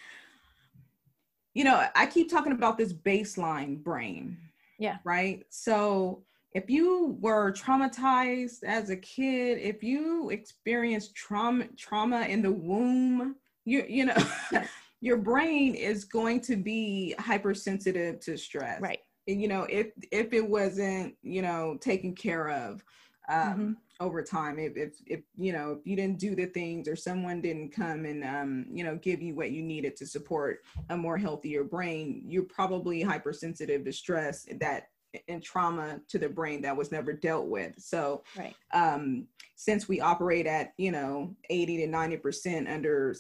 You 1.55 1.65
know, 1.65 1.87
I 1.95 2.07
keep 2.07 2.31
talking 2.31 2.53
about 2.53 2.79
this 2.79 2.93
baseline 2.93 3.83
brain. 3.83 4.39
Yeah. 4.79 4.97
Right. 5.05 5.45
So 5.51 6.25
if 6.55 6.71
you 6.71 7.19
were 7.21 7.53
traumatized 7.53 8.63
as 8.65 8.91
a 8.91 8.97
kid, 8.97 9.59
if 9.59 9.83
you 9.83 10.31
experienced 10.31 11.15
trauma 11.15 11.67
trauma 11.77 12.23
in 12.23 12.43
the 12.43 12.53
womb, 12.53 13.37
you 13.65 13.85
you 13.89 14.07
know, 14.07 14.17
your 15.01 15.17
brain 15.17 15.75
is 15.75 16.05
going 16.05 16.41
to 16.43 16.57
be 16.57 17.15
hypersensitive 17.19 18.21
to 18.21 18.37
stress. 18.37 18.81
Right. 18.81 19.01
And, 19.27 19.41
you 19.41 19.49
know, 19.49 19.67
if 19.69 19.89
if 20.13 20.33
it 20.33 20.49
wasn't, 20.49 21.15
you 21.23 21.43
know, 21.43 21.77
taken 21.81 22.15
care 22.15 22.51
of. 22.51 22.85
Um, 23.29 23.49
mm-hmm 23.49 23.73
over 24.01 24.25
time 24.25 24.59
if, 24.59 24.77
if 24.77 24.95
if 25.07 25.21
you 25.37 25.53
know 25.53 25.71
if 25.79 25.87
you 25.87 25.95
didn't 25.95 26.19
do 26.19 26.35
the 26.35 26.47
things 26.47 26.89
or 26.89 26.97
someone 26.97 27.41
didn't 27.41 27.71
come 27.71 28.05
and 28.07 28.25
um 28.25 28.67
you 28.69 28.83
know 28.83 28.97
give 28.97 29.23
you 29.23 29.37
what 29.37 29.53
you 29.53 29.63
needed 29.63 29.95
to 29.95 30.05
support 30.05 30.65
a 30.91 30.97
more 30.97 31.17
healthier 31.17 31.63
brain 31.63 32.21
you're 32.27 32.43
probably 32.43 33.01
hypersensitive 33.01 33.85
to 33.85 33.93
stress 33.93 34.49
that 34.59 34.89
and 35.29 35.43
trauma 35.43 36.01
to 36.09 36.19
the 36.19 36.29
brain 36.29 36.63
that 36.63 36.77
was 36.77 36.91
never 36.91 37.13
dealt 37.13 37.47
with. 37.47 37.75
So, 37.79 38.23
Right. 38.37 38.55
um, 38.73 39.27
since 39.57 39.89
we 39.89 40.01
operate 40.01 40.47
at 40.47 40.73
you 40.77 40.93
know 40.93 41.35
80 41.51 41.79
to 41.79 41.87
90 41.87 42.17
percent 42.19 42.69
under 42.69 43.15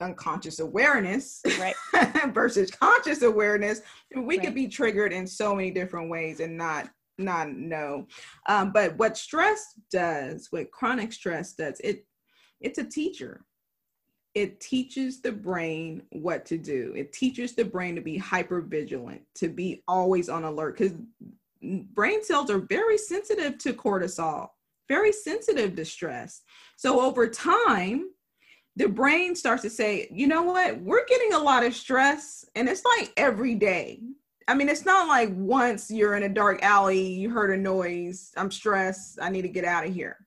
unconscious 0.00 0.58
awareness 0.58 1.42
Right. 1.58 1.74
versus 2.32 2.70
conscious 2.70 3.22
awareness, 3.22 3.82
we 4.14 4.36
Right. 4.36 4.42
could 4.42 4.54
be 4.54 4.68
triggered 4.68 5.12
in 5.12 5.26
so 5.26 5.54
many 5.54 5.70
different 5.70 6.10
ways 6.10 6.40
and 6.40 6.56
not 6.56 6.90
not 7.22 7.52
know. 7.52 8.06
Um, 8.46 8.72
but 8.72 8.96
what 8.98 9.16
stress 9.16 9.74
does, 9.90 10.48
what 10.50 10.70
chronic 10.70 11.12
stress 11.12 11.54
does, 11.54 11.80
it 11.80 12.06
it's 12.60 12.78
a 12.78 12.84
teacher. 12.84 13.44
It 14.34 14.60
teaches 14.60 15.20
the 15.20 15.32
brain 15.32 16.02
what 16.10 16.46
to 16.46 16.56
do. 16.56 16.94
It 16.96 17.12
teaches 17.12 17.54
the 17.54 17.64
brain 17.64 17.94
to 17.96 18.00
be 18.00 18.16
hyper 18.16 18.62
vigilant, 18.62 19.22
to 19.36 19.48
be 19.48 19.82
always 19.88 20.28
on 20.28 20.44
alert 20.44 20.78
because 20.78 20.96
brain 21.62 22.24
cells 22.24 22.50
are 22.50 22.60
very 22.60 22.96
sensitive 22.96 23.58
to 23.58 23.72
cortisol, 23.72 24.48
very 24.88 25.12
sensitive 25.12 25.76
to 25.76 25.84
stress. 25.84 26.42
So 26.76 27.00
over 27.00 27.28
time, 27.28 28.10
the 28.76 28.88
brain 28.88 29.34
starts 29.36 29.62
to 29.62 29.70
say, 29.70 30.08
you 30.10 30.26
know 30.26 30.42
what, 30.42 30.80
we're 30.80 31.06
getting 31.06 31.34
a 31.34 31.38
lot 31.38 31.64
of 31.64 31.74
stress, 31.74 32.44
and 32.54 32.68
it's 32.68 32.82
like 32.98 33.12
every 33.16 33.54
day. 33.54 34.00
I 34.48 34.54
mean, 34.54 34.68
it's 34.68 34.84
not 34.84 35.08
like 35.08 35.30
once 35.32 35.90
you're 35.90 36.16
in 36.16 36.24
a 36.24 36.28
dark 36.28 36.62
alley, 36.62 37.06
you 37.06 37.30
heard 37.30 37.50
a 37.50 37.56
noise, 37.56 38.32
I'm 38.36 38.50
stressed, 38.50 39.18
I 39.20 39.28
need 39.28 39.42
to 39.42 39.48
get 39.48 39.64
out 39.64 39.86
of 39.86 39.94
here. 39.94 40.26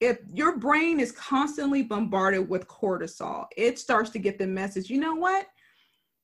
If 0.00 0.18
your 0.32 0.56
brain 0.58 0.98
is 0.98 1.12
constantly 1.12 1.82
bombarded 1.82 2.48
with 2.48 2.66
cortisol, 2.68 3.46
it 3.56 3.78
starts 3.78 4.10
to 4.10 4.18
get 4.18 4.38
the 4.38 4.46
message, 4.46 4.88
you 4.88 4.98
know 4.98 5.14
what? 5.14 5.46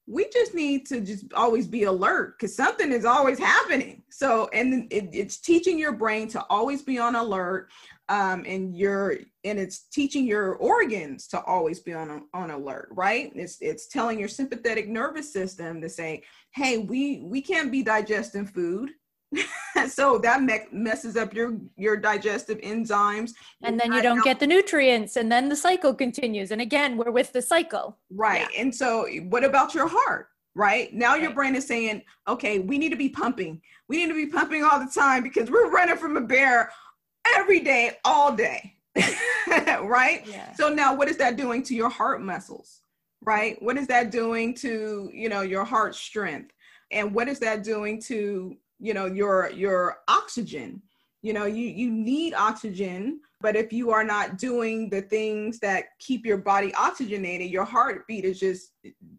We 0.07 0.28
just 0.32 0.55
need 0.55 0.87
to 0.87 1.01
just 1.01 1.32
always 1.34 1.66
be 1.66 1.82
alert 1.84 2.39
because 2.39 2.55
something 2.55 2.93
is 2.93 3.05
always 3.05 3.39
happening. 3.39 4.03
So, 4.09 4.49
and 4.53 4.91
it, 4.93 5.11
it's 5.12 5.39
teaching 5.39 5.78
your 5.78 5.93
brain 5.93 6.28
to 6.28 6.45
always 6.49 6.82
be 6.82 6.99
on 6.99 7.16
alert 7.16 7.70
um, 8.09 8.44
and 8.46 8.76
you're 8.76 9.16
and 9.44 9.59
it's 9.59 9.84
teaching 9.88 10.26
your 10.26 10.54
organs 10.54 11.26
to 11.28 11.42
always 11.44 11.80
be 11.80 11.92
on 11.92 12.24
on 12.32 12.50
alert 12.50 12.88
right? 12.92 13.32
It's 13.34 13.59
it's 13.61 13.88
telling 13.88 14.18
your 14.18 14.28
sympathetic 14.28 14.88
nervous 14.88 15.32
system 15.32 15.80
to 15.80 15.88
say 15.88 16.22
hey 16.54 16.78
we 16.78 17.22
we 17.24 17.40
can't 17.40 17.72
be 17.72 17.82
digesting 17.82 18.46
food. 18.46 18.90
So 19.88 20.16
that 20.18 20.42
me- 20.42 20.66
messes 20.72 21.18
up 21.18 21.34
your 21.34 21.59
your 21.76 21.98
digestive 21.98 22.59
enzymes. 22.62 23.32
And 23.62 23.78
then 23.78 23.92
you 23.92 24.00
don't 24.00 24.24
get 24.24 24.40
the 24.40 24.46
nutrients, 24.46 25.16
and 25.16 25.30
then 25.30 25.50
the 25.50 25.57
cycle 25.57 25.92
continues. 25.94 26.50
And 26.50 26.62
again, 26.62 26.96
we're 26.96 27.11
with 27.11 27.32
the 27.34 27.42
cycle. 27.42 27.98
right. 28.11 28.48
And 28.57 28.74
so 28.74 29.07
what 29.28 29.44
about 29.44 29.74
your 29.74 29.86
heart 29.86 30.28
right? 30.57 30.92
Now 30.94 31.14
your 31.14 31.32
brain 31.32 31.54
is 31.54 31.66
saying 31.66 32.02
okay 32.26 32.59
we 32.59 32.78
need 32.78 32.88
to 32.88 32.96
be 32.96 33.11
pumping. 33.11 33.61
We 33.88 33.98
need 33.98 34.09
to 34.09 34.14
be 34.14 34.26
pumping 34.26 34.64
all 34.64 34.80
the 34.80 34.90
time 34.92 35.22
because 35.22 35.50
we're 35.50 35.70
running 35.70 35.98
from 35.98 36.16
a 36.16 36.22
bear 36.22 36.70
every 37.35 37.61
day 37.61 37.93
all 38.05 38.33
day 38.33 38.77
right 39.83 40.24
Yeah. 40.27 40.53
So 40.55 40.68
now 40.68 40.95
what 40.95 41.09
is 41.09 41.16
that 41.18 41.37
doing 41.37 41.62
to 41.64 41.74
your 41.74 41.91
heart 41.91 42.22
muscles? 42.22 42.83
Right? 43.22 43.61
What 43.61 43.77
is 43.77 43.87
that 43.89 44.11
doing 44.11 44.55
to, 44.57 45.11
you 45.12 45.29
know, 45.29 45.41
your 45.41 45.64
heart 45.64 45.95
strength? 45.95 46.53
And 46.93 47.12
what 47.14 47.29
is 47.29 47.41
that 47.41 47.64
doing 47.64 48.01
to, 48.03 48.57
you 48.79 48.95
know, 48.95 49.07
your 49.07 49.51
your 49.51 49.99
oxygen? 50.09 50.83
You 51.22 51.33
know, 51.33 51.45
you 51.45 51.66
you 51.66 51.91
need 51.91 52.35
oxygen, 52.35 53.20
but 53.47 53.55
if 53.55 53.72
you 53.72 53.92
are 53.92 54.03
not 54.03 54.38
doing 54.38 54.90
the 54.90 55.03
things 55.03 55.61
that 55.61 55.84
keep 56.01 56.26
your 56.26 56.36
body 56.36 56.74
oxygenated, 56.74 57.49
your 57.49 57.64
heartbeat 57.64 58.24
is 58.24 58.40
just 58.40 58.72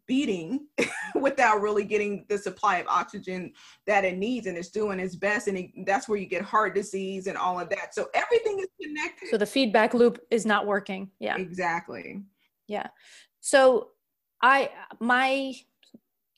beating 0.05 0.67
without 1.15 1.61
really 1.61 1.85
getting 1.85 2.25
the 2.27 2.37
supply 2.37 2.79
of 2.79 2.87
oxygen 2.89 3.53
that 3.85 4.03
it 4.03 4.17
needs 4.17 4.45
and 4.45 4.57
it's 4.57 4.67
doing 4.67 4.99
its 4.99 5.15
best 5.15 5.47
and 5.47 5.57
it, 5.57 5.69
that's 5.85 6.09
where 6.09 6.19
you 6.19 6.25
get 6.25 6.41
heart 6.41 6.75
disease 6.75 7.27
and 7.27 7.37
all 7.37 7.57
of 7.57 7.69
that. 7.69 7.95
So 7.95 8.09
everything 8.13 8.59
is 8.59 8.67
connected. 8.83 9.29
So 9.29 9.37
the 9.37 9.45
feedback 9.45 9.93
loop 9.93 10.19
is 10.29 10.45
not 10.45 10.65
working. 10.67 11.09
Yeah. 11.19 11.37
Exactly. 11.37 12.21
Yeah. 12.67 12.87
So 13.39 13.91
I 14.41 14.71
my 14.99 15.53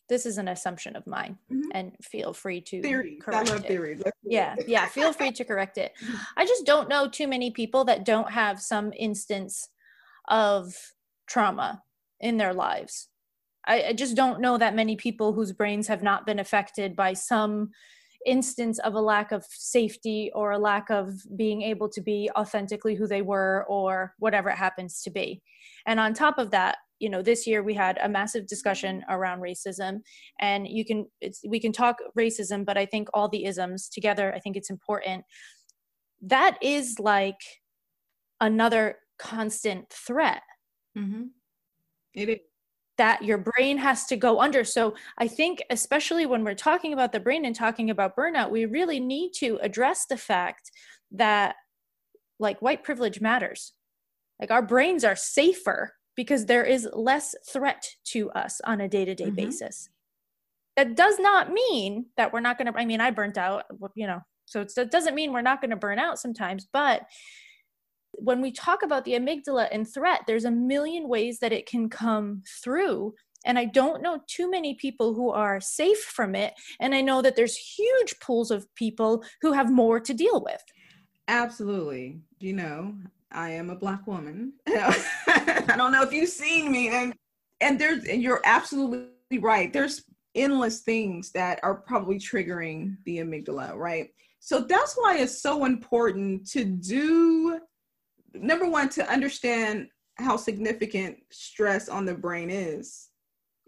this 0.09 0.25
is 0.25 0.37
an 0.37 0.47
assumption 0.47 0.95
of 0.95 1.05
mine, 1.07 1.37
Mhm. 1.51 1.63
and 1.71 1.91
feel 2.01 2.33
free 2.33 2.61
to 2.61 2.81
theories. 2.81 3.19
I 3.21 3.23
correct 3.23 3.49
love 3.49 3.63
it. 3.63 3.67
theories. 3.67 4.03
Yeah, 4.23 4.55
yeah. 4.67 4.87
Feel 4.87 5.13
free 5.13 5.31
to 5.31 5.45
correct 5.49 5.77
it. 5.77 5.93
I 6.35 6.45
just 6.45 6.65
don't 6.65 6.89
know 6.89 7.07
too 7.07 7.27
many 7.27 7.51
people 7.51 7.85
that 7.85 8.03
don't 8.05 8.31
have 8.31 8.61
some 8.61 8.91
instance 8.97 9.69
of 10.27 10.75
trauma 11.27 11.83
in 12.19 12.37
their 12.37 12.53
lives. 12.53 13.07
I, 13.67 13.83
I 13.89 13.93
just 13.93 14.15
don't 14.15 14.41
know 14.41 14.57
that 14.57 14.75
many 14.75 14.95
people 14.95 15.33
whose 15.33 15.51
brains 15.53 15.87
have 15.87 16.01
not 16.03 16.25
been 16.25 16.39
affected 16.39 16.95
by 16.95 17.13
some 17.13 17.69
instance 18.25 18.79
of 18.79 18.95
a 18.95 19.01
lack 19.01 19.31
of 19.31 19.45
safety 19.49 20.29
or 20.35 20.51
a 20.51 20.57
lack 20.59 20.89
of 20.89 21.13
being 21.37 21.61
able 21.61 21.87
to 21.87 22.01
be 22.01 22.29
authentically 22.35 22.95
who 22.95 23.07
they 23.07 23.21
were 23.21 23.65
or 23.69 24.13
whatever 24.19 24.49
it 24.49 24.57
happens 24.57 25.01
to 25.03 25.09
be. 25.09 25.41
And 25.85 25.99
on 25.99 26.13
top 26.13 26.37
of 26.37 26.51
that, 26.51 26.77
you 26.99 27.09
know, 27.09 27.21
this 27.21 27.47
year 27.47 27.63
we 27.63 27.73
had 27.73 27.97
a 28.01 28.09
massive 28.09 28.45
discussion 28.47 29.03
around 29.09 29.39
racism 29.39 29.99
and 30.39 30.67
you 30.67 30.83
can 30.85 31.05
it's 31.21 31.41
we 31.47 31.59
can 31.59 31.71
talk 31.71 31.97
racism 32.17 32.65
but 32.65 32.77
i 32.77 32.85
think 32.85 33.07
all 33.13 33.29
the 33.29 33.45
isms 33.45 33.87
together 33.89 34.33
i 34.35 34.39
think 34.39 34.55
it's 34.57 34.69
important 34.69 35.23
that 36.21 36.57
is 36.61 36.99
like 36.99 37.39
another 38.41 38.97
constant 39.17 39.89
threat 39.89 40.41
Mhm. 40.97 41.29
It 42.13 42.29
is. 42.29 42.39
that 42.97 43.23
your 43.23 43.37
brain 43.37 43.77
has 43.77 44.05
to 44.07 44.17
go 44.17 44.41
under 44.41 44.63
so 44.63 44.93
i 45.19 45.27
think 45.27 45.61
especially 45.69 46.25
when 46.25 46.43
we're 46.43 46.55
talking 46.55 46.91
about 46.93 47.11
the 47.13 47.19
brain 47.19 47.45
and 47.45 47.55
talking 47.55 47.89
about 47.89 48.15
burnout 48.17 48.49
we 48.51 48.65
really 48.65 48.99
need 48.99 49.31
to 49.35 49.57
address 49.61 50.05
the 50.05 50.17
fact 50.17 50.71
that 51.11 51.55
like 52.39 52.61
white 52.61 52.83
privilege 52.83 53.21
matters 53.21 53.73
like 54.39 54.51
our 54.51 54.61
brains 54.61 55.03
are 55.03 55.15
safer 55.15 55.93
because 56.19 56.47
there 56.47 56.65
is 56.65 56.85
less 56.91 57.33
threat 57.47 57.81
to 58.03 58.29
us 58.31 58.59
on 58.65 58.81
a 58.81 58.89
day-to-day 58.89 59.31
Mhm. 59.31 59.37
basis 59.37 59.87
that 60.75 60.93
does 60.93 61.17
not 61.17 61.53
mean 61.53 62.07
that 62.17 62.33
we're 62.33 62.41
not 62.41 62.57
going 62.57 62.69
to 62.69 62.77
i 62.77 62.83
mean 62.83 62.99
i 62.99 63.09
burnt 63.09 63.37
out 63.37 63.63
you 63.95 64.05
know 64.05 64.19
so 64.45 64.59
it's, 64.59 64.73
that 64.73 64.91
doesn't 64.91 65.15
mean 65.15 65.31
we're 65.31 65.49
not 65.49 65.61
going 65.61 65.69
to 65.69 65.85
burn 65.85 65.97
out 65.97 66.19
sometimes 66.19 66.67
but 66.73 67.03
when 68.11 68.41
we 68.41 68.51
talk 68.51 68.83
about 68.83 69.05
the 69.05 69.13
amygdala 69.13 69.69
and 69.71 69.87
threat 69.87 70.21
there's 70.27 70.43
a 70.43 70.51
million 70.51 71.07
ways 71.07 71.39
that 71.39 71.53
it 71.53 71.65
can 71.65 71.87
come 71.89 72.43
through 72.61 73.13
and 73.45 73.57
i 73.57 73.63
don't 73.63 74.01
know 74.01 74.19
too 74.27 74.51
many 74.51 74.73
people 74.73 75.13
who 75.13 75.29
are 75.29 75.61
safe 75.61 76.03
from 76.17 76.35
it 76.35 76.53
and 76.81 76.93
i 76.93 76.99
know 76.99 77.21
that 77.21 77.37
there's 77.37 77.55
huge 77.55 78.19
pools 78.19 78.51
of 78.51 78.67
people 78.75 79.23
who 79.41 79.53
have 79.53 79.71
more 79.71 80.01
to 80.01 80.13
deal 80.13 80.43
with 80.43 80.61
Absolutely. 81.29 82.19
You 82.39 82.53
know, 82.53 82.95
I 83.31 83.51
am 83.51 83.69
a 83.69 83.75
black 83.75 84.07
woman. 84.07 84.53
I 84.67 85.75
don't 85.77 85.91
know 85.91 86.03
if 86.03 86.11
you've 86.11 86.29
seen 86.29 86.71
me 86.71 86.89
and 86.89 87.13
and 87.61 87.79
there's 87.79 88.05
and 88.05 88.21
you're 88.21 88.41
absolutely 88.43 89.39
right. 89.39 89.71
There's 89.71 90.03
endless 90.35 90.81
things 90.81 91.31
that 91.31 91.59
are 91.63 91.75
probably 91.75 92.17
triggering 92.17 92.95
the 93.05 93.17
amygdala, 93.17 93.75
right? 93.75 94.09
So 94.39 94.61
that's 94.61 94.95
why 94.95 95.17
it's 95.17 95.41
so 95.41 95.65
important 95.65 96.47
to 96.51 96.63
do 96.63 97.59
number 98.33 98.69
one 98.69 98.89
to 98.89 99.09
understand 99.11 99.89
how 100.15 100.37
significant 100.37 101.17
stress 101.31 101.89
on 101.89 102.05
the 102.05 102.13
brain 102.13 102.49
is 102.49 103.08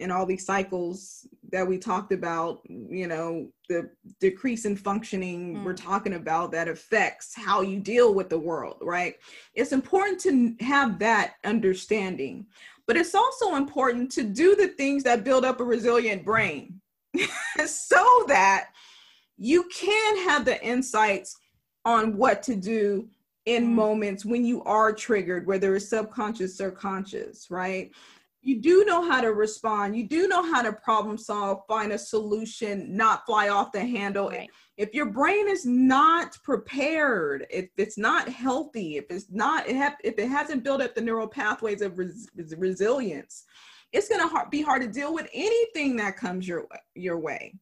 and 0.02 0.12
all 0.12 0.26
these 0.26 0.45
cycles 0.45 1.28
that 1.52 1.68
we 1.68 1.78
talked 1.78 2.12
about, 2.12 2.62
you 2.68 3.08
know, 3.08 3.49
the 3.70 3.89
decrease 4.20 4.66
in 4.66 4.76
functioning 4.76 5.64
we're 5.64 5.74
talking 5.74 6.16
about 6.16 6.52
that 6.52 6.68
affects 6.68 7.34
how 7.36 7.62
you 7.62 7.80
deal 7.80 8.14
with 8.14 8.30
the 8.30 8.39
world, 8.39 8.78
right? 8.82 9.16
It's 9.54 9.72
important 9.72 10.20
to 10.22 10.56
have 10.64 10.99
that 10.99 11.36
understanding, 11.45 12.45
but 12.88 12.97
it's 12.97 13.16
also 13.16 13.56
important 13.56 14.12
to 14.14 14.24
do 14.24 14.56
the 14.56 14.70
things 14.70 15.04
that 15.04 15.24
build 15.24 15.45
up 15.45 15.60
a 15.60 15.64
resilient 15.64 16.26
brain 16.26 16.82
so 17.66 18.26
that 18.28 18.70
you 19.38 19.64
can 19.74 20.18
have 20.30 20.45
the 20.45 20.62
insights 20.64 21.38
on 21.86 22.18
what 22.18 22.43
to 22.43 22.56
do 22.56 23.08
in 23.45 23.68
Mm. 23.68 23.74
moments 23.74 24.26
when 24.26 24.45
you 24.45 24.64
are 24.64 24.93
triggered, 24.93 25.47
whether 25.47 25.76
it's 25.76 25.89
subconscious 25.89 26.62
or 26.62 26.72
conscious, 26.72 27.49
right? 27.49 27.91
You 28.42 28.60
do 28.60 28.84
know 28.86 29.08
how 29.08 29.22
to 29.22 29.34
respond. 29.34 29.96
You 29.96 30.08
do 30.08 30.28
know 30.28 30.44
how 30.52 30.62
to 30.62 30.74
problem 30.74 31.18
solve 31.18 31.62
find 31.68 31.92
a 31.92 31.98
solution 31.98 32.96
not 32.96 33.26
fly 33.26 33.50
off 33.50 33.72
the 33.72 33.82
handle. 33.82 34.30
Right. 34.30 34.50
if 34.78 34.94
your 34.94 35.08
brain 35.08 35.48
is 35.48 35.66
not 35.66 36.38
prepared 36.44 37.46
if 37.50 37.70
it's 37.78 37.98
not 37.98 38.28
healthy 38.28 38.98
if 38.98 39.06
it's 39.10 39.28
not 39.30 39.66
if 39.68 40.18
it 40.18 40.28
hasn't 40.28 40.64
built 40.64 40.82
up 40.82 40.96
the 40.96 41.02
neural 41.02 41.28
pathways 41.28 41.82
of 41.82 41.98
res, 41.98 42.28
res- 42.36 42.56
resilience 42.58 43.44
it's 43.92 44.10
going 44.10 44.28
to 44.28 44.46
be 44.50 44.62
hard 44.62 44.82
to 44.82 44.88
deal 44.88 45.14
with 45.14 45.28
anything 45.34 45.96
that 45.98 46.18
comes 46.18 46.48
your 46.48 46.68
your 46.96 47.20
way 47.20 47.54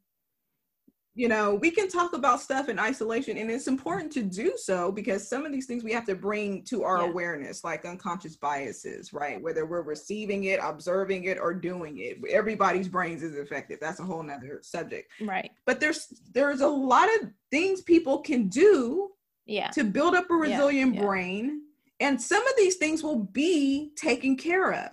you 1.16 1.28
know, 1.28 1.56
we 1.56 1.72
can 1.72 1.90
talk 1.90 2.14
about 2.14 2.40
stuff 2.40 2.70
in 2.70 2.80
isolation, 2.80 3.38
and 3.38 3.50
it's 3.50 3.68
important 3.68 4.12
to 4.14 4.22
do 4.22 4.54
so 4.56 4.92
because 4.92 5.28
some 5.28 5.46
of 5.46 5.52
these 5.52 5.66
things 5.66 5.84
we 5.84 5.92
have 5.92 6.06
to 6.06 6.16
bring 6.16 6.64
to 6.66 6.84
our 6.84 7.00
yeah. 7.02 7.10
awareness, 7.10 7.64
like 7.64 7.84
unconscious 7.86 8.36
biases, 8.36 9.12
right? 9.12 9.42
Whether 9.42 9.66
we're 9.66 9.82
receiving 9.82 10.46
it, 10.46 10.60
observing 10.62 11.26
it, 11.26 11.38
or 11.40 11.54
doing 11.54 11.98
it. 11.98 12.20
Everybody's 12.30 12.88
brains 12.88 13.24
is 13.24 13.38
affected. 13.38 13.80
That's 13.82 14.00
a 14.00 14.04
whole 14.04 14.24
nother 14.24 14.60
subject. 14.62 15.12
Right. 15.20 15.52
But 15.66 15.80
there's 15.80 16.08
there's 16.32 16.62
a 16.62 16.68
lot 16.68 17.10
of 17.16 17.30
things 17.52 17.82
people 17.82 18.20
can 18.20 18.48
do 18.48 19.10
yeah. 19.46 19.70
to 19.72 19.84
build 19.84 20.16
up 20.16 20.30
a 20.30 20.36
resilient 20.36 20.96
yeah. 20.96 21.02
brain. 21.02 21.62
And 22.00 22.22
some 22.22 22.46
of 22.48 22.54
these 22.56 22.76
things 22.78 23.04
will 23.04 23.20
be 23.20 23.92
taken 23.96 24.38
care 24.38 24.72
of. 24.74 24.92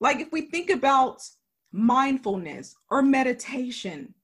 Like 0.00 0.20
if 0.20 0.30
we 0.30 0.42
think 0.42 0.70
about 0.70 1.20
mindfulness 1.72 2.76
or 2.90 3.02
meditation, 3.02 4.14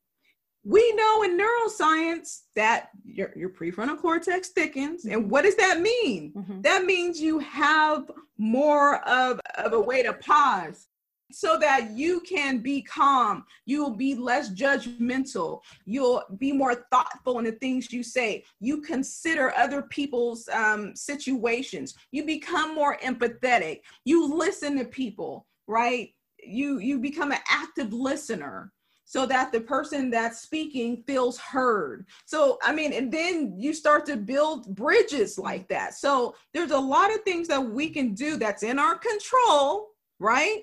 we 0.65 0.93
know 0.95 1.23
in 1.23 1.39
neuroscience 1.39 2.43
that 2.57 2.89
your, 3.05 3.33
your 3.37 3.51
prefrontal 3.51 3.99
cortex 3.99 4.49
thickens. 4.49 5.05
And 5.05 5.31
what 5.31 5.43
does 5.43 5.57
that 5.57 5.81
mean? 5.81 6.33
Mm-hmm. 6.35 6.63
That 6.63 6.85
means 6.85 7.21
you 7.21 7.39
have 7.41 8.11
more 8.39 9.07
of, 9.09 9.41
of 9.59 9.75
a 9.75 9.81
way 9.81 10.03
to 10.03 10.15
pause 10.15 10.89
so 11.31 11.59
that 11.59 11.91
you 11.91 12.21
can 12.21 12.59
be 12.59 12.81
calm. 12.83 13.45
You'll 13.67 13.97
be 13.97 14.15
less 14.15 14.51
judgmental. 14.51 15.61
You'll 15.85 16.23
be 16.39 16.53
more 16.53 16.87
thoughtful 16.91 17.39
in 17.39 17.45
the 17.45 17.53
things 17.53 17.93
you 17.93 18.03
say. 18.03 18.45
You 18.61 18.81
consider 18.81 19.53
other 19.57 19.83
people's 19.83 20.49
um, 20.49 20.95
situations. 20.95 21.95
You 22.13 22.25
become 22.25 22.75
more 22.75 22.99
empathetic. 22.99 23.81
You 24.05 24.33
listen 24.35 24.79
to 24.79 24.85
people, 24.85 25.47
right? 25.67 26.11
You 26.47 26.79
you 26.79 26.99
become 26.99 27.33
an 27.33 27.39
active 27.49 27.93
listener 27.93 28.71
so 29.05 29.27
that 29.27 29.53
the 29.53 29.61
person 29.61 30.11
that's 30.11 30.41
speaking 30.41 31.03
feels 31.07 31.39
heard. 31.39 32.07
So, 32.25 32.59
I 32.63 32.73
mean, 32.73 32.93
and 32.93 33.13
then 33.13 33.55
you 33.59 33.75
start 33.75 34.07
to 34.07 34.17
build 34.17 34.75
bridges 34.75 35.39
like 35.39 35.69
that. 35.69 35.95
So, 35.95 36.35
there's 36.53 36.71
a 36.71 36.79
lot 36.79 37.15
of 37.15 37.23
things 37.23 37.49
that 37.49 37.61
we 37.61 37.91
can 37.91 38.15
do 38.15 38.37
that's 38.37 38.63
in 38.63 38.79
our 38.79 38.97
control, 38.97 39.91
right? 40.19 40.63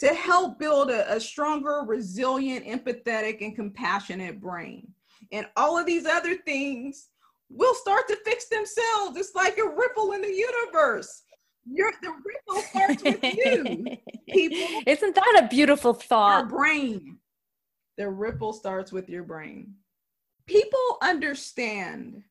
To 0.00 0.08
help 0.08 0.58
build 0.58 0.90
a, 0.90 1.14
a 1.14 1.18
stronger, 1.18 1.82
resilient, 1.86 2.66
empathetic, 2.66 3.40
and 3.40 3.56
compassionate 3.56 4.40
brain. 4.40 4.86
And 5.32 5.46
all 5.56 5.78
of 5.78 5.86
these 5.86 6.06
other 6.06 6.36
things 6.36 7.08
will 7.48 7.74
start 7.74 8.06
to 8.08 8.16
fix 8.24 8.48
themselves. 8.48 9.16
It's 9.16 9.34
like 9.34 9.58
a 9.58 9.68
ripple 9.68 10.12
in 10.12 10.20
the 10.20 10.32
universe. 10.32 11.22
You're, 11.68 11.92
the 12.02 12.12
ripple 12.24 12.62
starts 12.62 13.02
with 13.02 13.24
you, 13.24 13.96
people. 14.30 14.82
Isn't 14.86 15.14
that 15.14 15.42
a 15.42 15.48
beautiful 15.48 15.94
thought? 15.94 16.42
Our 16.42 16.46
brain 16.46 17.18
the 17.96 18.08
ripple 18.08 18.52
starts 18.52 18.92
with 18.92 19.08
your 19.08 19.22
brain. 19.22 19.74
People 20.46 20.98
understand, 21.02 22.22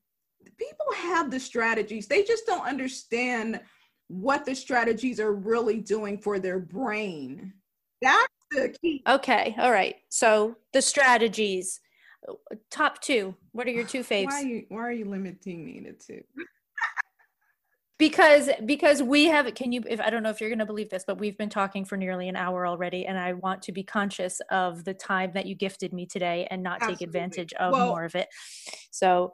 people 0.58 0.86
have 0.96 1.32
the 1.32 1.40
strategies, 1.40 2.08
they 2.08 2.24
just 2.24 2.46
don't 2.46 2.68
understand 2.68 3.60
what 4.08 4.46
the 4.46 4.56
strategies 4.56 5.20
are 5.20 5.34
really 5.34 5.80
doing 5.82 6.18
for 6.18 6.40
their 6.40 6.60
brain. 6.60 7.54
That's 8.02 8.28
the 8.52 8.76
key. 8.82 9.02
Okay, 9.08 9.56
all 9.58 9.72
right. 9.72 9.96
So 10.10 10.56
the 10.74 10.82
strategies, 10.82 11.80
top 12.70 13.02
two. 13.02 13.36
What 13.52 13.68
are 13.68 13.72
your 13.72 13.86
two 13.86 14.02
faves? 14.02 14.28
Why 14.28 14.42
are 14.42 14.46
you, 14.46 14.66
why 14.70 14.82
are 14.82 14.92
you 14.92 15.06
limiting 15.06 15.66
me 15.66 15.82
to 15.82 15.94
two? 15.94 16.24
Because 17.98 18.50
because 18.66 19.02
we 19.02 19.26
have 19.26 19.54
can 19.54 19.72
you 19.72 19.82
if 19.88 20.00
i 20.02 20.10
don't 20.10 20.24
know 20.24 20.30
if 20.30 20.42
you're 20.42 20.50
going 20.50 20.60
to 20.60 20.66
believe 20.66 20.90
this 20.90 21.04
but 21.06 21.18
we've 21.18 21.38
been 21.38 21.50
talking 21.50 21.86
for 21.86 21.98
nearly 21.98 22.28
an 22.28 22.36
hour 22.36 22.68
already 22.68 23.06
and 23.06 23.18
i 23.18 23.34
want 23.34 23.62
to 23.62 23.72
be 23.72 23.84
conscious 23.84 24.42
of 24.52 24.84
the 24.84 24.94
time 24.94 25.32
that 25.34 25.46
you 25.46 25.56
gifted 25.56 25.94
me 25.94 26.06
today 26.06 26.48
and 26.52 26.62
not 26.62 26.76
Absolutely. 26.76 26.98
take 26.98 27.08
advantage 27.08 27.54
of 27.54 27.74
well, 27.74 27.88
more 27.88 28.04
of 28.04 28.16
it 28.16 28.28
so 28.92 29.34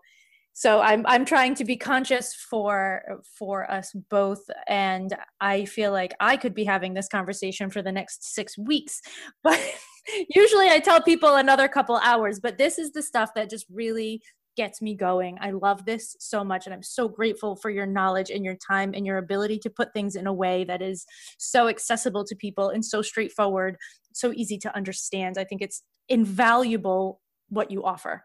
so 0.54 0.80
i'm 0.82 1.06
i'm 1.08 1.26
trying 1.26 1.56
to 1.56 1.66
be 1.66 1.76
conscious 1.76 2.36
for 2.36 3.02
for 3.38 3.70
us 3.72 3.94
both 4.10 4.44
and 4.68 5.16
i 5.40 5.66
feel 5.66 5.92
like 5.92 6.14
i 6.20 6.38
could 6.38 6.54
be 6.54 6.64
having 6.64 6.94
this 6.94 7.08
conversation 7.08 7.70
for 7.70 7.82
the 7.82 7.92
next 7.92 8.36
6 8.36 8.58
weeks 8.60 9.02
but 9.44 9.60
usually 10.36 10.70
i 10.70 10.80
tell 10.80 11.02
people 11.02 11.36
another 11.36 11.68
couple 11.68 11.96
hours 11.98 12.40
but 12.40 12.58
this 12.58 12.78
is 12.78 12.92
the 12.92 13.02
stuff 13.02 13.34
that 13.34 13.50
just 13.50 13.66
really 13.72 14.22
gets 14.58 14.82
me 14.82 14.96
going. 14.96 15.38
I 15.42 15.52
love 15.52 15.86
this 15.86 16.16
so 16.20 16.44
much. 16.44 16.66
And 16.66 16.74
I'm 16.74 16.84
so 16.84 17.08
grateful 17.08 17.56
for 17.56 17.70
your 17.70 17.86
knowledge 17.86 18.30
and 18.30 18.44
your 18.44 18.56
time 18.56 18.94
and 18.94 19.06
your 19.06 19.18
ability 19.18 19.60
to 19.60 19.70
put 19.70 19.94
things 19.94 20.16
in 20.16 20.28
a 20.28 20.34
way 20.34 20.64
that 20.66 20.82
is 20.82 21.06
so 21.38 21.68
accessible 21.68 22.26
to 22.26 22.36
people 22.36 22.70
and 22.70 22.84
so 22.84 23.02
straightforward, 23.02 23.78
so 24.14 24.34
easy 24.36 24.58
to 24.60 24.76
understand. 24.76 25.38
I 25.38 25.44
think 25.44 25.62
it's 25.62 25.84
invaluable 26.10 27.22
what 27.50 27.72
you 27.72 27.84
offer. 27.84 28.24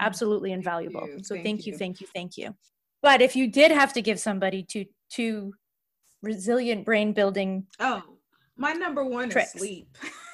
Mm, 0.00 0.06
Absolutely 0.06 0.52
invaluable. 0.52 1.06
Thank 1.06 1.26
so 1.26 1.34
thank, 1.34 1.44
thank 1.46 1.66
you, 1.66 1.72
you, 1.72 1.78
thank 1.78 2.00
you, 2.00 2.06
thank 2.14 2.36
you. 2.36 2.54
But 3.02 3.22
if 3.22 3.36
you 3.36 3.46
did 3.48 3.70
have 3.70 3.92
to 3.92 4.02
give 4.02 4.18
somebody 4.20 4.62
two 4.62 4.84
two 5.10 5.54
resilient 6.22 6.84
brain 6.84 7.12
building 7.12 7.66
Oh, 7.78 8.02
my 8.56 8.72
number 8.72 9.04
one 9.04 9.30
tricks. 9.30 9.54
is 9.54 9.60
sleep. 9.60 9.96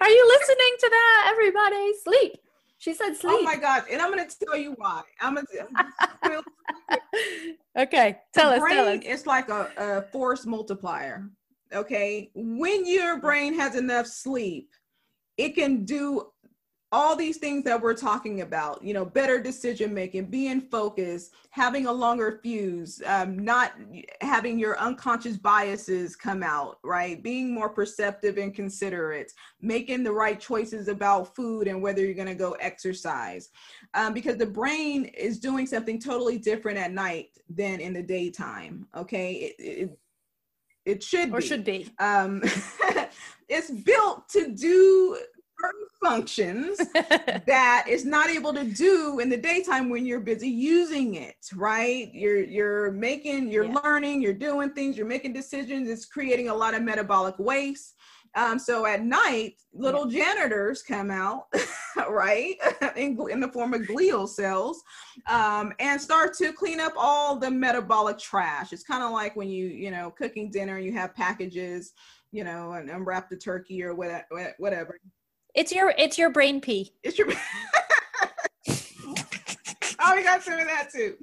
Are 0.00 0.08
you 0.08 0.38
listening 0.38 0.74
to 0.80 0.88
that, 0.90 1.28
everybody? 1.30 1.92
Sleep. 2.02 2.36
She 2.78 2.92
said 2.92 3.16
sleep. 3.16 3.36
Oh 3.38 3.42
my 3.42 3.56
God. 3.56 3.84
And 3.90 4.02
I'm 4.02 4.12
going 4.12 4.28
to 4.28 4.38
tell 4.44 4.56
you 4.56 4.74
why. 4.76 5.02
I'm 5.20 5.34
going 5.34 5.46
to 5.46 6.42
Okay. 7.78 8.18
Tell 8.32 8.50
us, 8.50 8.60
brain 8.60 8.74
tell 8.74 8.88
us. 8.88 9.00
It's 9.04 9.26
like 9.26 9.48
a, 9.48 9.70
a 9.76 10.02
force 10.12 10.44
multiplier. 10.44 11.28
Okay. 11.72 12.30
When 12.34 12.86
your 12.86 13.18
brain 13.20 13.54
has 13.54 13.74
enough 13.74 14.06
sleep, 14.06 14.68
it 15.36 15.54
can 15.54 15.84
do 15.84 16.26
all 16.94 17.16
these 17.16 17.38
things 17.38 17.64
that 17.64 17.80
we're 17.82 17.92
talking 17.92 18.42
about 18.42 18.80
you 18.84 18.94
know 18.94 19.04
better 19.04 19.40
decision 19.40 19.92
making 19.92 20.26
being 20.26 20.60
focused 20.60 21.32
having 21.50 21.86
a 21.86 21.92
longer 21.92 22.38
fuse 22.40 23.02
um, 23.06 23.36
not 23.36 23.72
having 24.20 24.60
your 24.60 24.78
unconscious 24.78 25.36
biases 25.36 26.14
come 26.14 26.40
out 26.44 26.78
right? 26.84 27.20
Being 27.20 27.52
more 27.52 27.68
perceptive 27.68 28.38
and 28.38 28.54
considerate 28.54 29.32
making 29.60 30.04
the 30.04 30.12
right 30.12 30.38
choices 30.38 30.86
about 30.86 31.34
food 31.34 31.66
and 31.66 31.82
whether 31.82 32.00
you're 32.00 32.14
going 32.14 32.28
to 32.28 32.34
go 32.34 32.52
exercise 32.52 33.48
um, 33.94 34.14
because 34.14 34.36
the 34.36 34.46
brain 34.46 35.06
is 35.06 35.40
doing 35.40 35.66
something 35.66 35.98
totally 35.98 36.38
different 36.38 36.78
at 36.78 36.92
night 36.92 37.30
than 37.48 37.80
in 37.80 37.92
the 37.92 38.02
daytime 38.02 38.86
okay? 38.96 39.32
It, 39.34 39.54
it, 39.58 39.98
it 40.84 41.02
should 41.02 41.32
or 41.32 41.38
be. 41.38 41.46
should 41.46 41.64
be. 41.64 41.90
Um, 41.98 42.42
it's 43.48 43.70
built 43.70 44.28
to 44.28 44.54
do 44.54 45.18
certain 45.60 45.86
functions 46.02 46.76
that 47.46 47.84
it's 47.86 48.04
not 48.04 48.30
able 48.30 48.52
to 48.52 48.64
do 48.64 49.20
in 49.20 49.28
the 49.28 49.36
daytime 49.36 49.88
when 49.88 50.04
you're 50.04 50.20
busy 50.20 50.48
using 50.48 51.14
it 51.14 51.36
right 51.54 52.10
you're 52.12 52.42
you're 52.42 52.90
making 52.92 53.50
you're 53.50 53.64
yeah. 53.64 53.78
learning 53.84 54.20
you're 54.20 54.32
doing 54.32 54.70
things 54.70 54.96
you're 54.96 55.06
making 55.06 55.32
decisions 55.32 55.88
it's 55.88 56.04
creating 56.04 56.48
a 56.48 56.54
lot 56.54 56.74
of 56.74 56.82
metabolic 56.82 57.34
waste 57.38 57.94
um, 58.36 58.58
so 58.58 58.84
at 58.84 59.04
night 59.04 59.54
little 59.72 60.10
yeah. 60.10 60.24
janitors 60.24 60.82
come 60.82 61.10
out 61.10 61.46
right 62.10 62.56
in, 62.96 63.18
in, 63.30 63.40
the 63.40 63.50
form 63.52 63.74
of 63.74 63.82
glial 63.82 64.28
cells 64.28 64.82
um, 65.28 65.72
and 65.78 66.00
start 66.00 66.34
to 66.34 66.52
clean 66.52 66.80
up 66.80 66.92
all 66.96 67.36
the 67.36 67.50
metabolic 67.50 68.18
trash 68.18 68.72
it's 68.72 68.82
kind 68.82 69.02
of 69.02 69.12
like 69.12 69.36
when 69.36 69.48
you 69.48 69.66
you 69.66 69.90
know 69.90 70.10
cooking 70.10 70.50
dinner 70.50 70.78
you 70.78 70.92
have 70.92 71.14
packages 71.14 71.92
you 72.32 72.42
know 72.42 72.72
and 72.72 72.90
unwrap 72.90 73.30
the 73.30 73.36
turkey 73.36 73.82
or 73.82 73.94
whatever 73.94 74.54
whatever 74.58 74.98
it's 75.54 75.72
your 75.72 75.94
it's 75.96 76.18
your 76.18 76.30
brain 76.30 76.60
pee. 76.60 76.92
It's 77.02 77.18
your. 77.18 77.28
oh, 80.00 80.14
we 80.14 80.22
got 80.22 80.42
some 80.42 80.58
of 80.58 80.66
that 80.66 80.90
too. 80.92 81.14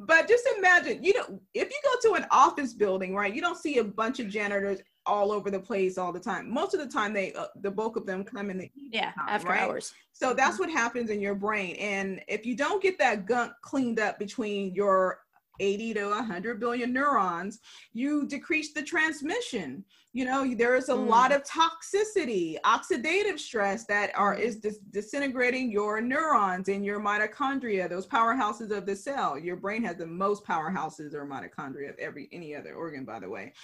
But 0.00 0.28
just 0.28 0.46
imagine, 0.58 1.02
you 1.02 1.14
know, 1.14 1.40
if 1.54 1.70
you 1.70 1.80
go 1.84 2.08
to 2.08 2.14
an 2.16 2.26
office 2.30 2.72
building, 2.74 3.14
right, 3.14 3.34
you 3.34 3.40
don't 3.40 3.58
see 3.58 3.78
a 3.78 3.84
bunch 3.84 4.20
of 4.20 4.28
janitors 4.28 4.80
all 5.06 5.32
over 5.32 5.50
the 5.50 5.60
place 5.60 5.98
all 5.98 6.12
the 6.12 6.20
time. 6.20 6.50
Most 6.50 6.74
of 6.74 6.80
the 6.80 6.88
time, 6.88 7.12
they 7.12 7.32
uh, 7.34 7.46
the 7.60 7.70
bulk 7.70 7.96
of 7.96 8.06
them 8.06 8.24
come 8.24 8.50
in 8.50 8.58
the 8.58 8.70
yeah 8.74 9.12
time, 9.12 9.28
after 9.28 9.48
right? 9.48 9.62
hours. 9.62 9.92
So 10.12 10.32
that's 10.32 10.58
what 10.58 10.70
happens 10.70 11.10
in 11.10 11.20
your 11.20 11.34
brain, 11.34 11.76
and 11.76 12.20
if 12.28 12.46
you 12.46 12.56
don't 12.56 12.82
get 12.82 12.98
that 12.98 13.26
gunk 13.26 13.52
cleaned 13.62 14.00
up 14.00 14.18
between 14.18 14.74
your 14.74 15.20
80 15.60 15.94
to 15.94 16.06
100 16.06 16.58
billion 16.58 16.92
neurons, 16.92 17.60
you 17.92 18.26
decrease 18.26 18.72
the 18.72 18.82
transmission. 18.82 19.84
You 20.14 20.24
know, 20.24 20.54
there 20.54 20.76
is 20.76 20.90
a 20.90 20.94
mm. 20.94 21.08
lot 21.08 21.32
of 21.32 21.42
toxicity, 21.42 22.56
oxidative 22.64 23.36
stress 23.36 23.84
that 23.86 24.16
are 24.16 24.36
is 24.36 24.56
dis- 24.56 24.78
disintegrating 24.92 25.72
your 25.72 26.00
neurons 26.00 26.68
and 26.68 26.84
your 26.84 27.00
mitochondria, 27.00 27.88
those 27.88 28.06
powerhouses 28.06 28.70
of 28.70 28.86
the 28.86 28.94
cell. 28.94 29.36
Your 29.36 29.56
brain 29.56 29.82
has 29.82 29.96
the 29.96 30.06
most 30.06 30.44
powerhouses 30.44 31.14
or 31.14 31.26
mitochondria 31.26 31.90
of 31.90 31.98
every 31.98 32.28
any 32.30 32.54
other 32.54 32.74
organ, 32.74 33.04
by 33.04 33.18
the 33.18 33.28
way. 33.28 33.54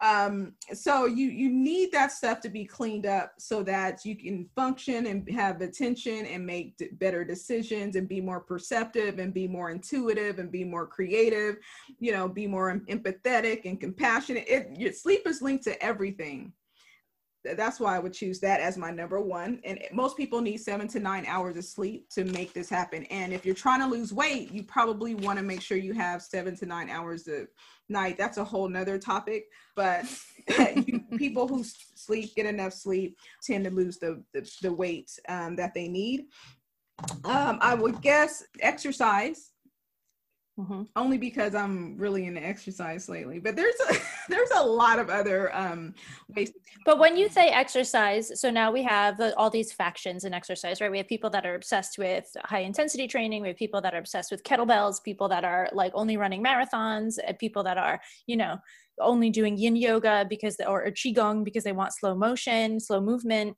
Um, 0.00 0.54
so 0.74 1.06
you 1.06 1.28
you 1.28 1.48
need 1.48 1.92
that 1.92 2.10
stuff 2.10 2.40
to 2.40 2.48
be 2.48 2.64
cleaned 2.64 3.06
up 3.06 3.34
so 3.38 3.62
that 3.62 4.04
you 4.04 4.16
can 4.16 4.48
function 4.56 5.06
and 5.06 5.30
have 5.30 5.60
attention 5.60 6.26
and 6.26 6.44
make 6.44 6.76
d- 6.78 6.88
better 6.94 7.22
decisions 7.24 7.94
and 7.94 8.08
be 8.08 8.20
more 8.20 8.40
perceptive 8.40 9.20
and 9.20 9.32
be 9.32 9.46
more 9.46 9.70
intuitive 9.70 10.40
and 10.40 10.50
be 10.50 10.64
more 10.64 10.88
creative. 10.88 11.58
You 12.00 12.10
know, 12.10 12.26
be 12.26 12.48
more 12.48 12.80
empathetic 12.88 13.66
and 13.66 13.80
compassionate. 13.80 14.46
It, 14.48 14.70
your 14.76 14.92
sleep 14.92 15.28
is 15.28 15.40
linked 15.40 15.62
to 15.64 15.80
everything. 15.92 16.52
that's 17.44 17.80
why 17.80 17.96
I 17.96 17.98
would 17.98 18.12
choose 18.12 18.38
that 18.38 18.60
as 18.60 18.78
my 18.78 18.92
number 18.92 19.20
one. 19.20 19.60
And 19.64 19.80
most 19.92 20.16
people 20.16 20.40
need 20.40 20.58
seven 20.58 20.86
to 20.88 21.00
nine 21.00 21.24
hours 21.26 21.56
of 21.56 21.64
sleep 21.64 22.08
to 22.10 22.24
make 22.24 22.52
this 22.52 22.70
happen. 22.70 23.04
And 23.06 23.32
if 23.32 23.44
you're 23.44 23.54
trying 23.66 23.80
to 23.80 23.86
lose 23.86 24.12
weight, 24.12 24.52
you 24.52 24.62
probably 24.62 25.16
want 25.16 25.38
to 25.40 25.44
make 25.44 25.60
sure 25.60 25.76
you 25.76 25.92
have 25.92 26.22
seven 26.22 26.56
to 26.58 26.66
nine 26.66 26.88
hours 26.88 27.26
a 27.26 27.48
night. 27.88 28.16
That's 28.16 28.38
a 28.38 28.44
whole 28.44 28.68
nother 28.68 28.96
topic. 28.96 29.46
But 29.74 30.04
people 31.18 31.48
who 31.48 31.64
sleep, 31.64 32.34
get 32.36 32.46
enough 32.46 32.74
sleep, 32.74 33.18
tend 33.44 33.64
to 33.64 33.70
lose 33.70 33.98
the 33.98 34.22
the, 34.32 34.48
the 34.62 34.72
weight 34.72 35.10
um, 35.28 35.56
that 35.56 35.74
they 35.74 35.88
need. 35.88 36.26
Um, 37.24 37.58
I 37.60 37.74
would 37.74 38.00
guess 38.02 38.44
exercise 38.60 39.51
Mm-hmm. 40.58 40.82
Only 40.96 41.16
because 41.16 41.54
I'm 41.54 41.96
really 41.96 42.26
into 42.26 42.44
exercise 42.44 43.08
lately, 43.08 43.38
but 43.38 43.56
there's 43.56 43.74
a, 43.88 43.94
there's 44.28 44.50
a 44.54 44.62
lot 44.62 44.98
of 44.98 45.08
other 45.08 45.54
um, 45.56 45.94
ways. 46.36 46.52
But 46.84 46.98
when 46.98 47.16
you 47.16 47.30
say 47.30 47.48
exercise, 47.48 48.38
so 48.38 48.50
now 48.50 48.70
we 48.70 48.82
have 48.82 49.18
all 49.38 49.48
these 49.48 49.72
factions 49.72 50.24
in 50.24 50.34
exercise, 50.34 50.82
right? 50.82 50.90
We 50.90 50.98
have 50.98 51.08
people 51.08 51.30
that 51.30 51.46
are 51.46 51.54
obsessed 51.54 51.96
with 51.96 52.26
high 52.44 52.60
intensity 52.60 53.08
training. 53.08 53.40
We 53.40 53.48
have 53.48 53.56
people 53.56 53.80
that 53.80 53.94
are 53.94 53.98
obsessed 53.98 54.30
with 54.30 54.42
kettlebells. 54.44 55.02
People 55.02 55.26
that 55.28 55.42
are 55.44 55.70
like 55.72 55.92
only 55.94 56.18
running 56.18 56.44
marathons. 56.44 57.18
And 57.26 57.38
people 57.38 57.62
that 57.62 57.78
are, 57.78 57.98
you 58.26 58.36
know, 58.36 58.58
only 59.00 59.30
doing 59.30 59.56
Yin 59.56 59.74
yoga 59.74 60.26
because 60.28 60.58
they, 60.58 60.66
or, 60.66 60.84
or 60.84 60.90
qigong 60.90 61.44
because 61.44 61.64
they 61.64 61.72
want 61.72 61.94
slow 61.94 62.14
motion, 62.14 62.78
slow 62.78 63.00
movement. 63.00 63.56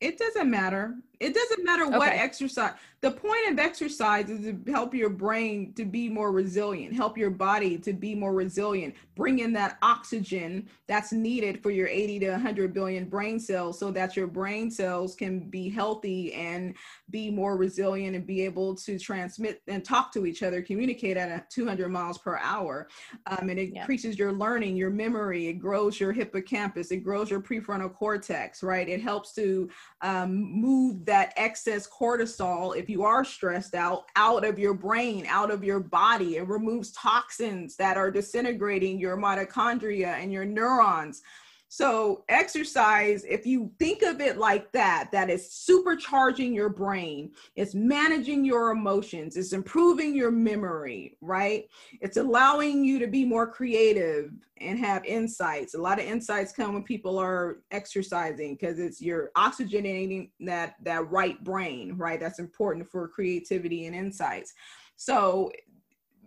It 0.00 0.18
doesn't 0.18 0.48
matter. 0.48 0.94
It 1.20 1.34
doesn't 1.34 1.64
matter 1.64 1.84
okay. 1.84 1.96
what 1.96 2.12
exercise. 2.12 2.74
The 3.00 3.12
point 3.12 3.48
of 3.50 3.60
exercise 3.60 4.28
is 4.28 4.40
to 4.40 4.72
help 4.72 4.92
your 4.92 5.08
brain 5.08 5.72
to 5.74 5.84
be 5.84 6.08
more 6.08 6.32
resilient, 6.32 6.94
help 6.94 7.16
your 7.16 7.30
body 7.30 7.78
to 7.78 7.92
be 7.92 8.14
more 8.14 8.34
resilient, 8.34 8.94
bring 9.14 9.38
in 9.38 9.52
that 9.52 9.78
oxygen 9.82 10.68
that's 10.88 11.12
needed 11.12 11.62
for 11.62 11.70
your 11.70 11.86
80 11.86 12.18
to 12.20 12.30
100 12.30 12.74
billion 12.74 13.08
brain 13.08 13.38
cells 13.38 13.78
so 13.78 13.92
that 13.92 14.16
your 14.16 14.26
brain 14.26 14.68
cells 14.68 15.14
can 15.14 15.48
be 15.48 15.68
healthy 15.68 16.34
and 16.34 16.74
be 17.10 17.30
more 17.30 17.56
resilient 17.56 18.16
and 18.16 18.26
be 18.26 18.44
able 18.44 18.74
to 18.74 18.98
transmit 18.98 19.62
and 19.68 19.84
talk 19.84 20.12
to 20.12 20.26
each 20.26 20.42
other, 20.42 20.60
communicate 20.60 21.16
at 21.16 21.28
a 21.28 21.44
200 21.50 21.88
miles 21.88 22.18
per 22.18 22.36
hour. 22.38 22.88
Um, 23.26 23.48
and 23.48 23.60
it 23.60 23.70
yeah. 23.72 23.80
increases 23.80 24.18
your 24.18 24.32
learning, 24.32 24.76
your 24.76 24.90
memory, 24.90 25.46
it 25.46 25.54
grows 25.54 26.00
your 26.00 26.12
hippocampus, 26.12 26.90
it 26.90 26.98
grows 26.98 27.30
your 27.30 27.40
prefrontal 27.40 27.92
cortex, 27.94 28.64
right? 28.64 28.88
It 28.88 29.00
helps 29.00 29.34
to 29.34 29.70
um, 30.00 30.34
move 30.34 31.04
that 31.08 31.32
excess 31.38 31.88
cortisol 31.88 32.76
if 32.76 32.90
you 32.90 33.02
are 33.02 33.24
stressed 33.24 33.74
out 33.74 34.04
out 34.14 34.44
of 34.44 34.58
your 34.58 34.74
brain 34.74 35.24
out 35.26 35.50
of 35.50 35.64
your 35.64 35.80
body. 35.80 36.36
It 36.36 36.46
removes 36.46 36.92
toxins 36.92 37.76
that 37.76 37.96
are 37.96 38.10
disintegrating 38.10 39.00
your 39.00 39.16
mitochondria 39.16 40.08
and 40.08 40.30
your 40.30 40.44
neurons 40.44 41.22
so, 41.70 42.24
exercise, 42.30 43.24
if 43.24 43.44
you 43.44 43.70
think 43.78 44.02
of 44.02 44.22
it 44.22 44.38
like 44.38 44.72
that, 44.72 45.10
that 45.12 45.28
is 45.28 45.48
supercharging 45.68 46.54
your 46.54 46.70
brain, 46.70 47.32
it's 47.56 47.74
managing 47.74 48.42
your 48.46 48.70
emotions, 48.70 49.36
it's 49.36 49.52
improving 49.52 50.16
your 50.16 50.30
memory, 50.30 51.18
right? 51.20 51.68
It's 52.00 52.16
allowing 52.16 52.86
you 52.86 52.98
to 53.00 53.06
be 53.06 53.26
more 53.26 53.46
creative 53.46 54.30
and 54.62 54.78
have 54.78 55.04
insights. 55.04 55.74
A 55.74 55.78
lot 55.78 55.98
of 55.98 56.06
insights 56.06 56.52
come 56.52 56.72
when 56.72 56.84
people 56.84 57.18
are 57.18 57.58
exercising 57.70 58.54
because 58.54 58.78
it's 58.78 59.02
you're 59.02 59.30
oxygenating 59.36 60.30
that 60.40 60.76
that 60.84 61.10
right 61.10 61.42
brain, 61.44 61.98
right? 61.98 62.18
That's 62.18 62.38
important 62.38 62.88
for 62.88 63.08
creativity 63.08 63.84
and 63.84 63.94
insights. 63.94 64.54
So, 64.96 65.52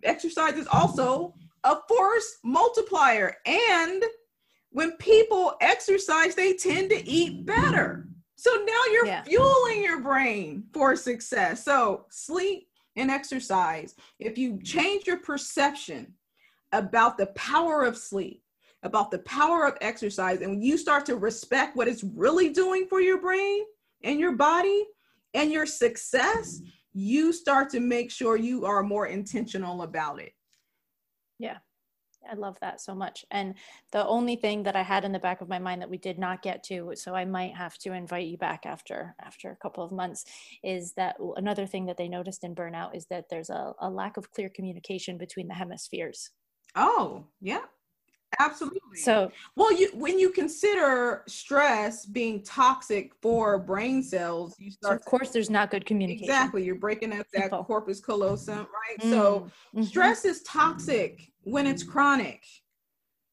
exercise 0.04 0.54
is 0.54 0.68
also 0.72 1.34
a 1.64 1.78
force 1.88 2.38
multiplier 2.44 3.38
and 3.48 4.04
when 4.72 4.94
people 4.94 5.56
exercise, 5.62 6.36
they 6.36 6.54
tend 6.54 6.90
to 6.90 7.08
eat 7.08 7.46
better. 7.46 8.08
So 8.36 8.52
now 8.66 8.82
you're 8.92 9.06
yeah. 9.06 9.24
fueling 9.24 9.84
your 9.84 10.02
brain 10.02 10.64
for 10.74 10.96
success. 10.96 11.64
So 11.64 12.06
sleep 12.10 12.68
and 12.96 13.12
exercise. 13.12 13.96
If 14.20 14.38
you 14.38 14.60
change 14.64 15.06
your 15.06 15.18
perception 15.18 16.14
about 16.72 17.18
the 17.18 17.28
power 17.28 17.84
of 17.84 17.98
sleep, 17.98 18.42
about 18.84 19.12
the 19.12 19.20
power 19.20 19.68
of 19.68 19.78
exercise, 19.82 20.42
and 20.42 20.64
you 20.64 20.78
start 20.78 21.06
to 21.06 21.18
respect 21.18 21.76
what 21.76 21.88
it's 21.88 22.04
really 22.04 22.50
doing 22.50 22.88
for 22.88 23.00
your 23.00 23.22
brain 23.22 23.64
and 24.04 24.20
your 24.20 24.32
body 24.32 24.86
and 25.34 25.52
your 25.52 25.66
success, 25.66 26.62
you 26.94 27.32
start 27.32 27.70
to 27.70 27.80
make 27.80 28.10
sure 28.10 28.38
you 28.38 28.66
are 28.66 28.84
more 28.84 29.08
intentional 29.08 29.84
about 29.84 30.20
it. 30.20 30.34
Yeah. 31.38 31.58
I 32.30 32.36
love 32.36 32.58
that 32.62 32.82
so 32.82 32.94
much. 32.94 33.26
And 33.32 33.56
the 33.92 34.06
only 34.06 34.36
thing 34.36 34.64
that 34.64 34.76
I 34.76 34.84
had 34.84 35.06
in 35.06 35.12
the 35.12 35.20
back 35.20 35.42
of 35.42 35.50
my 35.50 35.60
mind 35.60 35.82
that 35.82 35.90
we 35.90 35.98
did 35.98 36.20
not 36.20 36.42
get 36.42 36.64
to, 36.66 36.92
so 36.96 37.16
I 37.16 37.26
might 37.26 37.56
have 37.56 37.78
to 37.80 37.94
invite 37.94 38.28
you 38.28 38.38
back 38.38 38.66
after 38.66 39.16
after 39.22 39.52
a 39.52 39.56
couple 39.56 39.84
of 39.84 39.92
months, 39.92 40.26
is 40.64 40.94
that 40.94 41.18
another 41.36 41.66
thing 41.66 41.86
that 41.88 41.98
they 41.98 42.08
noticed 42.08 42.44
in 42.44 42.56
burnout 42.56 42.96
is 42.96 43.06
that 43.08 43.30
there's 43.30 43.50
a, 43.50 43.74
a 43.80 43.90
lack 43.90 44.18
of 44.18 44.32
clear 44.32 44.50
communication 44.50 45.18
between 45.18 45.48
the 45.48 45.54
hemispheres. 45.54 46.32
Oh, 46.76 47.26
yeah. 47.42 47.62
Absolutely. 48.40 48.98
So, 48.98 49.30
well, 49.58 49.74
you 49.74 49.90
when 49.94 50.18
you 50.18 50.30
consider 50.30 51.24
stress 51.28 52.06
being 52.06 52.44
toxic 52.44 53.12
for 53.22 53.60
brain 53.60 54.02
cells, 54.02 54.56
you 54.58 54.72
start. 54.72 54.94
So 54.94 54.96
of 54.96 55.06
course, 55.06 55.32
there's 55.32 55.50
not 55.50 55.70
good 55.70 55.86
communication. 55.86 56.34
Exactly, 56.34 56.64
you're 56.64 56.76
breaking 56.76 57.12
up 57.12 57.28
that 57.34 57.44
Simple. 57.44 57.66
corpus 57.66 58.00
callosum, 58.00 58.60
right? 58.60 59.00
Mm. 59.02 59.10
So, 59.10 59.52
mm-hmm. 59.76 59.84
stress 59.84 60.24
is 60.24 60.44
toxic 60.44 61.31
when 61.44 61.68
it's 61.68 61.84
chronic. 61.84 62.44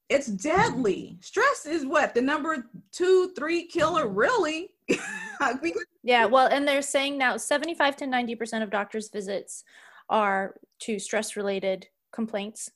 It's 0.09 0.27
deadly. 0.27 1.19
Stress 1.21 1.67
is 1.67 1.85
what 1.85 2.15
the 2.15 2.23
number 2.23 2.67
two, 2.93 3.33
three 3.37 3.67
killer, 3.67 4.09
really. 4.09 4.71
yeah, 6.03 6.25
well, 6.25 6.47
and 6.47 6.67
they're 6.67 6.81
saying 6.81 7.19
now 7.19 7.37
75 7.37 7.97
to 7.97 8.07
90% 8.07 8.63
of 8.63 8.71
doctors' 8.71 9.11
visits 9.11 9.65
are 10.09 10.55
to 10.81 10.99
stress 10.99 11.37
related 11.37 11.89
complaints 12.11 12.71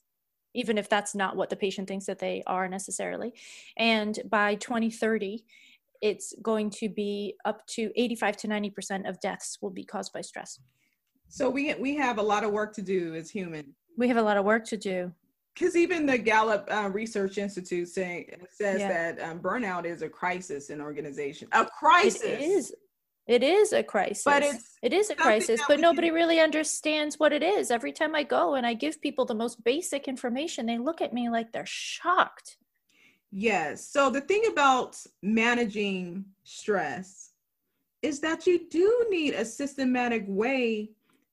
even 0.53 0.77
if 0.77 0.89
that's 0.89 1.15
not 1.15 1.35
what 1.35 1.49
the 1.49 1.55
patient 1.55 1.87
thinks 1.87 2.05
that 2.05 2.19
they 2.19 2.43
are 2.47 2.67
necessarily. 2.67 3.33
And 3.77 4.19
by 4.29 4.55
2030, 4.55 5.43
it's 6.01 6.33
going 6.41 6.69
to 6.69 6.89
be 6.89 7.35
up 7.45 7.65
to 7.67 7.91
85 7.95 8.37
to 8.37 8.47
90% 8.47 9.09
of 9.09 9.19
deaths 9.19 9.57
will 9.61 9.69
be 9.69 9.83
caused 9.83 10.13
by 10.13 10.21
stress. 10.21 10.59
So 11.29 11.49
we 11.49 11.73
we 11.75 11.95
have 11.95 12.19
a 12.19 12.21
lot 12.21 12.43
of 12.43 12.51
work 12.51 12.73
to 12.75 12.81
do 12.81 13.15
as 13.15 13.31
humans. 13.31 13.73
We 13.97 14.07
have 14.07 14.17
a 14.17 14.21
lot 14.21 14.37
of 14.37 14.45
work 14.45 14.65
to 14.65 14.77
do. 14.77 15.11
Because 15.53 15.75
even 15.75 16.05
the 16.05 16.17
Gallup 16.17 16.67
uh, 16.71 16.89
Research 16.91 17.37
Institute 17.37 17.87
saying 17.87 18.31
says 18.49 18.79
yeah. 18.79 18.87
that 18.87 19.21
um, 19.21 19.39
burnout 19.39 19.85
is 19.85 20.01
a 20.01 20.09
crisis 20.09 20.69
in 20.69 20.81
organization. 20.81 21.47
A 21.51 21.65
crisis. 21.65 22.23
It 22.23 22.41
is. 22.41 22.73
It 23.25 23.43
is 23.43 23.71
a 23.71 23.83
crisis. 23.83 24.23
But 24.25 24.43
it's 24.43 24.77
it 24.81 24.91
is 24.91 25.09
a 25.09 25.15
crisis, 25.15 25.61
but 25.67 25.79
nobody 25.79 26.07
can... 26.07 26.15
really 26.15 26.39
understands 26.39 27.19
what 27.19 27.31
it 27.31 27.41
is. 27.41 27.71
Every 27.71 27.93
time 27.93 28.15
I 28.15 28.23
go 28.23 28.55
and 28.55 28.65
I 28.65 28.73
give 28.73 28.99
people 28.99 29.25
the 29.25 29.35
most 29.35 29.63
basic 29.63 30.07
information, 30.07 30.65
they 30.65 30.77
look 30.77 31.01
at 31.01 31.13
me 31.13 31.29
like 31.29 31.51
they're 31.51 31.65
shocked. 31.65 32.57
Yes. 33.31 33.87
So 33.87 34.09
the 34.09 34.21
thing 34.21 34.43
about 34.51 34.97
managing 35.21 36.25
stress 36.43 37.31
is 38.01 38.19
that 38.19 38.45
you 38.45 38.67
do 38.69 39.05
need 39.09 39.33
a 39.33 39.45
systematic 39.45 40.25
way 40.27 40.91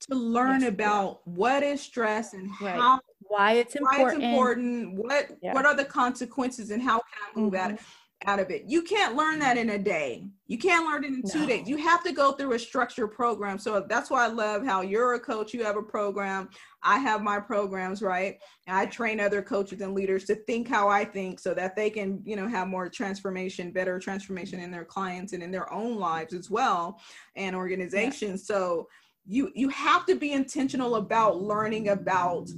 to 0.08 0.14
learn 0.14 0.60
yes, 0.60 0.70
about 0.70 1.20
yeah. 1.26 1.32
what 1.34 1.62
is 1.62 1.80
stress 1.80 2.32
and 2.32 2.48
right. 2.60 2.76
how 2.76 3.00
why 3.20 3.52
it's 3.52 3.76
important. 3.76 4.02
Why 4.02 4.12
it's 4.12 4.24
important. 4.24 4.94
What 4.94 5.30
yeah. 5.42 5.54
what 5.54 5.66
are 5.66 5.76
the 5.76 5.84
consequences 5.84 6.70
and 6.70 6.82
how 6.82 6.98
can 6.98 7.18
I 7.34 7.38
move 7.38 7.52
mm-hmm. 7.52 7.74
out? 7.74 7.80
out 8.26 8.38
of 8.38 8.50
it. 8.50 8.64
You 8.66 8.82
can't 8.82 9.16
learn 9.16 9.38
that 9.38 9.56
in 9.56 9.70
a 9.70 9.78
day. 9.78 10.26
You 10.46 10.58
can't 10.58 10.84
learn 10.84 11.04
it 11.04 11.08
in 11.08 11.22
no. 11.24 11.30
two 11.30 11.46
days. 11.46 11.66
You 11.66 11.78
have 11.78 12.04
to 12.04 12.12
go 12.12 12.32
through 12.32 12.52
a 12.52 12.58
structured 12.58 13.12
program. 13.12 13.56
So 13.58 13.86
that's 13.88 14.10
why 14.10 14.24
I 14.24 14.28
love 14.28 14.64
how 14.64 14.82
you're 14.82 15.14
a 15.14 15.20
coach, 15.20 15.54
you 15.54 15.64
have 15.64 15.76
a 15.76 15.82
program. 15.82 16.50
I 16.82 16.98
have 16.98 17.22
my 17.22 17.40
programs, 17.40 18.02
right? 18.02 18.38
and 18.66 18.76
I 18.76 18.86
train 18.86 19.20
other 19.20 19.42
coaches 19.42 19.80
and 19.80 19.94
leaders 19.94 20.24
to 20.26 20.34
think 20.34 20.68
how 20.68 20.88
I 20.88 21.04
think 21.04 21.40
so 21.40 21.54
that 21.54 21.76
they 21.76 21.88
can, 21.88 22.20
you 22.24 22.36
know, 22.36 22.46
have 22.46 22.68
more 22.68 22.88
transformation, 22.88 23.72
better 23.72 23.98
transformation 23.98 24.60
in 24.60 24.70
their 24.70 24.84
clients 24.84 25.32
and 25.32 25.42
in 25.42 25.50
their 25.50 25.72
own 25.72 25.96
lives 25.96 26.34
as 26.34 26.50
well 26.50 27.00
and 27.36 27.56
organizations. 27.56 28.46
Yeah. 28.48 28.56
So 28.56 28.88
you 29.26 29.50
you 29.54 29.68
have 29.70 30.06
to 30.06 30.14
be 30.14 30.32
intentional 30.32 30.96
about 30.96 31.40
learning 31.40 31.88
about 31.88 32.48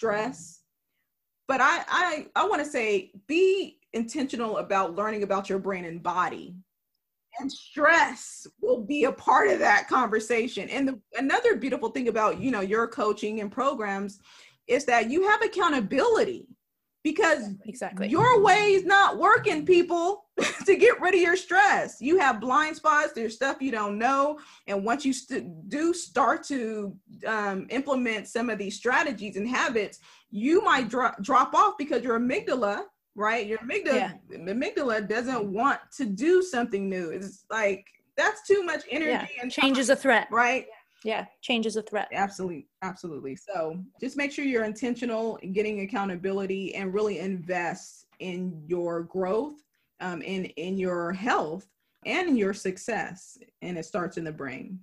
stress. 0.00 0.62
But 1.46 1.60
I 1.60 1.84
I 1.88 2.26
I 2.34 2.48
want 2.48 2.64
to 2.64 2.70
say 2.70 3.12
be 3.26 3.78
intentional 3.92 4.58
about 4.58 4.96
learning 4.96 5.24
about 5.24 5.50
your 5.50 5.58
brain 5.58 5.84
and 5.84 6.02
body. 6.02 6.54
And 7.38 7.52
stress 7.52 8.46
will 8.60 8.82
be 8.82 9.04
a 9.04 9.12
part 9.12 9.48
of 9.48 9.58
that 9.58 9.88
conversation. 9.88 10.68
And 10.68 10.88
the, 10.88 11.00
another 11.16 11.56
beautiful 11.56 11.90
thing 11.90 12.08
about 12.08 12.40
you 12.40 12.50
know 12.50 12.62
your 12.62 12.88
coaching 12.88 13.40
and 13.40 13.52
programs 13.52 14.20
is 14.68 14.86
that 14.86 15.10
you 15.10 15.28
have 15.28 15.42
accountability 15.42 16.46
because 17.02 17.48
exactly 17.66 18.08
your 18.08 18.42
way 18.42 18.72
is 18.74 18.84
not 18.84 19.18
working 19.18 19.64
people 19.64 20.24
to 20.66 20.76
get 20.76 21.00
rid 21.00 21.14
of 21.14 21.20
your 21.20 21.36
stress 21.36 22.00
you 22.00 22.18
have 22.18 22.40
blind 22.40 22.76
spots 22.76 23.12
there's 23.14 23.34
stuff 23.34 23.56
you 23.60 23.70
don't 23.70 23.98
know 23.98 24.38
and 24.66 24.84
once 24.84 25.04
you 25.04 25.12
st- 25.12 25.68
do 25.68 25.94
start 25.94 26.42
to 26.44 26.94
um, 27.26 27.66
implement 27.70 28.28
some 28.28 28.50
of 28.50 28.58
these 28.58 28.76
strategies 28.76 29.36
and 29.36 29.48
habits 29.48 29.98
you 30.30 30.62
might 30.62 30.88
dro- 30.88 31.14
drop 31.22 31.54
off 31.54 31.74
because 31.78 32.02
your 32.02 32.18
amygdala 32.18 32.82
right? 33.16 33.44
Your 33.48 33.58
amygdala, 33.58 33.94
Yeah. 33.94 34.12
amygdala 34.38 35.06
doesn't 35.08 35.52
want 35.52 35.80
to 35.96 36.06
do 36.06 36.42
something 36.42 36.88
new. 36.88 37.10
It's 37.10 37.44
like 37.50 37.84
that's 38.16 38.46
too 38.46 38.62
much 38.62 38.84
energy 38.88 39.10
Yeah. 39.10 39.42
and 39.42 39.50
Change 39.50 39.78
is 39.78 39.90
a 39.90 39.96
threat. 39.96 40.28
right? 40.30 40.66
Yeah. 40.68 40.74
Yeah, 41.04 41.26
change 41.40 41.66
is 41.66 41.76
a 41.76 41.82
threat. 41.82 42.08
Absolutely, 42.12 42.66
absolutely. 42.82 43.36
So 43.36 43.82
just 44.00 44.16
make 44.16 44.32
sure 44.32 44.44
you're 44.44 44.64
intentional 44.64 45.36
in 45.36 45.52
getting 45.52 45.80
accountability 45.80 46.74
and 46.74 46.92
really 46.92 47.18
invest 47.18 48.06
in 48.18 48.62
your 48.66 49.04
growth, 49.04 49.62
um, 50.00 50.20
in 50.22 50.44
in 50.44 50.76
your 50.76 51.12
health 51.12 51.66
and 52.04 52.38
your 52.38 52.52
success. 52.52 53.38
And 53.62 53.78
it 53.78 53.86
starts 53.86 54.18
in 54.18 54.24
the 54.24 54.32
brain. 54.32 54.78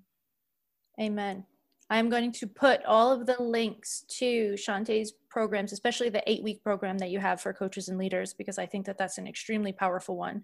Amen. 0.99 1.45
I'm 1.89 2.09
going 2.09 2.33
to 2.33 2.47
put 2.47 2.83
all 2.83 3.11
of 3.11 3.25
the 3.25 3.41
links 3.41 4.03
to 4.19 4.55
Shonte's 4.57 5.13
programs, 5.29 5.71
especially 5.71 6.09
the 6.09 6.23
eight 6.29 6.43
week 6.43 6.61
program 6.63 6.97
that 6.97 7.11
you 7.11 7.19
have 7.19 7.39
for 7.39 7.53
coaches 7.53 7.87
and 7.87 7.97
leaders, 7.97 8.33
because 8.33 8.57
I 8.57 8.65
think 8.65 8.85
that 8.87 8.97
that's 8.97 9.17
an 9.17 9.27
extremely 9.27 9.71
powerful 9.71 10.17
one. 10.17 10.43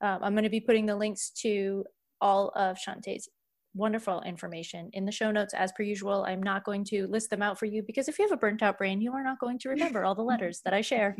Um, 0.00 0.18
I'm 0.22 0.32
going 0.32 0.44
to 0.44 0.50
be 0.50 0.60
putting 0.60 0.86
the 0.86 0.96
links 0.96 1.30
to 1.42 1.84
all 2.20 2.48
of 2.56 2.76
Shonte's 2.76 3.28
wonderful 3.74 4.20
information 4.22 4.90
in 4.92 5.04
the 5.04 5.12
show 5.12 5.30
notes 5.30 5.54
as 5.54 5.72
per 5.72 5.82
usual. 5.82 6.24
I'm 6.24 6.42
not 6.42 6.64
going 6.64 6.84
to 6.86 7.06
list 7.06 7.30
them 7.30 7.42
out 7.42 7.58
for 7.58 7.66
you 7.66 7.82
because 7.82 8.08
if 8.08 8.18
you 8.18 8.24
have 8.24 8.32
a 8.32 8.36
burnt 8.36 8.62
out 8.62 8.78
brain, 8.78 9.00
you 9.00 9.12
are 9.12 9.22
not 9.22 9.38
going 9.38 9.58
to 9.60 9.68
remember 9.68 10.04
all 10.04 10.14
the 10.14 10.22
letters 10.32 10.60
that 10.64 10.74
I 10.74 10.80
share. 10.80 11.16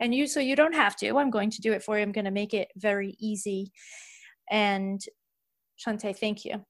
And 0.00 0.14
you, 0.14 0.26
so 0.26 0.40
you 0.40 0.56
don't 0.56 0.74
have 0.74 0.96
to. 0.96 1.18
I'm 1.18 1.30
going 1.30 1.50
to 1.50 1.60
do 1.60 1.72
it 1.72 1.82
for 1.82 1.96
you. 1.96 2.02
I'm 2.02 2.12
going 2.12 2.24
to 2.24 2.30
make 2.30 2.54
it 2.54 2.68
very 2.76 3.16
easy. 3.18 3.72
And 4.50 5.00
Shonte, 5.84 6.16
thank 6.16 6.44
you. 6.44 6.64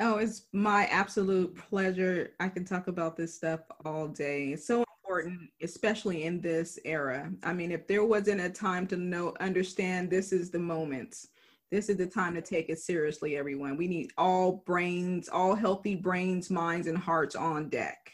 Oh, 0.00 0.16
it's 0.16 0.46
my 0.52 0.86
absolute 0.86 1.54
pleasure. 1.54 2.30
I 2.40 2.48
can 2.48 2.64
talk 2.64 2.88
about 2.88 3.16
this 3.16 3.34
stuff 3.34 3.60
all 3.84 4.08
day. 4.08 4.48
It's 4.48 4.66
so 4.66 4.84
important, 5.04 5.50
especially 5.62 6.24
in 6.24 6.40
this 6.40 6.78
era. 6.84 7.30
I 7.44 7.52
mean, 7.52 7.70
if 7.70 7.86
there 7.86 8.04
wasn't 8.04 8.40
a 8.40 8.48
time 8.48 8.86
to 8.88 8.96
know, 8.96 9.34
understand 9.38 10.10
this 10.10 10.32
is 10.32 10.50
the 10.50 10.58
moment. 10.58 11.26
This 11.72 11.88
is 11.88 11.96
the 11.96 12.06
time 12.06 12.34
to 12.34 12.42
take 12.42 12.68
it 12.68 12.80
seriously, 12.80 13.34
everyone. 13.38 13.78
We 13.78 13.88
need 13.88 14.12
all 14.18 14.62
brains, 14.66 15.30
all 15.30 15.54
healthy 15.54 15.94
brains, 15.94 16.50
minds, 16.50 16.86
and 16.86 16.98
hearts 16.98 17.34
on 17.34 17.70
deck. 17.70 18.12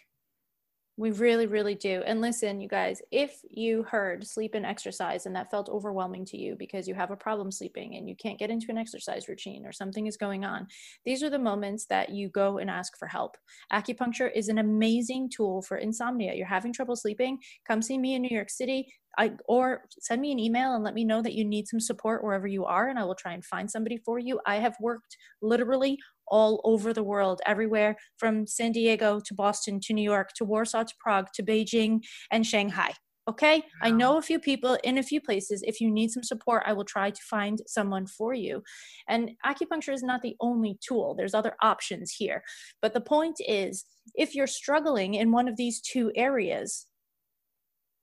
We 0.97 1.11
really, 1.11 1.47
really 1.47 1.75
do. 1.75 2.03
And 2.07 2.21
listen, 2.21 2.61
you 2.61 2.69
guys, 2.69 3.03
if 3.11 3.41
you 3.51 3.83
heard 3.83 4.25
sleep 4.25 4.55
and 4.55 4.65
exercise 4.65 5.27
and 5.27 5.35
that 5.35 5.51
felt 5.51 5.69
overwhelming 5.69 6.25
to 6.27 6.37
you 6.37 6.55
because 6.57 6.87
you 6.87 6.95
have 6.95 7.11
a 7.11 7.17
problem 7.17 7.51
sleeping 7.51 7.97
and 7.97 8.09
you 8.09 8.15
can't 8.15 8.39
get 8.39 8.51
into 8.51 8.67
an 8.71 8.79
exercise 8.79 9.29
routine 9.29 9.67
or 9.67 9.73
something 9.73 10.07
is 10.07 10.17
going 10.17 10.45
on, 10.45 10.69
these 11.05 11.25
are 11.25 11.31
the 11.31 11.39
moments 11.39 11.87
that 11.87 12.11
you 12.11 12.29
go 12.29 12.59
and 12.59 12.71
ask 12.71 12.97
for 12.97 13.09
help. 13.09 13.37
Acupuncture 13.73 14.31
is 14.35 14.49
an 14.49 14.59
amazing 14.59 15.31
tool 15.31 15.63
for 15.63 15.79
insomnia. 15.79 16.35
You're 16.35 16.47
having 16.47 16.73
trouble 16.73 16.95
sleeping, 16.95 17.39
come 17.67 17.83
see 17.83 17.99
me 17.99 18.15
in 18.15 18.23
New 18.23 18.35
York 18.35 18.51
City. 18.51 18.93
I, 19.19 19.33
or 19.49 19.83
send 20.01 20.23
me 20.23 20.31
an 20.31 20.39
email 20.39 20.75
and 20.75 20.85
let 20.85 20.95
me 20.95 21.05
know 21.05 21.21
that 21.23 21.35
you 21.35 21.45
need 21.45 21.67
some 21.67 21.81
support 21.81 22.23
wherever 22.23 22.47
you 22.47 22.65
are, 22.65 22.89
and 22.89 22.99
I 22.99 23.05
will 23.05 23.17
try 23.17 23.33
and 23.33 23.45
find 23.45 23.71
somebody 23.71 23.99
for 23.99 24.19
you. 24.19 24.41
I 24.47 24.57
have 24.57 24.77
worked 24.81 25.17
literally 25.43 25.99
all 26.29 26.61
over 26.65 26.93
the 26.93 27.03
world, 27.03 27.41
everywhere 27.45 27.97
from 28.17 28.47
San 28.47 28.73
Diego 28.73 29.21
to 29.27 29.35
Boston 29.35 29.81
to 29.81 29.93
New 29.93 30.03
York 30.03 30.31
to 30.37 30.45
Warsaw 30.45 30.85
to 30.85 30.95
Prague 31.01 31.27
to 31.35 31.43
Beijing 31.43 32.01
and 32.31 32.47
Shanghai. 32.47 32.93
Okay, 33.29 33.63
I 33.83 33.91
know 33.91 34.17
a 34.17 34.23
few 34.23 34.39
people 34.39 34.79
in 34.85 34.97
a 34.97 35.03
few 35.03 35.21
places. 35.21 35.63
If 35.67 35.83
you 35.83 35.91
need 35.91 36.11
some 36.11 36.23
support, 36.23 36.63
I 36.65 36.73
will 36.73 36.85
try 36.85 37.11
to 37.11 37.21
find 37.29 37.61
someone 37.67 38.07
for 38.07 38.33
you. 38.33 38.63
And 39.07 39.33
acupuncture 39.45 39.93
is 39.93 40.03
not 40.03 40.23
the 40.23 40.35
only 40.41 40.79
tool, 40.81 41.15
there's 41.15 41.35
other 41.35 41.55
options 41.61 42.13
here. 42.13 42.43
But 42.81 42.95
the 42.95 43.03
point 43.03 43.37
is, 43.47 43.85
if 44.15 44.35
you're 44.35 44.47
struggling 44.47 45.13
in 45.13 45.31
one 45.31 45.47
of 45.47 45.57
these 45.57 45.83
two 45.83 46.11
areas, 46.15 46.87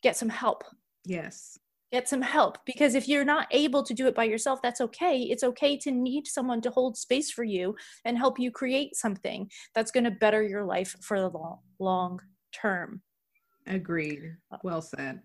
get 0.04 0.16
some 0.16 0.30
help 0.30 0.64
Yes. 1.06 1.60
get 1.92 2.10
some 2.10 2.22
help 2.22 2.58
because 2.66 2.96
if 2.96 3.08
you're 3.08 3.24
not 3.24 3.48
able 3.52 3.84
to 3.84 3.94
do 3.94 4.08
it 4.08 4.16
by 4.16 4.24
yourself 4.24 4.60
that's 4.62 4.82
okay 4.82 5.22
it's 5.22 5.44
okay 5.44 5.78
to 5.78 5.92
need 5.92 6.28
someone 6.28 6.60
to 6.62 6.72
hold 6.72 6.98
space 6.98 7.32
for 7.32 7.44
you 7.44 7.76
and 8.04 8.18
help 8.18 8.40
you 8.40 8.52
create 8.52 8.96
something 8.96 9.50
that's 9.74 9.92
going 9.92 10.04
to 10.04 10.12
better 10.12 10.42
your 10.44 10.66
life 10.66 10.96
for 11.02 11.20
the 11.22 11.30
long, 11.30 11.60
long 11.80 12.20
term 12.52 13.02
Agreed. 13.68 14.36
Uh, 14.52 14.58
well 14.64 14.82
said. 14.82 15.22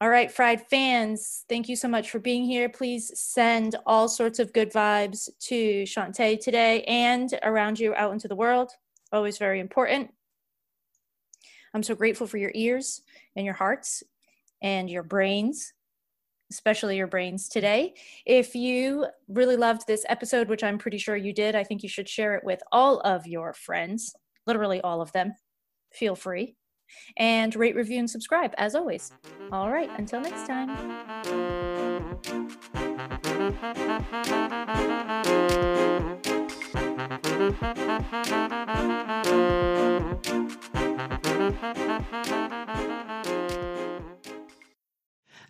all 0.00 0.08
right 0.08 0.30
fried 0.30 0.60
fans 0.68 1.44
thank 1.48 1.68
you 1.68 1.76
so 1.76 1.88
much 1.88 2.10
for 2.10 2.18
being 2.20 2.44
here 2.44 2.68
please 2.68 3.10
send 3.18 3.76
all 3.84 4.08
sorts 4.08 4.38
of 4.38 4.52
good 4.52 4.72
vibes 4.72 5.28
to 5.40 5.82
Shonte 5.82 6.40
today 6.40 6.82
and 6.84 7.28
around 7.42 7.78
you 7.78 7.94
out 7.94 8.12
into 8.12 8.28
the 8.28 8.36
world 8.36 8.70
always 9.12 9.38
very 9.38 9.60
important 9.60 10.10
i'm 11.74 11.82
so 11.82 11.94
grateful 11.94 12.26
for 12.26 12.38
your 12.38 12.52
ears 12.54 13.02
and 13.36 13.44
your 13.44 13.54
hearts 13.54 14.02
and 14.62 14.88
your 14.88 15.02
brains 15.02 15.72
especially 16.52 16.96
your 16.98 17.06
brains 17.06 17.48
today. 17.48 17.94
If 18.26 18.54
you 18.54 19.06
really 19.28 19.56
loved 19.56 19.86
this 19.86 20.04
episode, 20.08 20.48
which 20.48 20.62
I'm 20.62 20.76
pretty 20.76 20.98
sure 20.98 21.16
you 21.16 21.32
did, 21.32 21.54
I 21.56 21.64
think 21.64 21.82
you 21.82 21.88
should 21.88 22.08
share 22.08 22.34
it 22.34 22.44
with 22.44 22.60
all 22.70 23.00
of 23.00 23.26
your 23.26 23.54
friends, 23.54 24.14
literally 24.46 24.80
all 24.82 25.00
of 25.00 25.10
them. 25.12 25.32
Feel 25.92 26.14
free. 26.14 26.54
And 27.16 27.56
rate, 27.56 27.74
review, 27.74 27.98
and 28.00 28.10
subscribe 28.10 28.52
as 28.58 28.74
always. 28.74 29.12
All 29.50 29.70
right, 29.70 29.90
until 29.98 30.20
next 30.20 30.46
time. 30.46 30.92